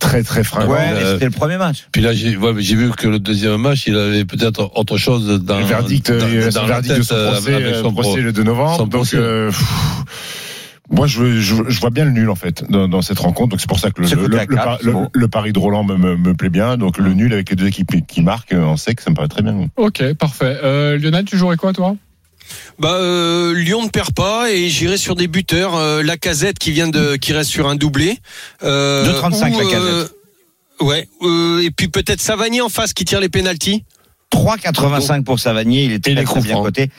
très 0.00 0.22
très 0.24 0.42
fringant. 0.42 0.72
Ouais, 0.72 0.78
mais 0.92 1.02
euh, 1.02 1.12
c'était 1.14 1.26
le 1.26 1.30
premier 1.30 1.56
match. 1.56 1.86
Puis 1.92 2.02
là, 2.02 2.12
j'ai 2.12 2.36
ouais, 2.36 2.52
vu 2.52 2.90
que 2.90 3.06
le 3.06 3.18
deuxième 3.20 3.56
match, 3.58 3.84
il 3.86 3.96
avait 3.96 4.24
peut-être 4.24 4.72
autre 4.74 4.96
chose 4.96 5.40
dans 5.44 5.58
le 5.60 5.64
verdict, 5.66 6.10
dans, 6.10 6.26
euh, 6.26 6.44
dans 6.46 6.50
son 6.50 6.60
la 6.62 6.66
verdict 6.80 6.96
de 6.98 7.02
son 7.02 7.14
euh, 7.14 7.30
procès, 7.32 7.54
avec 7.54 7.74
son 7.76 7.92
procès 7.92 8.08
pro- 8.10 8.20
le 8.20 8.32
2 8.32 8.42
novembre. 8.42 8.76
son 8.76 8.82
Donc, 8.86 8.90
procès. 8.90 9.16
euh, 9.18 9.48
pff, 9.50 9.62
moi, 10.90 11.06
je, 11.06 11.40
je, 11.40 11.54
je 11.68 11.80
vois 11.80 11.90
bien 11.90 12.04
le 12.04 12.10
nul 12.10 12.28
en 12.30 12.34
fait 12.34 12.64
dans, 12.70 12.88
dans 12.88 13.00
cette 13.02 13.18
rencontre. 13.18 13.50
Donc 13.50 13.60
c'est 13.60 13.68
pour 13.68 13.78
ça 13.80 13.90
que 13.90 14.02
le, 14.02 14.08
le, 14.08 14.92
bon. 14.92 15.28
pari 15.28 15.52
de 15.52 15.58
Roland 15.58 15.82
me, 15.84 15.96
me, 15.96 16.16
me 16.16 16.34
plaît 16.34 16.50
bien. 16.50 16.76
Donc 16.76 16.98
le 16.98 17.14
nul 17.14 17.32
avec 17.32 17.50
les 17.50 17.56
deux 17.56 17.66
équipes 17.66 18.06
qui 18.06 18.20
marquent 18.22 18.52
euh, 18.52 18.62
en 18.64 18.76
sec, 18.76 19.00
ça 19.00 19.10
me 19.10 19.14
paraît 19.16 19.28
très 19.28 19.42
bien. 19.42 19.68
Ok, 19.76 20.12
parfait. 20.14 20.58
Euh, 20.62 20.98
Lionel, 20.98 21.24
tu 21.24 21.38
jouerais 21.38 21.56
quoi, 21.56 21.72
toi? 21.72 21.96
Bah 22.78 22.96
euh, 23.00 23.54
Lyon 23.54 23.84
ne 23.84 23.88
perd 23.88 24.12
pas 24.12 24.50
et 24.52 24.68
j'irai 24.68 24.98
sur 24.98 25.14
des 25.16 25.28
buteurs. 25.28 25.74
Euh, 25.76 26.02
la 26.02 26.18
Casette 26.18 26.58
qui 26.58 26.72
vient 26.72 26.88
de 26.88 27.16
qui 27.16 27.32
reste 27.32 27.48
sur 27.50 27.66
un 27.68 27.74
doublé. 27.76 28.18
Euh, 28.62 29.06
2,35 29.22 29.54
ou, 29.54 29.58
Lacazette. 29.58 29.74
euh, 29.80 30.06
ouais. 30.80 31.08
euh, 31.22 31.62
et 31.62 31.70
puis 31.70 31.88
peut-être 31.88 32.20
Savanier 32.20 32.60
en 32.60 32.68
face 32.68 32.92
qui 32.92 33.06
tire 33.06 33.20
les 33.20 33.30
pénalties. 33.30 33.84
3,85 34.32 35.22
pour 35.24 35.38
Savanier, 35.38 35.84
il 35.84 35.92
est 35.92 36.04
très, 36.04 36.14
très 36.24 36.40
bien 36.42 36.52
francs. 36.56 36.66
coté. 36.66 36.90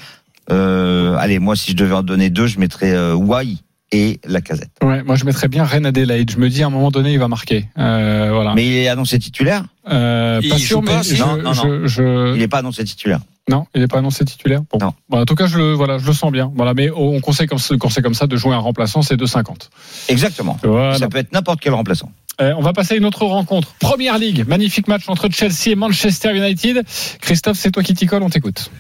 Euh, 0.51 1.15
allez, 1.17 1.39
moi, 1.39 1.55
si 1.55 1.71
je 1.71 1.75
devais 1.75 1.93
en 1.95 2.03
donner 2.03 2.29
deux, 2.29 2.47
je 2.47 2.59
mettrais 2.59 2.91
euh, 2.91 3.13
Wai 3.13 3.57
et 3.91 4.19
la 4.25 4.41
casette. 4.41 4.71
Ouais, 4.83 5.03
moi 5.03 5.15
je 5.15 5.25
mettrais 5.25 5.47
bien 5.47 5.63
Rennes 5.63 5.85
Adelaide. 5.85 6.31
Je 6.31 6.37
me 6.37 6.49
dis 6.49 6.63
à 6.63 6.67
un 6.67 6.69
moment 6.69 6.91
donné 6.91 7.13
il 7.13 7.19
va 7.19 7.27
marquer. 7.27 7.69
Euh, 7.77 8.31
voilà. 8.33 8.53
Mais 8.55 8.65
il 8.65 8.73
est 8.77 8.87
annoncé 8.87 9.19
titulaire? 9.19 9.63
Euh, 9.89 10.41
pas 10.49 10.57
sûr, 10.57 10.81
pas, 10.83 10.97
mais 10.97 11.03
je, 11.03 11.23
Non, 11.23 11.37
non, 11.37 11.53
je- 11.53 11.87
je- 11.87 12.33
Il 12.35 12.39
n'est 12.39 12.47
pas 12.47 12.57
annoncé 12.59 12.83
titulaire. 12.83 13.19
non, 13.49 13.67
il 13.75 13.81
est 13.83 13.87
pas 13.87 13.99
annoncé 13.99 14.25
titulaire. 14.25 14.61
Bon. 14.71 14.79
Non. 14.79 14.93
Bon, 15.09 15.19
en 15.21 15.25
tout 15.25 15.35
cas, 15.35 15.45
je 15.47 15.57
le 15.57 15.73
voilà, 15.73 15.97
je 15.99 16.07
le 16.07 16.13
sens 16.13 16.31
bien. 16.31 16.51
Voilà, 16.55 16.73
mais 16.73 16.89
on 16.89 17.19
conseille 17.21 17.47
comme 17.47 17.59
ça- 17.59 17.75
quand 17.77 17.89
c'est 17.89 18.01
comme 18.01 18.15
ça 18.15 18.25
de 18.27 18.35
jouer 18.35 18.55
un 18.55 18.59
remplaçant, 18.59 19.01
c'est 19.03 19.17
2,50. 19.17 19.69
Exactement. 20.09 20.57
Voilà. 20.63 20.97
Ça 20.97 21.07
peut 21.07 21.19
être 21.19 21.31
n'importe 21.31 21.59
quel 21.61 21.73
remplaçant. 21.73 22.11
Euh, 22.41 22.53
on 22.57 22.61
va 22.61 22.73
passer 22.73 22.95
à 22.95 22.97
une 22.97 23.05
autre 23.05 23.23
rencontre. 23.23 23.75
Première 23.79 24.17
ligue, 24.17 24.45
magnifique 24.47 24.87
match 24.89 25.03
entre 25.07 25.29
Chelsea 25.31 25.67
et 25.69 25.75
Manchester 25.75 26.35
United. 26.35 26.83
Christophe, 27.21 27.57
c'est 27.57 27.71
toi 27.71 27.81
qui 27.83 27.93
t'y 27.93 28.07
colle, 28.07 28.23
on 28.23 28.29
t'écoute. 28.29 28.71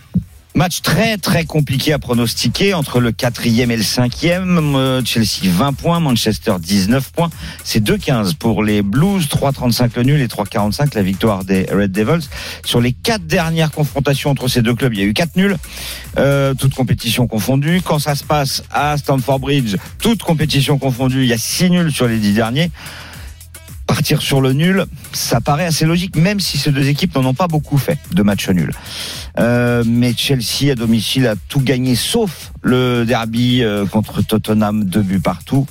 Match 0.55 0.81
très 0.81 1.17
très 1.17 1.43
compliqué 1.43 1.91
à 1.91 1.99
pronostiquer 1.99 2.73
entre 2.73 3.01
le 3.01 3.11
quatrième 3.11 3.71
et 3.71 3.75
le 3.75 3.83
cinquième. 3.83 4.75
Euh, 4.77 5.01
Chelsea 5.03 5.49
20 5.51 5.73
points, 5.73 5.99
Manchester 5.99 6.53
19 6.61 7.11
points. 7.11 7.29
C'est 7.65 7.83
2-15 7.83 8.35
pour 8.35 8.63
les 8.63 8.81
Blues, 8.81 9.27
3-35 9.27 9.91
le 9.97 10.03
nul 10.03 10.21
et 10.21 10.27
3-45 10.27 10.95
la 10.95 11.01
victoire 11.01 11.43
des 11.43 11.65
Red 11.69 11.91
Devils. 11.91 12.29
Sur 12.63 12.79
les 12.79 12.93
quatre 12.93 13.27
dernières 13.27 13.69
confrontations 13.69 14.29
entre 14.29 14.47
ces 14.47 14.61
deux 14.61 14.73
clubs, 14.73 14.93
il 14.93 14.99
y 15.01 15.03
a 15.03 15.05
eu 15.05 15.13
quatre 15.13 15.35
nuls, 15.35 15.57
euh, 16.17 16.53
toutes 16.53 16.73
compétitions 16.73 17.27
confondues. 17.27 17.81
Quand 17.83 17.99
ça 17.99 18.15
se 18.15 18.23
passe 18.23 18.63
à 18.71 18.97
Stamford 18.97 19.39
Bridge, 19.39 19.75
toutes 20.01 20.23
compétitions 20.23 20.77
confondues, 20.77 21.23
il 21.23 21.27
y 21.27 21.33
a 21.33 21.37
six 21.37 21.69
nuls 21.69 21.91
sur 21.91 22.07
les 22.07 22.17
dix 22.17 22.31
derniers. 22.33 22.71
Partir 23.87 24.21
sur 24.21 24.41
le 24.41 24.53
nul, 24.53 24.85
ça 25.13 25.41
paraît 25.41 25.65
assez 25.65 25.85
logique, 25.85 26.15
même 26.15 26.39
si 26.39 26.57
ces 26.57 26.71
deux 26.71 26.87
équipes 26.87 27.15
n'en 27.15 27.25
ont 27.25 27.33
pas 27.33 27.47
beaucoup 27.47 27.77
fait 27.77 27.99
de 28.11 28.23
matchs 28.23 28.49
nuls. 28.49 28.73
Euh, 29.37 29.83
mais 29.85 30.13
Chelsea 30.15 30.71
à 30.71 30.75
domicile 30.75 31.27
a 31.27 31.35
tout 31.49 31.59
gagné 31.59 31.95
sauf 31.95 32.51
le 32.61 33.03
derby 33.05 33.63
euh, 33.63 33.85
contre 33.85 34.21
Tottenham, 34.21 34.85
deux 34.85 35.01
buts 35.01 35.19
partout. 35.19 35.67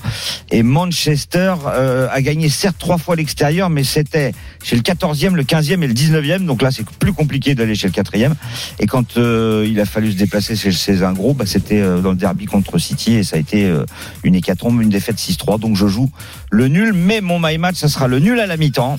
Et 0.50 0.62
Manchester 0.62 1.54
euh, 1.66 2.06
a 2.10 2.22
gagné 2.22 2.48
certes 2.48 2.76
trois 2.78 2.98
fois 2.98 3.16
l'extérieur, 3.16 3.70
mais 3.70 3.84
c'était 3.84 4.32
chez 4.62 4.76
le 4.76 4.82
14e, 4.82 5.34
le 5.34 5.42
15e 5.42 5.82
et 5.82 5.86
le 5.86 5.94
19e. 5.94 6.44
Donc 6.44 6.62
là, 6.62 6.70
c'est 6.70 6.88
plus 6.88 7.12
compliqué 7.12 7.54
d'aller 7.54 7.74
chez 7.74 7.88
le 7.88 7.92
4e. 7.92 8.32
Et 8.78 8.86
quand 8.86 9.16
euh, 9.16 9.66
il 9.68 9.80
a 9.80 9.84
fallu 9.84 10.12
se 10.12 10.16
déplacer 10.16 10.56
chez, 10.56 10.72
chez 10.72 11.02
un 11.02 11.12
gros, 11.12 11.34
bah, 11.34 11.44
c'était 11.46 11.80
euh, 11.80 12.00
dans 12.00 12.10
le 12.10 12.16
derby 12.16 12.46
contre 12.46 12.78
City 12.78 13.14
et 13.14 13.24
ça 13.24 13.36
a 13.36 13.38
été 13.38 13.64
euh, 13.64 13.84
une 14.22 14.34
hécatombe, 14.34 14.80
une 14.80 14.88
défaite 14.88 15.16
6-3. 15.16 15.60
Donc 15.60 15.76
je 15.76 15.86
joue 15.86 16.10
le 16.54 16.68
nul, 16.68 16.92
mais 16.92 17.20
mon 17.20 17.40
my 17.40 17.58
match, 17.58 17.76
ça 17.76 17.88
sera 17.88 18.06
le 18.06 18.20
nul 18.20 18.38
à 18.38 18.46
la 18.46 18.56
mi-temps. 18.56 18.96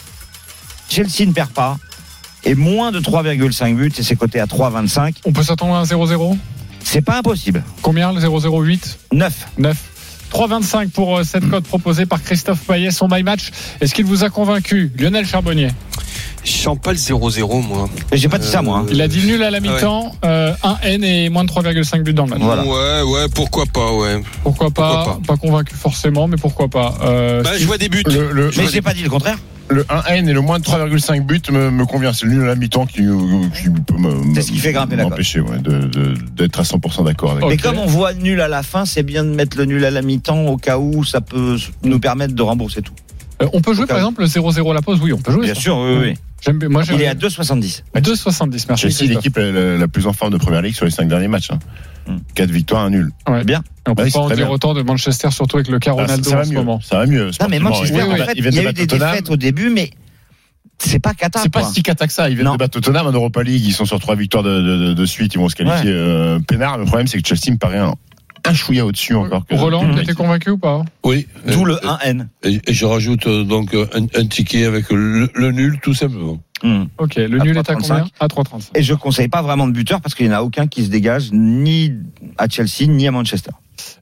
Chelsea 0.89 1.25
ne 1.25 1.31
perd 1.31 1.51
pas 1.51 1.77
et 2.43 2.53
moins 2.53 2.91
de 2.91 2.99
3,5 2.99 3.75
buts 3.75 3.91
et 3.97 4.03
c'est 4.03 4.15
coté 4.15 4.39
à 4.39 4.45
3,25. 4.45 5.15
On 5.25 5.31
peut 5.31 5.41
s'attendre 5.41 5.73
à 5.73 5.79
un 5.79 5.83
0-0 5.83 6.37
C'est 6.83 7.01
pas 7.01 7.17
impossible. 7.17 7.63
Combien 7.81 8.11
le 8.11 8.19
0-0-8 8.19 8.97
9. 9.13 9.47
9. 9.57 9.77
3,25 10.31 10.89
pour 10.89 11.17
euh, 11.17 11.23
cette 11.23 11.49
cote 11.49 11.63
proposée 11.65 12.05
par 12.05 12.21
Christophe 12.21 12.59
Payet, 12.67 12.91
son 12.91 13.07
my 13.09 13.23
match. 13.23 13.51
Est-ce 13.81 13.93
qu'il 13.93 14.05
vous 14.05 14.23
a 14.23 14.29
convaincu 14.29 14.91
Lionel 14.97 15.25
Charbonnier? 15.25 15.69
Je 16.43 16.51
sens 16.51 16.77
pas 16.79 16.91
le 16.91 16.97
0-0, 16.97 17.65
moi. 17.65 17.89
J'ai 18.13 18.29
pas 18.29 18.37
dit 18.37 18.47
ça, 18.47 18.61
moi. 18.61 18.79
hein. 18.79 18.85
Il 18.91 19.01
a 19.01 19.07
dit 19.07 19.25
nul 19.25 19.41
à 19.41 19.49
la 19.49 19.59
mi-temps, 19.59 20.15
euh, 20.23 20.53
un 20.63 20.77
N 20.83 21.03
et 21.03 21.29
moins 21.29 21.43
de 21.43 21.49
3,5 21.49 22.03
buts 22.03 22.13
dans 22.13 22.25
le 22.25 22.29
match. 22.31 22.39
Voilà. 22.41 22.63
Ouais, 22.63 23.01
ouais, 23.11 23.25
pourquoi 23.33 23.65
pas, 23.65 23.91
ouais. 23.93 24.21
Pourquoi 24.43 24.69
pas, 24.69 25.03
Pourquoi 25.05 25.21
pas? 25.25 25.37
Convaincu 25.37 25.73
forcément, 25.75 26.27
mais 26.27 26.37
pourquoi 26.37 26.67
pas. 26.67 26.93
Euh, 27.01 27.41
Bah, 27.41 27.51
je 27.57 27.65
vois 27.65 27.79
des 27.79 27.89
buts. 27.89 28.03
Le, 28.05 28.31
le, 28.31 28.51
Mais 28.57 28.67
j'ai 28.71 28.81
pas 28.83 28.93
dit 28.93 29.01
le 29.01 29.09
contraire. 29.09 29.37
Le 29.69 29.83
1N 29.83 30.27
et 30.29 30.33
le 30.33 30.41
moins 30.41 30.59
de 30.59 30.63
3,5 30.63 31.25
buts 31.25 31.41
me, 31.51 31.71
me 31.71 31.85
convient. 31.85 32.13
C'est 32.13 32.25
le 32.25 32.33
nul 32.33 32.43
à 32.43 32.47
la 32.47 32.55
mi-temps 32.55 32.85
qui, 32.85 32.97
qui 32.97 33.69
peut 33.69 33.97
me- 33.97 34.35
C'est 34.35 34.41
ce 34.43 34.51
qui 34.51 34.57
fait 34.59 34.73
grimper 34.73 34.95
la 34.95 35.03
cote. 35.03 35.11
m'empêcher 35.11 35.39
ouais, 35.39 35.57
de- 35.59 35.87
de- 35.87 36.13
d'être 36.35 36.59
à 36.59 36.63
100% 36.63 37.03
d'accord 37.03 37.31
avec. 37.31 37.43
Ok. 37.43 37.49
Mais 37.49 37.57
comme 37.57 37.79
on 37.79 37.85
voit 37.87 38.13
nul 38.13 38.41
à 38.41 38.47
la 38.47 38.61
fin, 38.63 38.85
c'est 38.85 39.03
bien 39.03 39.23
de 39.23 39.29
mettre 39.29 39.57
le 39.57 39.65
nul 39.65 39.83
à 39.85 39.91
la 39.91 40.01
mi-temps 40.01 40.45
au 40.45 40.57
cas 40.57 40.77
où 40.77 41.03
ça 41.03 41.21
peut 41.21 41.57
nous 41.83 41.99
permettre 41.99 42.33
de 42.35 42.41
rembourser 42.43 42.81
tout. 42.81 42.93
euh, 43.41 43.47
on 43.53 43.61
peut 43.61 43.73
jouer 43.73 43.85
par 43.87 43.97
exemple 43.97 44.21
le 44.21 44.27
0-0 44.27 44.71
à 44.71 44.73
la 44.75 44.81
pause 44.81 44.99
Oui, 45.01 45.11
on 45.13 45.17
peut 45.17 45.31
jouer. 45.31 45.45
Bien 45.45 45.55
ça. 45.55 45.59
sûr, 45.61 45.77
oui, 45.77 45.97
oui. 45.99 46.13
J'aime 46.45 46.59
bien- 46.59 46.69
moi, 46.69 46.83
j'aime 46.83 46.95
Il 46.97 47.01
est 47.01 47.07
à 47.07 47.13
2,70. 47.15 47.83
2,70, 47.95 48.65
merci. 48.67 48.81
Chelsea, 48.83 48.97
Christophe. 48.97 49.09
l'équipe 49.09 49.37
la, 49.37 49.77
la- 49.77 49.87
plus 49.87 50.05
en 50.07 50.13
forme 50.13 50.31
de 50.31 50.37
première 50.37 50.61
ligue 50.61 50.75
sur 50.75 50.85
les 50.85 50.91
5 50.91 51.07
derniers 51.07 51.27
matchs. 51.27 51.49
Hein. 51.51 51.59
Hmm. 52.07 52.17
4 52.35 52.51
victoires, 52.51 52.83
un 52.83 52.91
nul. 52.91 53.09
Ouais. 53.27 53.43
Bien. 53.43 53.63
Et 53.87 53.89
on 53.89 53.95
peut 53.95 54.03
Oui, 54.03 54.09
pas 54.09 54.11
c'est 54.11 54.17
en 54.19 54.27
dire 54.27 54.35
bien. 54.37 54.49
autant 54.49 54.73
de 54.75 54.81
Manchester, 54.83 55.31
surtout 55.31 55.57
avec 55.57 55.69
le 55.69 55.79
cas 55.79 55.91
Ah, 55.93 55.95
ça, 55.97 56.01
Ronaldo 56.03 56.29
ça 56.29 56.35
en 56.35 56.37
va 56.39 56.43
ce 56.45 56.49
mieux. 56.51 56.55
moment. 56.57 56.79
Ça 56.81 56.97
va 56.99 57.05
mieux. 57.07 57.31
Non, 57.41 57.47
mais. 57.49 57.59
Manchester, 57.59 57.95
Ils 57.97 58.01
en 58.01 58.13
viennent 58.13 58.25
fait, 58.27 58.33
il 58.35 58.43
y 58.55 58.59
a 58.59 58.69
eu 58.69 58.73
des 58.73 58.87
Tottenham. 58.87 59.11
défaites 59.11 59.29
au 59.31 59.37
début, 59.37 59.69
mais 59.71 59.89
c'est 60.77 60.99
pas 60.99 61.13
Qatar. 61.15 61.41
C'est 61.41 61.49
pas 61.51 61.61
quoi. 61.61 61.71
si 61.71 61.81
cata 61.81 62.05
que 62.05 62.13
ça. 62.13 62.29
Ils 62.29 62.35
viennent 62.35 62.45
Non. 62.45 62.53
de 62.53 62.57
battre 62.57 62.79
Tottenham 62.79 63.07
en 63.07 63.11
Europa 63.11 63.41
League. 63.41 63.63
Ils 63.65 63.73
sont 63.73 63.85
sur 63.85 63.99
trois 63.99 64.15
victoires 64.15 64.43
de, 64.43 64.61
de, 64.61 64.77
de- 64.87 64.93
de 64.93 65.05
suite. 65.05 65.33
Ils 65.33 65.39
vont 65.39 65.49
se 65.49 65.55
qualifier 65.55 65.89
euh, 65.91 66.39
peinard. 66.47 66.77
Le 66.77 66.85
problème, 66.85 67.07
c'est 67.07 67.19
que 67.21 67.27
Chelsea 67.27 67.51
me 67.51 67.57
paraît 67.57 67.79
un, 67.79 67.95
un 68.45 68.53
chouïa 68.53 68.85
au-dessus 68.85 69.15
encore. 69.15 69.45
Que, 69.45 69.55
Roland, 69.55 69.93
tu 69.93 70.01
étais 70.01 70.13
convaincu 70.13 70.51
ou 70.51 70.57
pas 70.57 70.83
Oui. 71.03 71.27
D'où 71.47 71.65
Euh, 71.65 71.69
le 71.69 71.75
1N. 71.75 72.27
Et, 72.43 72.61
et 72.67 72.73
je 72.73 72.85
rajoute 72.85 73.27
euh, 73.27 73.43
donc 73.43 73.73
euh, 73.73 73.87
un, 73.93 74.03
un 74.19 74.25
ticket 74.27 74.65
avec 74.65 74.91
le, 74.91 75.29
le 75.33 75.51
nul, 75.51 75.79
tout 75.81 75.93
simplement. 75.93 76.39
Hmm. 76.63 76.85
Ok, 76.97 77.15
le 77.15 77.39
À 77.41 77.43
nul 77.43 77.57
est 77.57 77.69
à 77.69 77.73
3,35. 77.73 77.77
combien 77.87 78.07
À 78.19 78.27
3,35. 78.27 78.69
Et 78.75 78.83
je 78.83 78.93
conseille 78.93 79.27
pas 79.27 79.41
vraiment 79.41 79.67
de 79.67 79.73
buteur 79.73 80.01
parce 80.01 80.15
qu'il 80.15 80.27
n'y 80.27 80.33
en 80.33 80.37
a 80.37 80.41
aucun 80.41 80.67
qui 80.67 80.83
se 80.85 80.89
dégage 80.89 81.29
ni 81.33 81.93
à 82.37 82.47
Chelsea 82.47 82.87
ni 82.87 83.07
à 83.07 83.11
Manchester. 83.11 83.51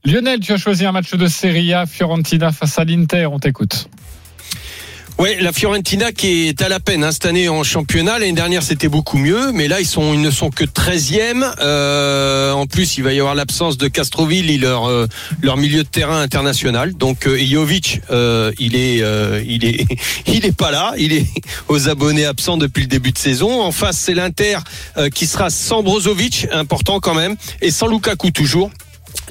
Lionel, 0.06 0.40
tu 0.40 0.52
as 0.54 0.58
choisi 0.58 0.86
un 0.86 0.92
match 0.92 1.14
de 1.16 1.28
Serie 1.28 1.74
A, 1.74 1.86
Fiorentina 1.86 2.52
face 2.52 2.78
à 2.78 2.84
l'Inter, 2.86 3.26
on 3.32 3.40
t'écoute. 3.40 3.90
Ouais, 5.20 5.38
la 5.40 5.54
Fiorentina 5.54 6.12
qui 6.12 6.48
est 6.48 6.62
à 6.64 6.70
la 6.70 6.80
peine 6.80 7.04
hein, 7.04 7.12
cette 7.12 7.28
année 7.28 7.48
en 7.48 7.64
championnat. 7.64 8.18
L'année 8.18 8.34
dernière, 8.34 8.64
c'était 8.64 8.88
beaucoup 8.88 9.18
mieux, 9.18 9.52
mais 9.52 9.68
là, 9.68 9.80
ils 9.80 9.86
sont, 9.86 10.14
ils 10.14 10.22
ne 10.22 10.32
sont 10.32 10.50
que 10.50 10.64
13e. 10.64 11.54
Euh, 11.62 12.52
en 12.52 12.66
plus, 12.66 12.98
il 12.98 13.04
va 13.04 13.14
y 13.14 13.20
avoir 13.20 13.36
l'absence 13.36 13.78
de 13.78 13.88
Castroville, 13.88 14.50
et 14.50 14.58
leur 14.58 14.90
euh, 14.90 15.08
leur 15.42 15.58
milieu 15.58 15.84
de 15.84 15.88
terrain 15.88 16.20
international. 16.20 16.94
Donc, 16.94 17.28
euh, 17.28 17.38
Jovic, 17.38 18.02
euh, 18.10 18.52
il 18.58 18.76
est, 18.76 19.04
euh, 19.04 19.44
il 19.48 19.66
est, 19.66 19.86
il 20.28 20.46
est 20.46 20.58
pas 20.58 20.72
là. 20.72 20.94
Il 20.98 21.14
est 21.14 21.28
aux 21.68 21.90
abonnés 21.90 22.26
absents 22.26 22.58
depuis 22.58 22.82
le 22.82 22.88
début 22.88 23.12
de 23.12 23.18
saison. 23.20 23.62
En 23.62 23.72
face, 23.72 23.98
c'est 23.98 24.16
l'Inter 24.16 24.58
euh, 24.98 25.10
qui 25.10 25.28
sera 25.28 25.52
sans 25.52 25.84
Brozovic, 25.84 26.48
important 26.52 27.00
quand 27.00 27.14
même, 27.14 27.36
et 27.62 27.70
sans 27.70 27.88
Lukaku 27.88 28.32
toujours 28.32 28.72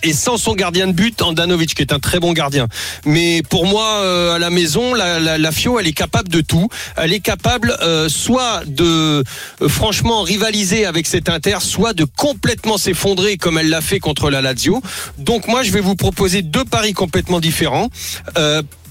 et 0.02 0.12
sans 0.12 0.36
son 0.36 0.54
gardien 0.54 0.86
de 0.86 0.92
but, 0.92 1.22
Andanovic, 1.22 1.74
qui 1.74 1.82
est 1.82 1.92
un 1.92 1.98
très 1.98 2.20
bon 2.20 2.32
gardien. 2.32 2.68
Mais 3.04 3.42
pour 3.48 3.66
moi, 3.66 4.00
euh, 4.02 4.34
à 4.34 4.38
la 4.38 4.50
maison, 4.50 4.94
la, 4.94 5.52
Fio, 5.52 5.78
elle 5.78 5.86
est 5.86 5.92
capable 5.92 6.28
de 6.28 6.40
tout. 6.40 6.68
Elle 6.96 7.12
est 7.12 7.20
capable 7.20 7.76
euh, 7.82 8.08
soit 8.08 8.62
de 8.66 8.84
euh, 8.84 9.68
franchement 9.68 10.22
rivaliser 10.22 10.86
avec 10.86 11.06
cet 11.06 11.28
Inter, 11.28 11.58
soit 11.60 11.92
de 11.92 12.04
complètement 12.04 12.78
s'effondrer 12.78 13.36
comme 13.36 13.58
elle 13.58 13.68
l'a 13.68 13.80
fait 13.80 14.00
contre 14.00 14.30
la 14.30 14.42
Lazio. 14.42 14.82
Donc 15.18 15.46
moi, 15.46 15.62
je 15.62 15.70
vais 15.70 15.80
vous 15.80 15.94
proposer 15.94 16.42
deux 16.42 16.64
paris 16.64 16.92
complètement 16.92 17.40
différents. 17.40 17.88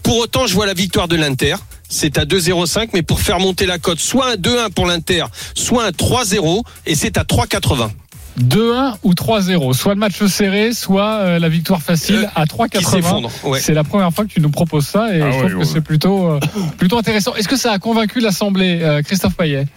Pour 0.03 0.17
autant, 0.17 0.47
je 0.47 0.55
vois 0.55 0.65
la 0.65 0.73
victoire 0.73 1.07
de 1.07 1.15
l'Inter. 1.15 1.55
C'est 1.87 2.17
à 2.17 2.25
2,05, 2.25 2.89
mais 2.93 3.01
pour 3.01 3.19
faire 3.19 3.39
monter 3.39 3.65
la 3.65 3.77
cote, 3.77 3.99
soit 3.99 4.31
un 4.31 4.35
2-1 4.35 4.71
pour 4.71 4.85
l'Inter, 4.85 5.25
soit 5.55 5.85
un 5.85 5.91
3-0, 5.91 6.63
et 6.85 6.95
c'est 6.95 7.17
à 7.17 7.23
3,80. 7.23 7.91
2-1 8.39 8.95
ou 9.03 9.13
3-0, 9.13 9.73
soit 9.73 9.93
le 9.93 9.99
match 9.99 10.23
serré, 10.25 10.73
soit 10.73 11.17
euh, 11.19 11.39
la 11.39 11.49
victoire 11.49 11.81
facile 11.81 12.29
à 12.35 12.45
Qui 12.45 12.55
3,80. 12.55 12.89
s'effondre. 12.89 13.29
Ouais. 13.43 13.59
C'est 13.59 13.73
la 13.73 13.83
première 13.83 14.11
fois 14.13 14.25
que 14.25 14.29
tu 14.29 14.39
nous 14.41 14.49
proposes 14.49 14.87
ça 14.87 15.15
et 15.15 15.21
Ah 15.21 15.31
je 15.31 15.37
ouais, 15.43 15.49
trouve 15.49 15.61
que 15.61 15.67
c'est 15.67 15.81
plutôt, 15.81 16.27
euh, 16.27 16.39
plutôt 16.77 16.97
intéressant. 16.97 17.35
Est-ce 17.35 17.47
que 17.47 17.57
ça 17.57 17.71
a 17.73 17.79
convaincu 17.79 18.19
l'Assemblée, 18.19 18.79
euh, 18.81 19.01
Christophe 19.01 19.35
Payet? 19.35 19.67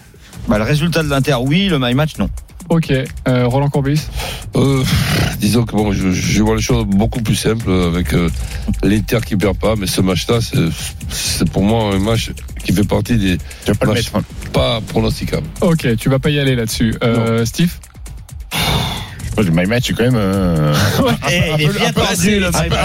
Bah, 0.49 0.59
le 0.59 0.65
résultat 0.65 1.03
de 1.03 1.09
l'Inter, 1.09 1.37
oui. 1.41 1.69
Le 1.69 1.79
my 1.79 1.95
match, 1.95 2.17
non. 2.19 2.29
Ok, 2.71 2.91
euh, 2.91 3.47
Roland 3.47 3.69
Courbis? 3.69 4.07
Euh, 4.57 4.83
disons 5.39 5.65
que 5.65 5.73
bon, 5.73 5.93
je, 5.93 6.13
je 6.13 6.43
vois 6.43 6.57
les 6.57 6.63
choses 6.63 6.87
beaucoup 6.87 7.21
plus 7.21 7.35
simples 7.35 7.71
avec 7.71 8.15
euh, 8.15 8.31
l'Inter 8.83 9.19
qui 9.27 9.37
perd 9.37 9.59
pas, 9.59 9.75
mais 9.77 9.87
ce 9.87 10.01
match-là, 10.01 10.39
c'est- 10.41 10.57
c'est 11.11 11.51
pour 11.51 11.63
moi 11.63 11.93
un 11.95 11.99
match 11.99 12.31
qui 12.65 12.73
fait 12.73 12.85
partie 12.89 13.19
des 13.19 13.37
Tu 13.67 13.73
vas 13.73 13.75
pas 13.75 13.87
le 13.87 13.93
matchs 13.93 14.13
mettre. 14.15 14.17
hein. 14.17 14.49
pas 14.55 14.81
pronosticables. 14.81 15.47
Ok, 15.61 15.95
tu 15.99 16.09
vas 16.09 16.19
pas 16.19 16.31
y 16.31 16.39
aller 16.39 16.55
là-dessus. 16.57 16.95
Euh, 17.05 17.45
Steve? 17.45 17.71
Le 19.37 19.51
My 19.51 19.67
Match 19.67 19.91
est 19.91 19.95
quand 19.95 20.05
même 20.05 20.15
euh, 20.17 20.73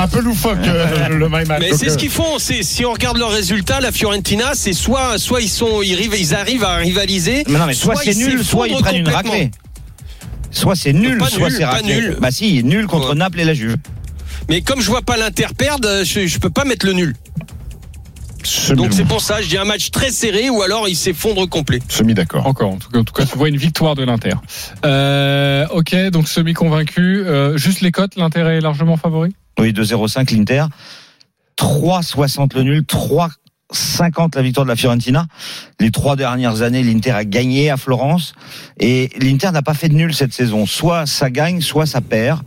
un 0.01 0.08
peu- 0.08 0.19
loufoque 0.19 0.58
euh, 0.65 1.08
le 1.10 1.29
My 1.29 1.45
Match. 1.45 1.60
Mais 1.62 1.73
c'est 1.73 1.89
euh, 1.89 1.91
ce 1.91 1.97
qu'ils 1.97 2.10
font. 2.10 2.39
C'est 2.39 2.63
si 2.63 2.84
on 2.86 2.93
regarde 2.93 3.17
leurs 3.17 3.32
résultats, 3.32 3.79
la 3.79 3.91
Fiorentina, 3.91 4.51
c'est 4.55 4.73
soit 4.73 5.19
soit 5.19 5.41
ils 5.41 5.49
sont 5.49 5.84
ils 5.84 5.93
arrivent, 5.93 6.15
ils 6.19 6.34
arrivent 6.34 6.63
à 6.63 6.77
rivaliser. 6.77 7.43
Mais 7.47 7.60
non, 7.60 7.65
mais 7.67 7.73
soit, 7.75 7.95
c'est 8.03 8.15
nul, 8.15 8.43
soit 8.43 8.67
ils 8.67 8.77
prennent 8.77 8.95
une 8.95 9.10
raclée. 9.10 9.51
Soit 10.51 10.75
c'est 10.75 10.93
nul, 10.93 11.19
Pas 11.19 11.27
soit 11.29 11.51
c'est 11.51 11.65
raclé. 11.65 11.95
nul. 11.95 12.17
Bah 12.19 12.32
si, 12.32 12.63
nul 12.63 12.88
contre 12.88 13.10
Ouais. 13.10 13.15
Naples 13.15 13.41
et 13.41 13.45
la 13.45 13.53
Juve. 13.53 13.75
Mais 14.49 14.62
comme 14.62 14.82
je 14.82 14.88
vois 14.89 15.03
pas 15.03 15.17
l'Inter 15.17 15.45
perdre, 15.55 16.03
je, 16.03 16.25
je 16.25 16.39
peux 16.39 16.49
pas 16.49 16.65
mettre 16.65 16.88
le 16.88 16.93
nul. 16.93 17.15
Semi- 18.45 18.78
Donc 18.78 18.93
c'est 18.93 19.06
pour 19.06 19.21
ça, 19.21 19.41
je 19.41 19.47
dis 19.49 19.58
un 19.58 19.65
match 19.65 19.91
très 19.91 20.12
serré 20.12 20.49
ou 20.49 20.62
alors 20.62 20.88
il 20.88 20.95
s'effondre 20.95 21.47
complet. 21.49 21.80
Semi 21.89 22.13
d'accord. 22.13 22.45
Encore, 22.47 22.71
en 22.71 22.78
tout, 22.78 22.89
cas, 22.89 22.99
en 22.99 23.04
tout 23.04 23.13
cas, 23.13 23.25
tu 23.25 23.38
vois 23.38 23.49
une 23.49 23.58
victoire 23.58 23.95
de 23.95 24.04
l'Inter. 24.04 24.34
Euh, 24.86 25.65
ok, 25.71 25.95
donc 26.12 26.28
semi-convaincu. 26.28 27.23
Euh, 27.25 27.58
juste 27.58 27.82
les 27.82 27.91
cotes, 27.91 28.15
l'Inter 28.15 28.41
est 28.41 28.62
largement 28.62 28.97
favori? 28.97 29.36
Oui, 29.60 29.71
2-0-5 29.73 30.34
l'Inter. 30.36 30.65
3-60 31.58 32.56
le 32.56 32.63
nul, 32.63 32.82
3-50 33.73 34.36
la 34.36 34.41
victoire 34.41 34.65
de 34.65 34.69
la 34.69 34.75
Fiorentina. 34.75 35.28
Les 35.80 35.91
trois 35.91 36.15
dernières 36.15 36.62
années, 36.62 36.84
l'Inter 36.84 37.12
a 37.12 37.25
gagné 37.25 37.69
à 37.69 37.78
Florence. 37.78 38.34
Et 38.80 39.10
l'Inter 39.19 39.52
n'a 39.52 39.62
pas 39.62 39.73
fait 39.73 39.89
de 39.89 39.95
nul 39.95 40.13
cette 40.13 40.34
saison. 40.34 40.65
Soit 40.65 41.06
ça 41.06 41.30
gagne, 41.30 41.62
soit 41.62 41.86
ça 41.86 42.02
perd. 42.02 42.41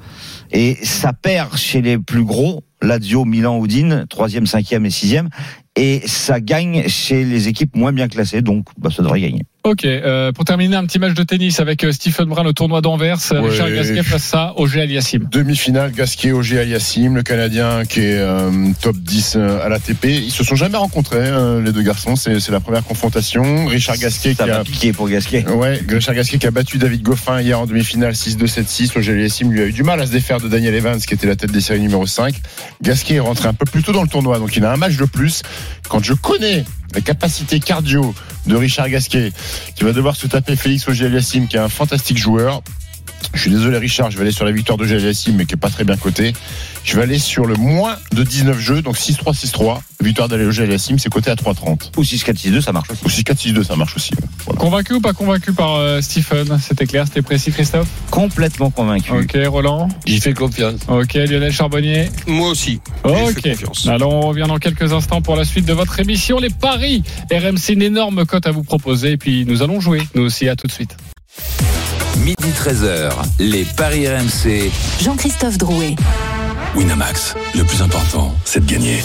Et 0.52 0.76
ça 0.84 1.12
perd 1.12 1.56
chez 1.56 1.80
les 1.82 1.98
plus 1.98 2.24
gros, 2.24 2.62
Lazio, 2.82 3.24
Milan, 3.24 3.62
Udine, 3.64 4.06
troisième, 4.08 4.46
cinquième 4.46 4.84
et 4.86 4.90
sixième. 4.90 5.28
Et 5.76 6.06
ça 6.06 6.40
gagne 6.40 6.86
chez 6.88 7.24
les 7.24 7.48
équipes 7.48 7.76
moins 7.76 7.92
bien 7.92 8.08
classées, 8.08 8.42
donc 8.42 8.66
bah, 8.78 8.90
ça 8.90 9.02
devrait 9.02 9.20
gagner. 9.20 9.42
Ok, 9.64 9.84
euh, 9.84 10.32
pour 10.32 10.44
terminer, 10.44 10.74
un 10.74 10.84
petit 10.86 10.98
match 10.98 11.14
de 11.14 11.22
tennis 11.22 11.60
avec 11.60 11.84
euh, 11.84 11.92
Stephen 11.92 12.24
Brun, 12.24 12.42
le 12.42 12.52
tournoi 12.52 12.80
d'Anvers. 12.80 13.18
Ouais. 13.30 13.38
Richard 13.38 13.70
Gasquet 13.70 14.02
face 14.02 14.34
à 14.34 14.54
Auger 14.56 14.80
Aliassim. 14.80 15.28
Demi-finale, 15.30 15.92
Gasquet, 15.92 16.32
Auger 16.32 16.58
Aliassim, 16.58 17.14
le 17.14 17.22
Canadien 17.22 17.84
qui 17.84 18.00
est 18.00 18.18
euh, 18.18 18.50
top 18.80 18.96
10 18.96 19.36
à 19.36 19.68
l'ATP. 19.68 20.06
Ils 20.06 20.32
se 20.32 20.42
sont 20.42 20.56
jamais 20.56 20.78
rencontrés, 20.78 21.18
euh, 21.20 21.62
les 21.62 21.70
deux 21.70 21.82
garçons. 21.82 22.16
C'est 22.16 22.40
c'est 22.40 22.50
la 22.50 22.58
première 22.58 22.82
confrontation. 22.82 23.66
Richard 23.66 23.98
Gasquet 23.98 24.34
Ça 24.34 24.64
qui 24.64 24.88
a 24.88 24.92
pour 24.92 25.08
Gasquet. 25.08 25.48
Ouais, 25.48 25.80
Richard 25.88 26.16
Gasquet 26.16 26.38
qui 26.38 26.46
a 26.48 26.50
battu 26.50 26.78
David 26.78 27.02
Goffin 27.02 27.40
hier 27.40 27.60
en 27.60 27.66
demi-finale 27.66 28.14
6-2, 28.14 28.46
7-6. 28.46 28.98
Auger 28.98 29.12
Aliassim 29.12 29.48
lui 29.52 29.60
a 29.60 29.66
eu 29.66 29.72
du 29.72 29.84
mal 29.84 30.00
à 30.00 30.06
se 30.06 30.10
défaire 30.10 30.40
de 30.40 30.48
Daniel 30.48 30.74
Evans 30.74 30.98
qui 30.98 31.14
était 31.14 31.28
la 31.28 31.36
tête 31.36 31.52
des 31.52 31.60
séries 31.60 31.80
numéro 31.80 32.04
5. 32.04 32.34
Gasquet 32.82 33.14
est 33.14 33.20
rentré 33.20 33.46
un 33.46 33.54
peu 33.54 33.64
plus 33.66 33.84
tôt 33.84 33.92
dans 33.92 34.02
le 34.02 34.08
tournoi, 34.08 34.40
donc 34.40 34.56
il 34.56 34.64
a 34.64 34.72
un 34.72 34.76
match 34.76 34.96
de 34.96 35.04
plus. 35.04 35.42
Quand 35.88 36.02
je 36.02 36.14
connais 36.14 36.64
la 36.94 37.00
capacité 37.00 37.60
cardio 37.60 38.14
de 38.46 38.56
Richard 38.56 38.88
Gasquet, 38.88 39.32
qui 39.74 39.84
va 39.84 39.92
devoir 39.92 40.16
se 40.16 40.26
taper 40.26 40.56
Félix 40.56 40.88
Auger 40.88 41.06
Aliassim, 41.06 41.46
qui 41.46 41.56
est 41.56 41.60
un 41.60 41.68
fantastique 41.68 42.18
joueur. 42.18 42.62
Je 43.34 43.40
suis 43.40 43.50
désolé 43.50 43.78
Richard, 43.78 44.10
je 44.10 44.16
vais 44.16 44.22
aller 44.22 44.32
sur 44.32 44.44
la 44.44 44.52
victoire 44.52 44.78
de 44.78 44.84
Aliassim, 44.84 45.34
mais 45.36 45.46
qui 45.46 45.54
est 45.54 45.56
pas 45.56 45.70
très 45.70 45.84
bien 45.84 45.96
coté. 45.96 46.32
Je 46.84 46.96
vais 46.96 47.02
aller 47.02 47.18
sur 47.18 47.46
le 47.46 47.54
moins 47.54 47.96
de 48.12 48.24
19 48.24 48.58
jeux, 48.58 48.82
donc 48.82 48.96
6-3, 48.96 49.34
6-3. 49.34 49.80
Victoire 50.00 50.28
d'Auger 50.28 50.64
Aliassim, 50.64 50.98
c'est 50.98 51.10
coté 51.10 51.30
à 51.30 51.34
3-30. 51.34 51.92
Ou 51.96 52.02
6-4-6-2, 52.02 52.60
ça 52.60 52.72
marche 52.72 52.90
aussi. 52.90 53.04
Ou 53.04 53.08
6-4-6-2, 53.08 53.64
ça 53.64 53.76
marche 53.76 53.96
aussi. 53.96 54.10
Voilà. 54.44 54.60
Convaincu 54.60 54.94
ou 54.94 55.00
pas 55.00 55.12
convaincu 55.12 55.52
par 55.52 55.76
euh, 55.76 56.00
Stephen? 56.00 56.58
C'était 56.60 56.86
clair, 56.86 57.06
c'était 57.06 57.22
précis, 57.22 57.52
Christophe? 57.52 57.88
Complètement 58.10 58.70
convaincu. 58.70 59.12
Ok, 59.12 59.36
Roland? 59.46 59.88
J'y 60.06 60.20
fais 60.20 60.34
confiance. 60.34 60.80
Ok, 60.88 61.14
Lionel 61.14 61.52
Charbonnier? 61.52 62.10
Moi 62.26 62.50
aussi. 62.50 62.80
Ok. 63.04 63.42
confiance. 63.42 63.86
Alors 63.86 64.12
on 64.12 64.20
revient 64.28 64.46
dans 64.48 64.58
quelques 64.58 64.92
instants 64.92 65.22
pour 65.22 65.36
la 65.36 65.44
suite 65.44 65.66
de 65.66 65.72
votre 65.72 66.00
émission. 66.00 66.38
Les 66.38 66.50
paris 66.50 67.04
RMC, 67.30 67.70
une 67.74 67.82
énorme 67.82 68.26
cote 68.26 68.46
à 68.46 68.50
vous 68.50 68.64
proposer. 68.64 69.12
Et 69.12 69.16
puis 69.16 69.44
nous 69.46 69.62
allons 69.62 69.80
jouer, 69.80 70.02
nous 70.14 70.22
aussi. 70.22 70.48
À 70.48 70.56
tout 70.56 70.66
de 70.66 70.72
suite. 70.72 70.96
Midi 72.18 72.50
13h, 72.54 73.10
les 73.40 73.64
Paris 73.76 74.06
RMC. 74.06 74.70
Jean-Christophe 75.02 75.58
Drouet. 75.58 75.96
Winamax, 76.76 77.34
le 77.56 77.64
plus 77.64 77.82
important, 77.82 78.34
c'est 78.44 78.64
de 78.64 78.70
gagner. 78.70 78.98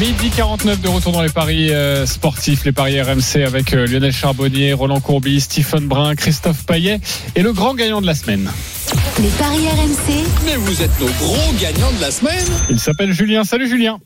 Midi 0.00 0.30
49 0.30 0.80
de 0.80 0.88
retour 0.88 1.12
dans 1.12 1.22
les 1.22 1.28
paris 1.30 1.70
euh, 1.72 2.04
sportifs, 2.06 2.64
les 2.64 2.72
paris 2.72 3.00
RMC 3.00 3.42
avec 3.46 3.72
euh, 3.72 3.86
Lionel 3.86 4.12
Charbonnier, 4.12 4.72
Roland 4.72 5.00
Courbis, 5.00 5.42
Stephen 5.42 5.86
Brun, 5.86 6.14
Christophe 6.16 6.66
Payet 6.66 7.00
et 7.36 7.42
le 7.42 7.52
grand 7.52 7.74
gagnant 7.74 8.00
de 8.00 8.06
la 8.06 8.14
semaine. 8.14 8.50
Les 9.20 9.28
paris 9.30 9.66
RMC, 9.68 10.24
Mais 10.44 10.56
vous 10.56 10.82
êtes 10.82 11.00
nos 11.00 11.06
gros 11.06 11.52
gagnants 11.60 11.92
de 11.96 12.00
la 12.00 12.10
semaine. 12.10 12.44
Il 12.70 12.78
s'appelle 12.80 13.12
Julien. 13.12 13.44
Salut 13.44 13.68
Julien. 13.68 13.98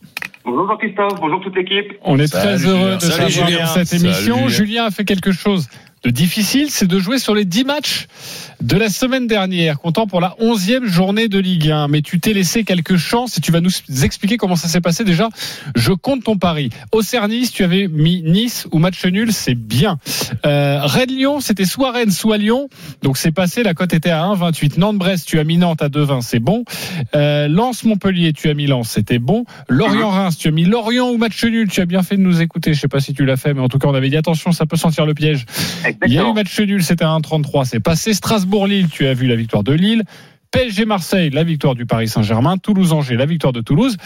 Bonjour 0.44 0.68
Jean-Christophe, 0.68 1.20
bonjour 1.20 1.40
toute 1.42 1.56
l'équipe. 1.56 1.92
On 2.04 2.18
est 2.18 2.26
Salut, 2.28 2.56
très 2.58 2.66
heureux 2.68 2.78
Julien. 2.78 2.96
de 2.96 3.00
Salut, 3.02 3.32
savoir 3.32 3.48
Julien. 3.48 3.64
dans 3.66 3.74
cette 3.74 3.88
Salut, 3.88 4.04
émission. 4.04 4.36
Julien. 4.36 4.48
Julien 4.48 4.84
a 4.84 4.90
fait 4.90 5.04
quelque 5.04 5.32
chose 5.32 5.68
de 6.04 6.10
difficile, 6.10 6.70
c'est 6.70 6.86
de 6.86 6.98
jouer 6.98 7.18
sur 7.18 7.34
les 7.34 7.44
10 7.44 7.64
matchs 7.64 8.06
de 8.60 8.76
la 8.76 8.88
semaine 8.88 9.26
dernière, 9.26 9.78
comptant 9.78 10.06
pour 10.06 10.20
la 10.20 10.34
11e 10.40 10.84
journée 10.84 11.28
de 11.28 11.38
Ligue 11.38 11.70
1. 11.70 11.88
Mais 11.88 12.02
tu 12.02 12.18
t'es 12.18 12.32
laissé 12.32 12.64
quelques 12.64 12.96
chances 12.96 13.38
et 13.38 13.40
tu 13.40 13.52
vas 13.52 13.60
nous 13.60 13.70
expliquer 14.02 14.36
comment 14.36 14.56
ça 14.56 14.68
s'est 14.68 14.80
passé 14.80 15.04
déjà. 15.04 15.28
Je 15.76 15.92
compte 15.92 16.24
ton 16.24 16.36
pari. 16.36 16.70
Auxerre 16.92 17.28
Nice, 17.28 17.52
tu 17.52 17.62
avais 17.62 17.88
mis 17.88 18.22
Nice 18.22 18.66
ou 18.72 18.78
match 18.78 19.04
nul, 19.04 19.32
c'est 19.32 19.54
bien. 19.54 19.98
Euh, 20.44 20.80
Rennes 20.82 21.10
Lyon, 21.10 21.40
c'était 21.40 21.64
soit 21.64 21.92
Rennes, 21.92 22.10
soit 22.10 22.38
Lyon. 22.38 22.68
Donc 23.02 23.16
c'est 23.16 23.32
passé, 23.32 23.62
la 23.62 23.74
cote 23.74 23.92
était 23.92 24.10
à 24.10 24.22
1,28. 24.22 24.78
Nantes 24.78 24.98
Brest, 24.98 25.26
tu 25.26 25.38
as 25.38 25.44
mis 25.44 25.56
Nantes 25.56 25.82
à 25.82 25.88
2,20, 25.88 26.22
c'est 26.22 26.40
bon. 26.40 26.64
Euh, 27.14 27.48
Lens 27.48 27.84
Montpellier, 27.84 28.32
tu 28.32 28.48
as 28.48 28.54
mis 28.54 28.66
Lens, 28.66 28.88
c'était 28.88 29.18
bon. 29.18 29.44
Lorient 29.68 30.10
Reims, 30.10 30.36
tu 30.36 30.48
as 30.48 30.52
mis 30.52 30.64
Lorient 30.64 31.10
ou 31.10 31.16
match 31.16 31.42
nul, 31.44 31.68
tu 31.68 31.80
as 31.80 31.86
bien 31.86 32.02
fait 32.02 32.16
de 32.16 32.22
nous 32.22 32.40
écouter. 32.42 32.74
Je 32.74 32.80
sais 32.80 32.88
pas 32.88 33.00
si 33.00 33.14
tu 33.14 33.24
l'as 33.24 33.36
fait, 33.36 33.54
mais 33.54 33.60
en 33.60 33.68
tout 33.68 33.78
cas 33.78 33.88
on 33.88 33.94
avait 33.94 34.10
dit 34.10 34.16
attention, 34.16 34.52
ça 34.52 34.66
peut 34.66 34.76
sentir 34.76 35.06
le 35.06 35.14
piège. 35.14 35.46
Il 36.06 36.12
y 36.12 36.18
a 36.18 36.28
eu 36.28 36.32
match 36.32 36.58
nul, 36.60 36.82
c'était 36.82 37.04
à 37.04 37.08
1,33, 37.08 37.64
c'est 37.64 37.80
passé. 37.80 38.14
Strasbourg-Lille, 38.14 38.88
tu 38.90 39.06
as 39.06 39.14
vu 39.14 39.26
la 39.26 39.36
victoire 39.36 39.62
de 39.64 39.72
Lille. 39.72 40.02
PSG 40.50 40.86
Marseille, 40.86 41.30
la 41.30 41.44
victoire 41.44 41.74
du 41.74 41.84
Paris 41.84 42.08
Saint-Germain. 42.08 42.56
Toulouse-Angers, 42.56 43.16
la 43.16 43.26
victoire 43.26 43.52
de 43.52 43.60
Toulouse. 43.60 43.96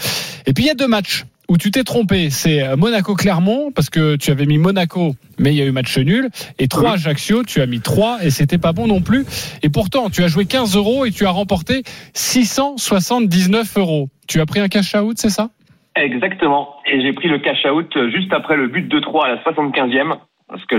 Et 0.45 0.53
puis 0.53 0.65
il 0.65 0.67
y 0.67 0.71
a 0.71 0.75
deux 0.75 0.87
matchs 0.87 1.25
où 1.49 1.57
tu 1.57 1.71
t'es 1.71 1.83
trompé. 1.83 2.29
C'est 2.29 2.75
Monaco-Clermont, 2.75 3.71
parce 3.71 3.89
que 3.89 4.15
tu 4.15 4.31
avais 4.31 4.45
mis 4.45 4.57
Monaco, 4.57 5.15
mais 5.39 5.53
il 5.53 5.57
y 5.57 5.61
a 5.61 5.65
eu 5.65 5.71
match 5.71 5.97
nul. 5.97 6.29
Et 6.59 6.67
3 6.67 6.93
Ajaccio, 6.93 7.43
tu 7.43 7.61
as 7.61 7.65
mis 7.65 7.79
3 7.79 8.23
et 8.23 8.29
c'était 8.29 8.57
pas 8.57 8.73
bon 8.73 8.87
non 8.87 9.01
plus. 9.01 9.25
Et 9.61 9.69
pourtant, 9.69 10.09
tu 10.09 10.23
as 10.23 10.27
joué 10.27 10.45
15 10.45 10.75
euros 10.75 11.05
et 11.05 11.11
tu 11.11 11.25
as 11.25 11.31
remporté 11.31 11.83
679 12.13 13.77
euros. 13.77 14.09
Tu 14.27 14.39
as 14.39 14.45
pris 14.45 14.59
un 14.59 14.67
cash 14.67 14.95
out, 14.95 15.17
c'est 15.17 15.29
ça? 15.29 15.49
Exactement. 15.95 16.69
Et 16.91 17.01
j'ai 17.01 17.13
pris 17.13 17.27
le 17.27 17.39
cash 17.39 17.65
out 17.65 17.93
juste 18.11 18.33
après 18.33 18.57
le 18.57 18.67
but 18.67 18.87
de 18.89 18.99
3 18.99 19.25
à 19.25 19.29
la 19.29 19.43
75e. 19.43 20.17
Parce 20.53 20.65
que 20.65 20.77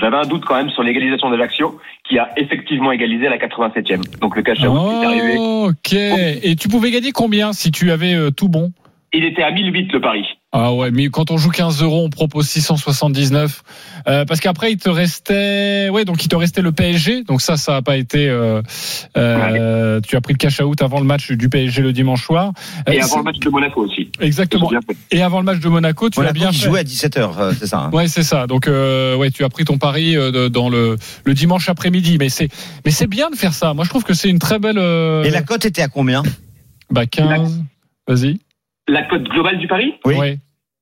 j'avais 0.00 0.16
un 0.16 0.26
doute 0.26 0.44
quand 0.44 0.54
même 0.54 0.70
sur 0.70 0.84
l'égalisation 0.84 1.28
d'Ajaccio, 1.28 1.80
qui 2.08 2.20
a 2.20 2.30
effectivement 2.36 2.92
égalisé 2.92 3.26
à 3.26 3.30
la 3.30 3.38
87e. 3.38 4.20
Donc 4.20 4.36
le 4.36 4.42
cash 4.42 4.60
out 4.60 5.02
est 5.02 5.04
arrivé. 5.04 5.36
Ok. 5.36 5.92
Et 5.92 6.54
tu 6.54 6.68
pouvais 6.68 6.92
gagner 6.92 7.10
combien 7.10 7.52
si 7.52 7.72
tu 7.72 7.90
avais 7.90 8.14
euh, 8.14 8.30
tout 8.30 8.48
bon? 8.48 8.70
Il 9.12 9.24
était 9.24 9.42
à 9.42 9.50
1008 9.50 9.92
le 9.92 10.00
pari. 10.00 10.37
Ah 10.50 10.72
ouais, 10.72 10.90
mais 10.90 11.08
quand 11.10 11.30
on 11.30 11.36
joue 11.36 11.50
15 11.50 11.82
euros, 11.82 12.02
on 12.04 12.08
propose 12.08 12.48
679. 12.48 13.62
Euh, 14.06 14.24
parce 14.24 14.40
qu'après, 14.40 14.72
il 14.72 14.78
te 14.78 14.88
restait, 14.88 15.90
ouais, 15.90 16.06
donc 16.06 16.24
il 16.24 16.28
te 16.28 16.36
restait 16.36 16.62
le 16.62 16.72
PSG. 16.72 17.22
Donc 17.24 17.42
ça, 17.42 17.58
ça 17.58 17.72
n'a 17.72 17.82
pas 17.82 17.98
été. 17.98 18.30
Euh, 18.30 18.62
euh, 19.18 20.00
Tu 20.00 20.16
as 20.16 20.20
pris 20.22 20.32
le 20.32 20.38
cash 20.38 20.60
out 20.60 20.80
avant 20.80 21.00
le 21.00 21.04
match 21.06 21.30
du 21.32 21.50
PSG 21.50 21.82
le 21.82 21.92
dimanche 21.92 22.24
soir. 22.24 22.52
Et 22.86 22.98
Euh, 22.98 23.04
avant 23.04 23.18
le 23.18 23.24
match 23.24 23.38
de 23.40 23.50
Monaco 23.50 23.82
aussi. 23.84 24.10
Exactement. 24.20 24.70
Et 25.10 25.20
avant 25.20 25.40
le 25.40 25.44
match 25.44 25.60
de 25.60 25.68
Monaco, 25.68 26.08
tu 26.08 26.18
l'as 26.22 26.32
bien 26.32 26.50
fait. 26.50 26.66
jouait 26.66 26.80
à 26.80 26.84
17h, 26.84 27.54
c'est 27.58 27.66
ça. 27.66 27.80
hein. 27.80 27.90
Ouais, 27.92 28.08
c'est 28.08 28.22
ça. 28.22 28.46
Donc, 28.46 28.68
euh, 28.68 29.16
ouais, 29.16 29.30
tu 29.30 29.44
as 29.44 29.50
pris 29.50 29.64
ton 29.66 29.76
pari 29.76 30.16
euh, 30.16 30.48
dans 30.48 30.70
le, 30.70 30.96
le 31.24 31.34
dimanche 31.34 31.68
après-midi. 31.68 32.16
Mais 32.18 32.30
c'est, 32.30 32.48
mais 32.86 32.90
c'est 32.90 33.06
bien 33.06 33.28
de 33.28 33.36
faire 33.36 33.52
ça. 33.52 33.74
Moi, 33.74 33.84
je 33.84 33.90
trouve 33.90 34.04
que 34.04 34.14
c'est 34.14 34.30
une 34.30 34.38
très 34.38 34.58
belle. 34.58 34.78
euh, 34.78 35.24
Et 35.24 35.30
la 35.30 35.42
cote 35.42 35.66
était 35.66 35.82
à 35.82 35.88
combien? 35.88 36.22
Bah 36.90 37.04
15. 37.04 37.62
Vas-y. 38.06 38.38
La 38.88 39.02
cote 39.02 39.24
globale 39.24 39.58
du 39.58 39.68
pari 39.68 39.94
Oui. 40.04 40.16
Ouais. 40.16 40.38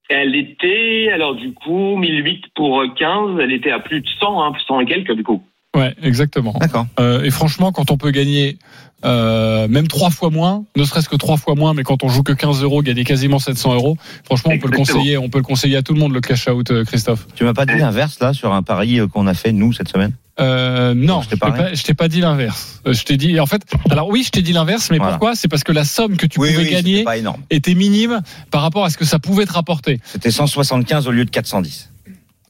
Elle 0.08 0.36
était, 0.36 1.10
alors 1.12 1.34
du 1.34 1.52
coup, 1.52 1.96
1008 1.96 2.44
pour 2.54 2.82
15, 2.96 3.40
elle 3.40 3.52
était 3.52 3.72
à 3.72 3.80
plus 3.80 4.00
de 4.00 4.08
100, 4.20 4.42
hein, 4.42 4.52
100 4.66 4.80
et 4.80 4.86
quelques 4.86 5.12
du 5.12 5.24
coup. 5.24 5.42
Ouais, 5.76 5.94
exactement. 6.02 6.54
D'accord. 6.58 6.86
Euh, 7.00 7.22
et 7.22 7.30
franchement, 7.30 7.70
quand 7.72 7.90
on 7.90 7.98
peut 7.98 8.10
gagner 8.10 8.58
euh, 9.04 9.68
même 9.68 9.88
trois 9.88 10.10
fois 10.10 10.30
moins, 10.30 10.64
ne 10.76 10.84
serait-ce 10.84 11.08
que 11.08 11.16
trois 11.16 11.36
fois 11.36 11.54
moins, 11.54 11.74
mais 11.74 11.82
quand 11.82 12.02
on 12.02 12.08
joue 12.08 12.22
que 12.22 12.32
15 12.32 12.62
euros, 12.62 12.82
gagner 12.82 13.04
quasiment 13.04 13.38
700 13.38 13.74
euros, 13.74 13.96
franchement, 14.24 14.52
on 14.54 14.58
peut 14.58 14.68
le 14.70 14.76
conseiller. 14.76 15.18
On 15.18 15.28
peut 15.28 15.38
le 15.38 15.44
conseiller 15.44 15.76
à 15.76 15.82
tout 15.82 15.92
le 15.94 16.00
monde 16.00 16.12
le 16.14 16.20
cash 16.20 16.48
out, 16.48 16.70
euh, 16.70 16.84
Christophe. 16.84 17.26
Tu 17.34 17.44
m'as 17.44 17.54
pas 17.54 17.66
dit 17.66 17.76
l'inverse 17.76 18.18
là 18.20 18.32
sur 18.32 18.52
un 18.52 18.62
pari 18.62 18.98
euh, 19.00 19.06
qu'on 19.06 19.26
a 19.26 19.34
fait 19.34 19.52
nous 19.52 19.72
cette 19.72 19.88
semaine 19.88 20.12
Euh, 20.40 20.94
non, 20.94 21.22
Je 21.22 21.28
t'ai 21.30 21.36
pas 21.36 21.50
pas, 21.52 21.74
je 21.74 21.82
t'ai 21.82 21.94
pas 21.94 22.08
dit 22.08 22.20
l'inverse. 22.20 22.80
Euh, 22.86 22.92
Je 22.92 23.04
t'ai 23.04 23.16
dit, 23.16 23.38
en 23.40 23.46
fait, 23.46 23.62
alors 23.90 24.08
oui, 24.08 24.22
je 24.24 24.30
t'ai 24.30 24.42
dit 24.42 24.52
l'inverse, 24.52 24.90
mais 24.90 24.98
Voilà. 24.98 25.12
pourquoi? 25.12 25.34
C'est 25.34 25.48
parce 25.48 25.62
que 25.64 25.72
la 25.72 25.84
somme 25.84 26.16
que 26.16 26.26
tu 26.26 26.40
Oui, 26.40 26.50
pouvais 26.52 26.64
oui, 26.64 26.70
gagner 26.72 27.04
était 27.50 27.74
minime 27.74 28.20
par 28.50 28.62
rapport 28.62 28.84
à 28.84 28.90
ce 28.90 28.96
que 28.98 29.04
ça 29.04 29.18
pouvait 29.18 29.46
te 29.46 29.52
rapporter. 29.52 30.00
C'était 30.04 30.30
175 30.30 31.06
au 31.06 31.10
lieu 31.10 31.24
de 31.24 31.30
410. 31.30 31.90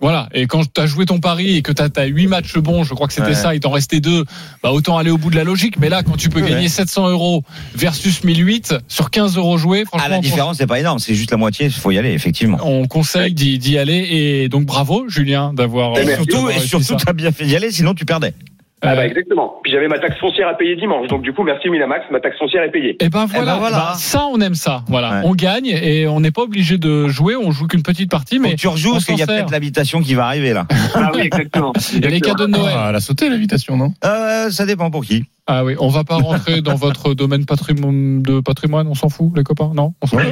Voilà. 0.01 0.28
Et 0.34 0.47
quand 0.47 0.62
tu 0.72 0.80
as 0.80 0.86
joué 0.86 1.07
ton 1.07 1.20
pari 1.20 1.57
et 1.57 1.62
que 1.62 1.72
tu 1.72 1.82
as, 1.82 2.05
8 2.05 2.26
matchs 2.26 2.57
bons, 2.59 2.84
je 2.84 2.92
crois 2.94 3.07
que 3.07 3.14
c'était 3.14 3.28
Ouais. 3.28 3.34
ça, 3.34 3.55
il 3.55 3.61
t'en 3.61 3.70
restait 3.70 4.01
deux, 4.01 4.24
bah 4.62 4.70
autant 4.72 4.99
aller 4.99 5.11
au 5.11 5.16
bout 5.16 5.30
de 5.30 5.36
la 5.36 5.44
logique. 5.44 5.78
Mais 5.78 5.88
là, 5.88 6.03
quand 6.03 6.16
tu 6.16 6.28
peux 6.28 6.42
Ouais. 6.42 6.51
gagner 6.51 6.68
700 6.68 7.09
euros 7.09 7.42
versus 7.74 8.22
1008 8.22 8.74
sur 8.88 9.11
15 9.11 9.36
euros 9.38 9.57
joués, 9.57 9.84
Ah, 9.86 9.88
franchement, 9.88 10.09
la 10.09 10.18
on 10.18 10.20
différence 10.20 10.57
c'est 10.59 10.66
pas 10.66 10.80
énorme, 10.80 10.99
c'est 10.99 11.14
juste 11.14 11.30
la 11.30 11.38
moitié, 11.38 11.66
il 11.66 11.72
faut 11.72 11.90
y 11.90 11.99
aller 11.99 12.12
effectivement. 12.12 12.59
on 12.62 12.86
conseille 12.86 13.32
d'y 13.32 13.59
d'y 13.59 13.78
aller. 13.78 14.07
Et 14.11 14.49
donc, 14.51 14.66
bravo, 14.66 15.09
Julien, 15.09 15.55
d'avoir. 15.55 15.97
Et 15.99 16.03
euh, 16.07 16.14
surtout, 16.16 16.51
et 16.51 16.59
surtout, 16.61 16.97
t'as 17.03 17.12
bien 17.14 17.32
fait 17.32 17.47
d'y 17.47 17.57
aller, 17.57 17.70
sinon 17.70 17.94
tu 17.94 18.05
perdais. 18.05 18.34
Ah 18.83 18.93
Euh, 18.93 18.97
bah 18.97 19.07
exactement. 19.07 19.55
Puis 19.62 19.72
j'avais 19.72 19.89
ma 19.89 19.99
taxe 19.99 20.18
foncière 20.18 20.49
à 20.49 20.55
payer 20.55 20.77
dimanche, 20.77 21.09
donc 21.09 21.22
du 21.22 21.33
coup, 21.33 21.43
merci 21.43 21.68
Winamax, 21.68 22.05
ma 22.11 22.20
taxe 22.20 22.39
foncière 22.39 22.62
est 22.62 22.70
payée. 22.70 22.97
Et 23.01 23.09
ben 23.09 23.24
voilà, 23.27 23.55
ben 23.55 23.59
voilà. 23.59 23.77
Bah, 23.77 23.93
ça 23.97 24.27
on 24.31 24.39
aime 24.41 24.55
ça. 24.55 24.83
Voilà, 24.89 25.11
Ouais. 25.11 25.20
on 25.24 25.35
gagne 25.35 25.66
et 25.66 26.07
on 26.07 26.20
n'est 26.20 26.31
pas 26.31 26.43
obligé 26.43 26.77
de 26.79 27.09
jouer. 27.09 27.37
On 27.37 27.51
joue 27.53 27.66
qu'une 27.66 27.83
petite 27.83 28.11
partie, 28.11 28.39
Mais 28.39 28.55
tu 28.55 28.68
rejoues 28.68 28.93
parce 28.93 29.05
qu'il 29.07 29.16
y 29.18 29.22
a 29.22 29.27
peut-être 29.27 29.51
l'habitation 29.51 30.03
qui 30.03 30.14
va 30.14 30.27
arriver 30.27 30.53
là. 30.53 30.66
Ah 30.95 31.11
oui, 31.14 31.22
exactement. 31.22 31.72
il 31.95 32.03
y 32.05 32.07
a 32.07 32.11
les 32.11 32.20
cadeaux 32.20 32.47
de 32.47 32.53
Noël. 32.53 32.74
Ah, 32.77 32.87
elle 32.91 32.97
a 32.97 33.01
sauté 33.01 33.29
l'invitation, 33.31 33.77
non? 33.77 33.93
Euh, 34.05 34.51
ça 34.51 34.66
dépend 34.66 34.91
pour 34.91 35.05
qui. 35.05 35.24
Ah 35.49 35.64
oui, 35.64 35.76
on 35.78 35.88
va 35.88 36.03
pas 36.03 36.16
rentrer 36.16 36.61
dans 36.61 36.74
votre 36.74 37.14
domaine 37.14 37.44
patrimoine 37.47 38.20
de 38.22 38.40
patrimoine. 38.40 38.88
On 38.88 38.94
s'en 38.94 39.09
fout, 39.09 39.30
les 39.36 39.44
copains. 39.44 39.70
Non, 39.74 39.94
on 40.03 40.07
s'en 40.07 40.18
fout. 40.18 40.28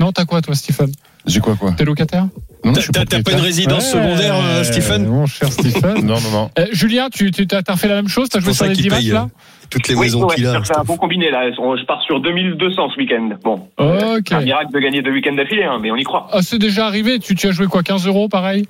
Non, 0.00 0.10
t'as 0.10 0.24
quoi 0.24 0.40
toi, 0.42 0.54
Stephen? 0.56 0.90
J'ai 1.26 1.38
quoi, 1.40 1.54
quoi? 1.54 1.72
T'es 1.72 1.84
locataire? 1.84 2.24
Non, 2.64 2.70
non, 2.70 2.72
T'as 2.72 2.78
je 2.80 2.84
suis 2.84 2.92
t'as- 2.92 3.04
t'as 3.04 3.22
pas 3.22 3.32
une 3.32 3.40
résidence 3.40 3.94
Ouais, 3.94 4.00
secondaire, 4.02 4.34
euh, 4.36 4.64
Stephen? 4.64 5.06
Mon 5.06 5.26
cher 5.26 5.52
Stephen. 5.52 5.94
Non, 6.04 6.14
non, 6.20 6.30
non. 6.32 6.50
Euh, 6.58 6.66
Julien, 6.72 7.08
tu, 7.08 7.30
tu 7.30 7.46
as, 7.54 7.62
t'as 7.62 7.76
fait 7.76 7.86
la 7.88 7.96
même 7.96 8.08
chose 8.08 8.28
T'as 8.30 8.40
joué 8.40 8.52
sur 8.52 8.64
ça 8.64 8.68
les 8.68 8.74
qu'il 8.74 8.84
10 8.84 8.88
matchs 8.90 8.98
paye, 9.00 9.10
là? 9.10 9.22
euh, 9.30 9.66
toutes 9.70 9.86
les 9.88 9.94
Oui, 9.94 10.00
maisons 10.06 10.26
ouais, 10.26 10.34
qu'il 10.34 10.46
a. 10.46 10.60
c'est 10.64 10.76
un 10.76 10.82
bon 10.84 10.96
combiné 10.96 11.30
là. 11.30 11.42
On- 11.58 11.76
Je 11.76 11.84
pars 11.84 12.02
sur 12.02 12.20
2200 12.20 12.90
ce 12.90 12.98
week-end. 12.98 13.30
Bon, 13.44 13.68
Ok. 13.78 14.22
c'est 14.28 14.34
un 14.34 14.40
miracle 14.40 14.72
de 14.72 14.78
gagner 14.80 15.02
deux 15.02 15.12
week-ends 15.12 15.34
d'affilée, 15.36 15.64
hein, 15.64 15.78
mais 15.80 15.90
on 15.92 15.96
y 15.96 16.02
croit. 16.04 16.26
Ah, 16.32 16.42
c'est 16.42 16.58
déjà 16.58 16.86
arrivé. 16.86 17.18
Tu, 17.20 17.34
tu 17.36 17.46
as 17.46 17.52
joué 17.52 17.66
quoi 17.66 17.82
15 17.84 18.06
euros, 18.08 18.28
pareil? 18.28 18.66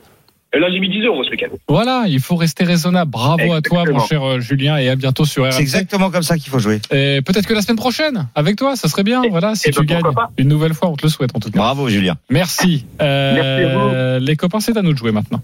Et 0.54 0.58
là, 0.58 0.68
j'ai 0.70 0.80
mis 0.80 0.88
10 0.88 1.02
euros 1.04 1.22
ce 1.24 1.30
week-end. 1.30 1.48
Voilà, 1.68 2.04
il 2.08 2.20
faut 2.20 2.36
rester 2.36 2.64
raisonnable. 2.64 3.10
Bravo 3.10 3.52
à 3.52 3.60
toi, 3.60 3.84
mon 3.84 4.00
cher 4.00 4.22
euh, 4.22 4.40
Julien, 4.40 4.78
et 4.78 4.88
à 4.88 4.96
bientôt 4.96 5.26
sur 5.26 5.44
C'est 5.44 5.58
RMC. 5.58 5.60
exactement 5.60 6.10
comme 6.10 6.22
ça 6.22 6.38
qu'il 6.38 6.50
faut 6.50 6.58
jouer. 6.58 6.80
Et 6.90 7.20
peut-être 7.20 7.46
que 7.46 7.52
la 7.52 7.60
semaine 7.60 7.76
prochaine, 7.76 8.28
avec 8.34 8.56
toi, 8.56 8.74
ça 8.74 8.88
serait 8.88 9.02
bien. 9.02 9.22
Voilà, 9.28 9.54
si 9.54 9.70
tu 9.70 9.80
ben, 9.80 10.00
gagnes 10.00 10.14
une 10.38 10.48
nouvelle 10.48 10.72
fois, 10.72 10.88
on 10.88 10.96
te 10.96 11.02
le 11.04 11.10
souhaite 11.10 11.36
en 11.36 11.40
tout 11.40 11.50
cas. 11.50 11.58
Bravo 11.58 11.88
Julien. 11.90 12.16
Merci. 12.30 12.86
Euh, 13.02 13.34
Merci 13.34 13.64
à 13.64 14.18
Les 14.20 14.36
copains, 14.36 14.60
c'est 14.60 14.76
à 14.76 14.82
nous 14.82 14.94
de 14.94 14.98
jouer 14.98 15.12
maintenant. 15.12 15.42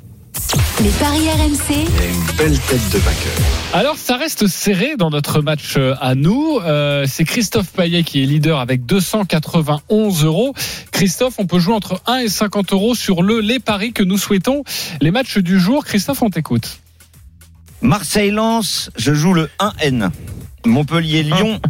Les 0.83 0.91
paris 0.91 1.29
RMC, 1.31 1.71
Il 1.71 2.03
a 2.03 2.07
une 2.07 2.37
belle 2.37 2.59
tête 2.61 2.91
de 2.93 2.99
vainqueur. 2.99 3.33
Alors, 3.73 3.97
ça 3.97 4.17
reste 4.17 4.47
serré 4.47 4.97
dans 4.97 5.11
notre 5.11 5.41
match 5.41 5.75
euh, 5.77 5.95
à 6.01 6.15
nous. 6.15 6.59
Euh, 6.63 7.05
c'est 7.09 7.25
Christophe 7.25 7.69
Payet 7.73 8.03
qui 8.03 8.23
est 8.23 8.27
leader 8.27 8.59
avec 8.59 8.85
291 8.87 10.25
euros. 10.25 10.55
Christophe, 10.93 11.35
on 11.39 11.47
peut 11.47 11.59
jouer 11.59 11.75
entre 11.75 12.01
1 12.07 12.19
et 12.19 12.29
50 12.29 12.73
euros 12.73 12.95
sur 12.95 13.23
le 13.23 13.41
les 13.41 13.59
paris 13.61 13.93
que 13.93 14.03
nous 14.03 14.19
souhaitons. 14.19 14.63
Les 15.01 15.11
matchs 15.11 15.39
du 15.39 15.59
jour, 15.61 15.85
Christophe, 15.85 16.23
on 16.23 16.31
t'écoute. 16.31 16.79
Marseille-Lens, 17.83 18.91
je 18.97 19.13
joue 19.15 19.35
le 19.35 19.49
1N. 19.61 20.11
Montpellier-Lyon, 20.67 21.61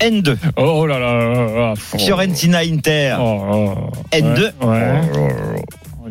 N2. 0.00 0.36
Oh 0.56 0.86
là 0.86 0.98
là 0.98 1.14
là 1.14 1.44
là. 1.56 1.74
Fiorentina-Inter, 1.76 3.16
Oh, 3.18 3.40
oh. 3.50 3.74
N2. 4.12 4.52
Ouais. 4.60 5.00
ouais. 5.16 5.62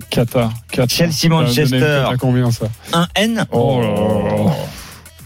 Qatar. 0.09 0.51
Une 0.77 1.79
cote 1.79 2.11
à 2.13 2.17
combien 2.17 2.51
ça 2.51 2.65
1N. 2.91 3.45
Oh 3.51 3.81
là 3.81 3.87
là 3.87 4.43
là. 4.45 4.51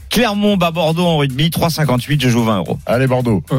Clermont, 0.09 0.57
bas 0.57 0.71
Bordeaux 0.71 1.05
en 1.05 1.17
rugby, 1.17 1.49
3,58, 1.49 2.21
je 2.21 2.29
joue 2.29 2.43
20 2.43 2.57
euros. 2.59 2.79
Allez, 2.85 3.07
Bordeaux. 3.07 3.43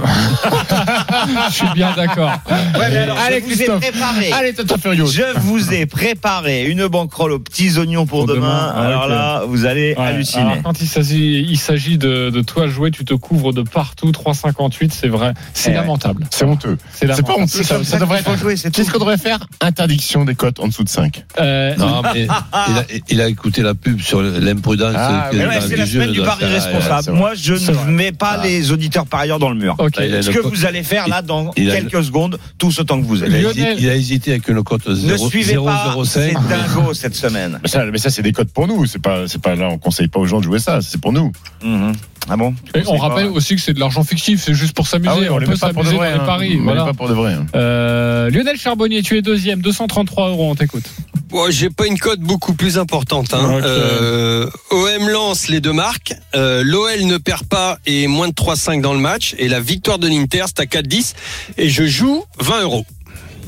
Je 1.51 1.55
suis 1.55 1.69
bien 1.75 1.93
d'accord. 1.95 2.33
Allez, 2.75 3.41
je 3.41 3.55
vous 3.55 3.63
ai 3.63 3.67
préparé. 3.67 4.33
Allez, 4.33 4.53
Tata. 4.55 4.77
Je 4.93 5.39
vous 5.41 5.73
ai 5.73 5.87
préparé 5.87 6.67
une 6.67 6.87
banquerolle 6.87 7.33
aux 7.33 7.39
petits 7.39 7.79
oignons 7.79 8.07
pour, 8.07 8.25
Pour 8.27 8.35
demain. 8.35 8.41
demain, 8.41 8.73
ah, 8.75 8.81
Alors 8.87 9.07
là, 9.09 9.43
vous 9.47 9.65
allez 9.67 9.95
Ouais, 9.99 10.05
halluciner. 10.07 10.43
alors, 10.43 10.63
quand 10.63 10.81
il 10.81 10.87
s'agit, 10.89 11.47
il 11.49 11.59
s'agit 11.59 11.99
de, 11.99 12.31
de 12.31 12.41
toi 12.43 12.67
jouer, 12.67 12.91
tu 12.91 13.05
te 13.05 13.15
couvres 13.15 13.53
de 13.53 13.63
partout. 13.63 14.11
3,58, 14.11 14.91
c'est 14.93 15.09
vrai. 15.09 15.35
C'est 15.55 15.71
Eh 15.71 15.73
ouais. 15.75 15.81
lamentable. 15.81 16.27
C'est 16.31 16.45
honteux. 16.45 16.77
C'est 16.93 17.13
C'est 17.15 17.27
pas 17.27 17.35
honteux. 17.35 17.63
Ça, 17.63 17.83
ça 17.85 17.99
devrait 17.99 18.21
être. 18.21 18.37
jouer, 18.37 18.57
c'est 18.57 18.71
Qu'est-ce 18.75 18.91
qu'on 18.91 18.99
devrait 18.99 19.19
faire? 19.19 19.39
Interdiction 19.61 20.25
des 20.25 20.35
cotes 20.35 20.61
en 20.61 20.69
dessous 20.69 20.85
de 20.85 20.89
5. 20.89 21.25
Euh, 21.41 21.75
Non, 21.77 22.03
mais 22.15 22.25
il 22.25 22.31
a, 22.79 22.85
il 23.09 23.21
a 23.21 23.29
écouté 23.29 23.63
la 23.63 23.75
pub 23.75 24.01
sur 24.01 24.23
l'imprudence. 24.23 24.95
Ah, 24.97 25.31
du 25.33 25.39
de- 25.39 26.38
Ah. 26.43 27.01
Moi, 27.13 27.35
je 27.35 27.55
ne 27.55 27.91
mets 27.91 28.13
pas 28.13 28.43
les 28.43 28.73
auditeurs 28.73 29.07
parieurs 29.07 29.39
dans 29.39 29.51
le 29.51 29.57
mur. 29.57 29.77
Ah, 29.79 29.85
Ce 30.23 30.31
que 30.31 30.41
vous 30.41 30.65
allez 30.67 30.83
faire, 30.83 31.09
là 31.09 31.23
dans 31.23 31.53
il 31.57 31.71
a- 31.71 31.77
quelques 31.81 32.05
secondes, 32.05 32.39
tous 32.59 32.79
autant 32.81 33.01
que 33.01 33.07
vous 33.07 33.23
Il 33.25 33.35
a, 33.35 33.39
êtes. 33.41 33.45
hésité, 33.57 33.75
il 33.79 33.89
a 33.89 33.95
hésité 33.95 34.31
avec 34.33 34.49
une 34.49 34.63
cote 34.63 34.87
Ne 34.89 34.95
0, 34.95 35.29
suivez 35.29 35.55
pas, 35.57 35.95
c'est 36.05 36.33
0,05. 36.33 36.49
dingo 36.49 36.95
cette 36.95 37.15
semaine. 37.15 37.59
Mais 37.63 37.69
ça, 37.69 37.85
mais 37.87 37.99
ça 37.99 38.11
c'est 38.11 38.23
des 38.23 38.33
codes 38.33 38.51
pour 38.51 38.67
nous. 38.69 38.87
C'est 38.87 39.01
pas, 39.03 39.27
c'est 39.29 39.41
pas 39.43 39.55
là. 39.55 39.69
On 39.71 39.79
conseille 39.79 40.09
pas 40.09 40.21
aux 40.21 40.27
gens 40.27 40.39
de 40.39 40.45
jouer 40.45 40.59
ça. 40.59 40.81
C'est 40.83 41.01
pour 41.01 41.13
nous. 41.13 41.33
Mhm. 41.63 41.93
Ah 42.31 42.37
bon? 42.37 42.55
Et 42.75 42.83
on 42.87 42.97
rappelle 42.99 43.27
aussi 43.27 43.55
que 43.57 43.61
c'est 43.63 43.73
de 43.73 43.81
l'argent 43.81 44.05
fictif, 44.05 44.43
c'est 44.45 44.53
juste 44.55 44.75
pour 44.75 44.87
s'amuser. 44.87 45.11
Ah 45.15 45.19
oui, 45.19 45.27
on, 45.31 45.39
les 45.39 45.47
peut 45.47 45.53
met 45.53 45.59
pas 45.59 45.73
pour 45.73 45.83
de 45.83 45.89
s'amuser 45.89 46.05
dans 46.05 46.15
les 46.15 46.21
hein. 46.21 46.27
paris. 46.27 46.57
On 46.61 46.65
voilà. 46.65 46.85
pas 46.85 46.93
pour 46.93 47.09
de 47.09 47.15
vrai. 47.15 47.33
hein. 47.33 47.47
Euh, 47.55 48.29
Lionel 48.31 48.59
Charbonnier, 48.59 49.03
tu 49.03 49.17
es 49.17 49.23
deuxième, 49.23 49.63
233 49.63 50.29
euros, 50.29 50.51
on 50.51 50.55
t'écoute. 50.55 50.85
Bon, 51.31 51.51
j'ai 51.51 51.71
pas 51.71 51.87
une 51.87 51.99
cote 51.99 52.21
beaucoup 52.21 52.55
plus 52.55 52.79
importante. 52.79 53.35
Hein. 53.35 53.57
Ok. 53.59 53.63
Euh, 53.65 54.49
OM 54.71 55.09
lance 55.09 55.49
les 55.49 55.61
deux 55.61 55.73
marques. 55.73 56.15
Euh, 56.35 56.63
L'OL 56.65 57.05
ne 57.07 57.19
perd 57.19 57.45
pas 57.45 57.79
et 57.87 58.07
moins 58.07 58.29
de 58.29 58.33
3,5 58.35 58.81
dans 58.81 58.95
le 58.95 59.01
match. 59.01 59.35
Et 59.39 59.49
la 59.49 59.61
victoire 59.61 59.99
de 59.99 60.09
l'Inter, 60.09 60.45
c'est 60.47 60.61
à 60.61 60.65
4,10. 60.65 61.15
Et 61.59 61.69
je 61.69 61.85
joue 61.87 62.25
20 62.41 62.63
euros. 62.63 62.87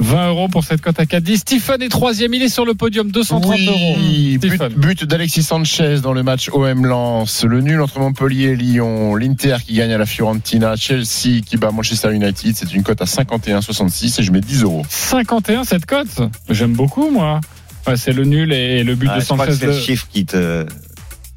20 0.02 0.28
euros 0.28 0.48
pour 0.48 0.64
cette 0.64 0.80
cote 0.80 0.98
à 0.98 1.04
4-10. 1.04 1.38
Stephen 1.38 1.82
est 1.82 1.90
troisième, 1.90 2.32
il 2.32 2.42
est 2.42 2.48
sur 2.48 2.64
le 2.64 2.72
podium, 2.72 3.10
230 3.10 3.50
Oui, 3.54 3.66
euros. 3.66 4.38
but, 4.38 4.78
but 4.78 5.04
d'Alexis 5.04 5.42
Sanchez 5.42 5.98
dans 6.02 6.14
le 6.14 6.22
match 6.22 6.48
OM 6.54 6.86
Lens, 6.86 7.44
le 7.44 7.60
nul 7.60 7.82
entre 7.82 7.98
Montpellier 7.98 8.48
et 8.52 8.56
Lyon, 8.56 9.14
l'Inter 9.14 9.56
qui 9.66 9.74
gagne 9.74 9.92
à 9.92 9.98
la 9.98 10.06
Fiorentina, 10.06 10.74
Chelsea 10.76 11.42
qui 11.44 11.58
bat 11.58 11.70
Manchester 11.70 12.14
United, 12.14 12.56
c'est 12.56 12.72
une 12.72 12.82
cote 12.82 13.02
à 13.02 13.04
51,66 13.04 14.20
et 14.20 14.22
je 14.24 14.32
mets 14.32 14.40
10 14.40 14.62
euros. 14.62 14.82
51 14.88 15.64
cette 15.64 15.84
cote 15.84 16.20
J'aime 16.48 16.72
beaucoup, 16.72 17.10
moi. 17.10 17.40
Ouais, 17.86 17.96
c'est 17.96 18.12
le 18.12 18.24
nul 18.24 18.52
et 18.52 18.84
le 18.84 18.94
but 18.94 19.08
Ah, 19.10 19.16
de 19.16 19.20
je 19.20 19.26
crois 19.26 19.46
que 19.46 19.52
Sanchez. 19.52 19.58
c'est 19.60 19.66
le 19.66 19.72
de- 19.74 19.80
chiffre 19.80 20.06
qui 20.12 20.26
te. 20.26 20.66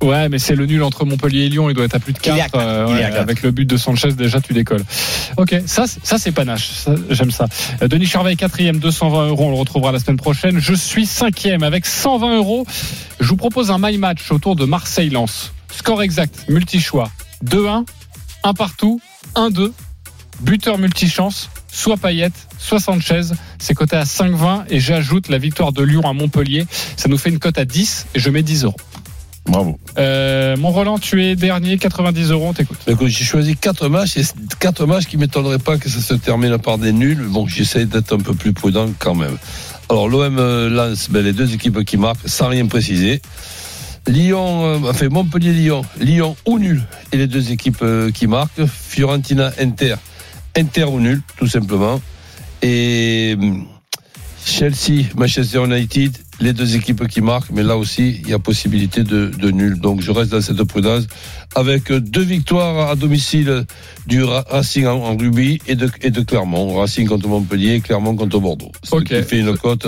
Ouais, 0.02 0.28
mais 0.28 0.38
c'est 0.38 0.56
le 0.56 0.66
nul 0.66 0.84
entre 0.84 1.06
Montpellier 1.06 1.46
et 1.46 1.50
Lyon. 1.50 1.70
Il 1.70 1.76
doit 1.76 1.86
être 1.86 1.96
à 1.96 2.00
plus 2.00 2.12
de 2.12 2.20
Il 2.26 2.32
est 2.32 2.36
4. 2.36 2.56
à 2.56 2.60
quatre. 2.60 2.92
Il 2.92 2.98
est 2.98 3.04
à 3.04 3.10
quatre. 3.10 3.22
avec 3.22 3.42
le 3.42 3.52
but 3.52 3.66
de 3.66 3.78
Sanchez, 3.78 4.12
déjà, 4.12 4.42
tu 4.42 4.52
décolles. 4.52 4.84
Ok, 5.38 5.56
ça, 5.66 5.88
c'est- 5.88 6.06
ça 6.06 6.18
c'est 6.18 6.34
panache. 6.34 6.72
J'aime 7.10 7.32
ça. 7.32 7.48
Euh, 7.82 7.88
Denis 7.88 8.06
Charvet, 8.08 8.36
quatrième, 8.36 8.80
220 8.80 9.28
euros. 9.30 9.46
On 9.46 9.52
le 9.52 9.56
retrouvera 9.58 9.94
la 9.94 10.00
semaine 10.00 10.18
prochaine. 10.18 10.60
Je 10.60 10.74
suis 10.74 11.06
cinquième 11.06 11.64
avec 11.64 11.86
120 11.86 12.36
euros. 12.36 12.66
Je 13.22 13.28
vous 13.30 13.38
propose 13.38 13.72
un 13.72 13.78
my 13.80 13.98
match 13.98 14.30
autour 14.32 14.58
de 14.58 14.66
Marseille-Lens. 14.66 15.54
Score 15.74 16.04
exact, 16.04 16.46
multi-choix. 16.50 17.10
2-1, 17.42 17.86
1 18.44 18.54
partout, 18.54 19.00
1-2. 19.36 19.72
Buteur 20.42 20.78
multichance, 20.80 21.50
soit 21.74 21.98
Payet, 21.98 22.32
soit 22.58 22.80
Sanchez. 22.80 23.22
C'est 23.60 23.74
coté 23.74 23.96
à 23.96 24.04
5,20 24.04 24.66
et 24.70 24.80
j'ajoute 24.80 25.28
la 25.28 25.38
victoire 25.38 25.74
de 25.74 25.84
Lyon 25.84 26.02
à 26.08 26.14
Montpellier. 26.14 26.66
Ça 26.96 27.10
nous 27.10 27.18
fait 27.18 27.30
une 27.30 27.40
cote 27.40 27.58
à 27.58 27.66
10 27.66 28.08
et 28.16 28.20
je 28.20 28.30
mets 28.30 28.44
10 28.44 28.66
euros. 28.66 28.78
Bravo. 29.46 29.78
Euh, 29.98 30.56
mon 30.56 30.72
Roland, 30.72 31.00
tu 31.00 31.22
es 31.26 31.36
dernier, 31.36 31.78
90 31.78 32.32
euros, 32.32 32.48
on 32.48 32.54
t'écoute. 32.54 32.78
Écoute, 32.88 33.10
J'ai 33.10 33.26
choisi 33.26 33.58
quatre 33.58 33.90
matchs 33.90 34.16
et 34.16 34.24
quatre 34.60 34.86
matchs 34.86 35.06
qui 35.06 35.18
m'étonneraient 35.18 35.60
pas 35.60 35.78
que 35.78 35.90
ça 35.90 36.00
se 36.00 36.14
termine 36.14 36.58
par 36.60 36.78
des 36.78 36.94
nuls. 36.94 37.28
Bon, 37.28 37.46
j'essaie 37.46 37.86
d'être 37.86 38.16
un 38.16 38.20
peu 38.20 38.34
plus 38.34 38.54
prudent 38.54 38.88
quand 39.00 39.16
même. 39.16 39.38
Alors 39.90 40.08
l'OM 40.08 40.38
euh, 40.40 40.70
lance 40.70 41.10
ben, 41.10 41.24
les 41.24 41.34
deux 41.34 41.54
équipes 41.54 41.84
qui 41.84 41.98
marquent 41.98 42.28
sans 42.28 42.48
rien 42.48 42.66
préciser. 42.68 43.22
Lyon, 44.08 44.66
euh, 44.66 44.90
enfin 44.90 45.08
Montpellier-Lyon, 45.10 45.84
Lyon 46.00 46.36
ou 46.46 46.60
nul 46.60 46.82
et 47.12 47.18
les 47.18 47.28
deux 47.28 47.52
équipes 47.52 47.82
euh, 47.82 48.12
qui 48.12 48.28
marquent. 48.28 48.66
Fiorentina-Inter, 48.66 49.96
Inter 50.58 50.86
ou 50.86 51.00
nul 51.00 51.22
tout 51.38 51.48
simplement. 51.48 52.02
Et 52.62 53.36
hum, 53.40 53.66
Chelsea-Manchester 54.46 55.64
United, 55.66 56.18
les 56.40 56.54
deux 56.54 56.76
équipes 56.76 57.08
qui 57.08 57.22
marquent, 57.22 57.52
mais 57.52 57.64
là 57.64 57.78
aussi 57.78 58.20
il 58.24 58.30
y 58.30 58.34
a 58.34 58.40
possibilité 58.40 59.04
de, 59.04 59.28
de 59.28 59.52
nul. 59.52 59.80
Donc 59.80 60.02
je 60.02 60.12
reste 60.12 60.32
dans 60.32 60.42
cette 60.42 60.64
prudence 60.64 61.04
avec 61.56 61.92
deux 61.92 62.22
victoires 62.24 62.90
à 62.90 62.96
domicile 62.96 63.66
du 64.08 64.24
Ra- 64.24 64.46
Racing 64.50 64.86
en, 64.86 64.96
en 65.04 65.18
rugby 65.18 65.60
et 65.68 65.76
de, 65.76 65.90
et 66.02 66.10
de 66.12 66.22
Clermont. 66.22 66.76
Racing 66.78 67.08
contre 67.08 67.28
Montpellier, 67.28 67.80
Clermont 67.82 68.16
contre 68.16 68.40
Bordeaux. 68.40 68.72
Ce 68.84 68.96
qui 69.04 69.14
fait 69.24 69.40
une 69.40 69.58
cote 69.58 69.88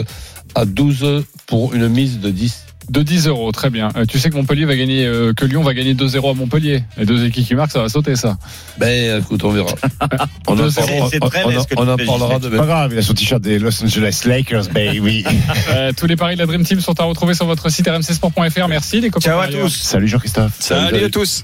à 0.55 0.65
12 0.65 1.23
pour 1.47 1.73
une 1.73 1.87
mise 1.89 2.19
de 2.19 2.31
10. 2.31 2.64
De 2.89 3.01
10 3.01 3.27
euros, 3.27 3.51
très 3.51 3.69
bien. 3.69 3.89
Euh, 3.95 4.05
tu 4.05 4.19
sais 4.19 4.29
que 4.29 4.35
Montpellier 4.35 4.65
va 4.65 4.75
gagner, 4.75 5.05
euh, 5.05 5.33
que 5.33 5.45
Lyon 5.45 5.63
va 5.63 5.73
gagner 5.73 5.93
2-0 5.93 6.29
à 6.29 6.33
Montpellier. 6.33 6.83
Les 6.97 7.05
deux 7.05 7.25
équipes 7.25 7.45
qui 7.47 7.55
marquent, 7.55 7.71
ça 7.71 7.81
va 7.81 7.89
sauter 7.89 8.15
ça. 8.15 8.37
Ben 8.77 9.19
écoute, 9.21 9.43
on 9.43 9.51
verra. 9.51 9.67
on 10.47 10.53
en, 10.59 11.97
parlera- 11.97 12.39
demain. 12.39 12.57
pas 12.57 12.65
grave, 12.65 12.91
il 12.93 12.97
a 12.99 13.01
son 13.01 13.13
t-shirt 13.13 13.41
des 13.41 13.57
Los 13.59 13.83
Angeles 13.83 14.23
Lakers, 14.25 14.67
baby. 14.73 15.23
Euh, 15.69 15.91
tous 15.97 16.05
les 16.05 16.15
paris 16.15 16.35
de 16.35 16.39
la 16.39 16.45
Dream 16.45 16.63
Team 16.63 16.79
sont 16.79 16.99
à 16.99 17.03
retrouver 17.03 17.33
sur 17.33 17.45
votre 17.45 17.69
site 17.69 17.87
rmcsport.fr. 17.87 18.67
Merci 18.67 19.01
les 19.01 19.09
copains. 19.09 19.29
Ciao 19.29 19.39
à 19.39 19.47
tous. 19.47 19.69
Salut 19.69 20.07
Jean-Christophe. 20.07 20.53
Salut 20.59 21.03
à 21.03 21.09
tous. 21.09 21.43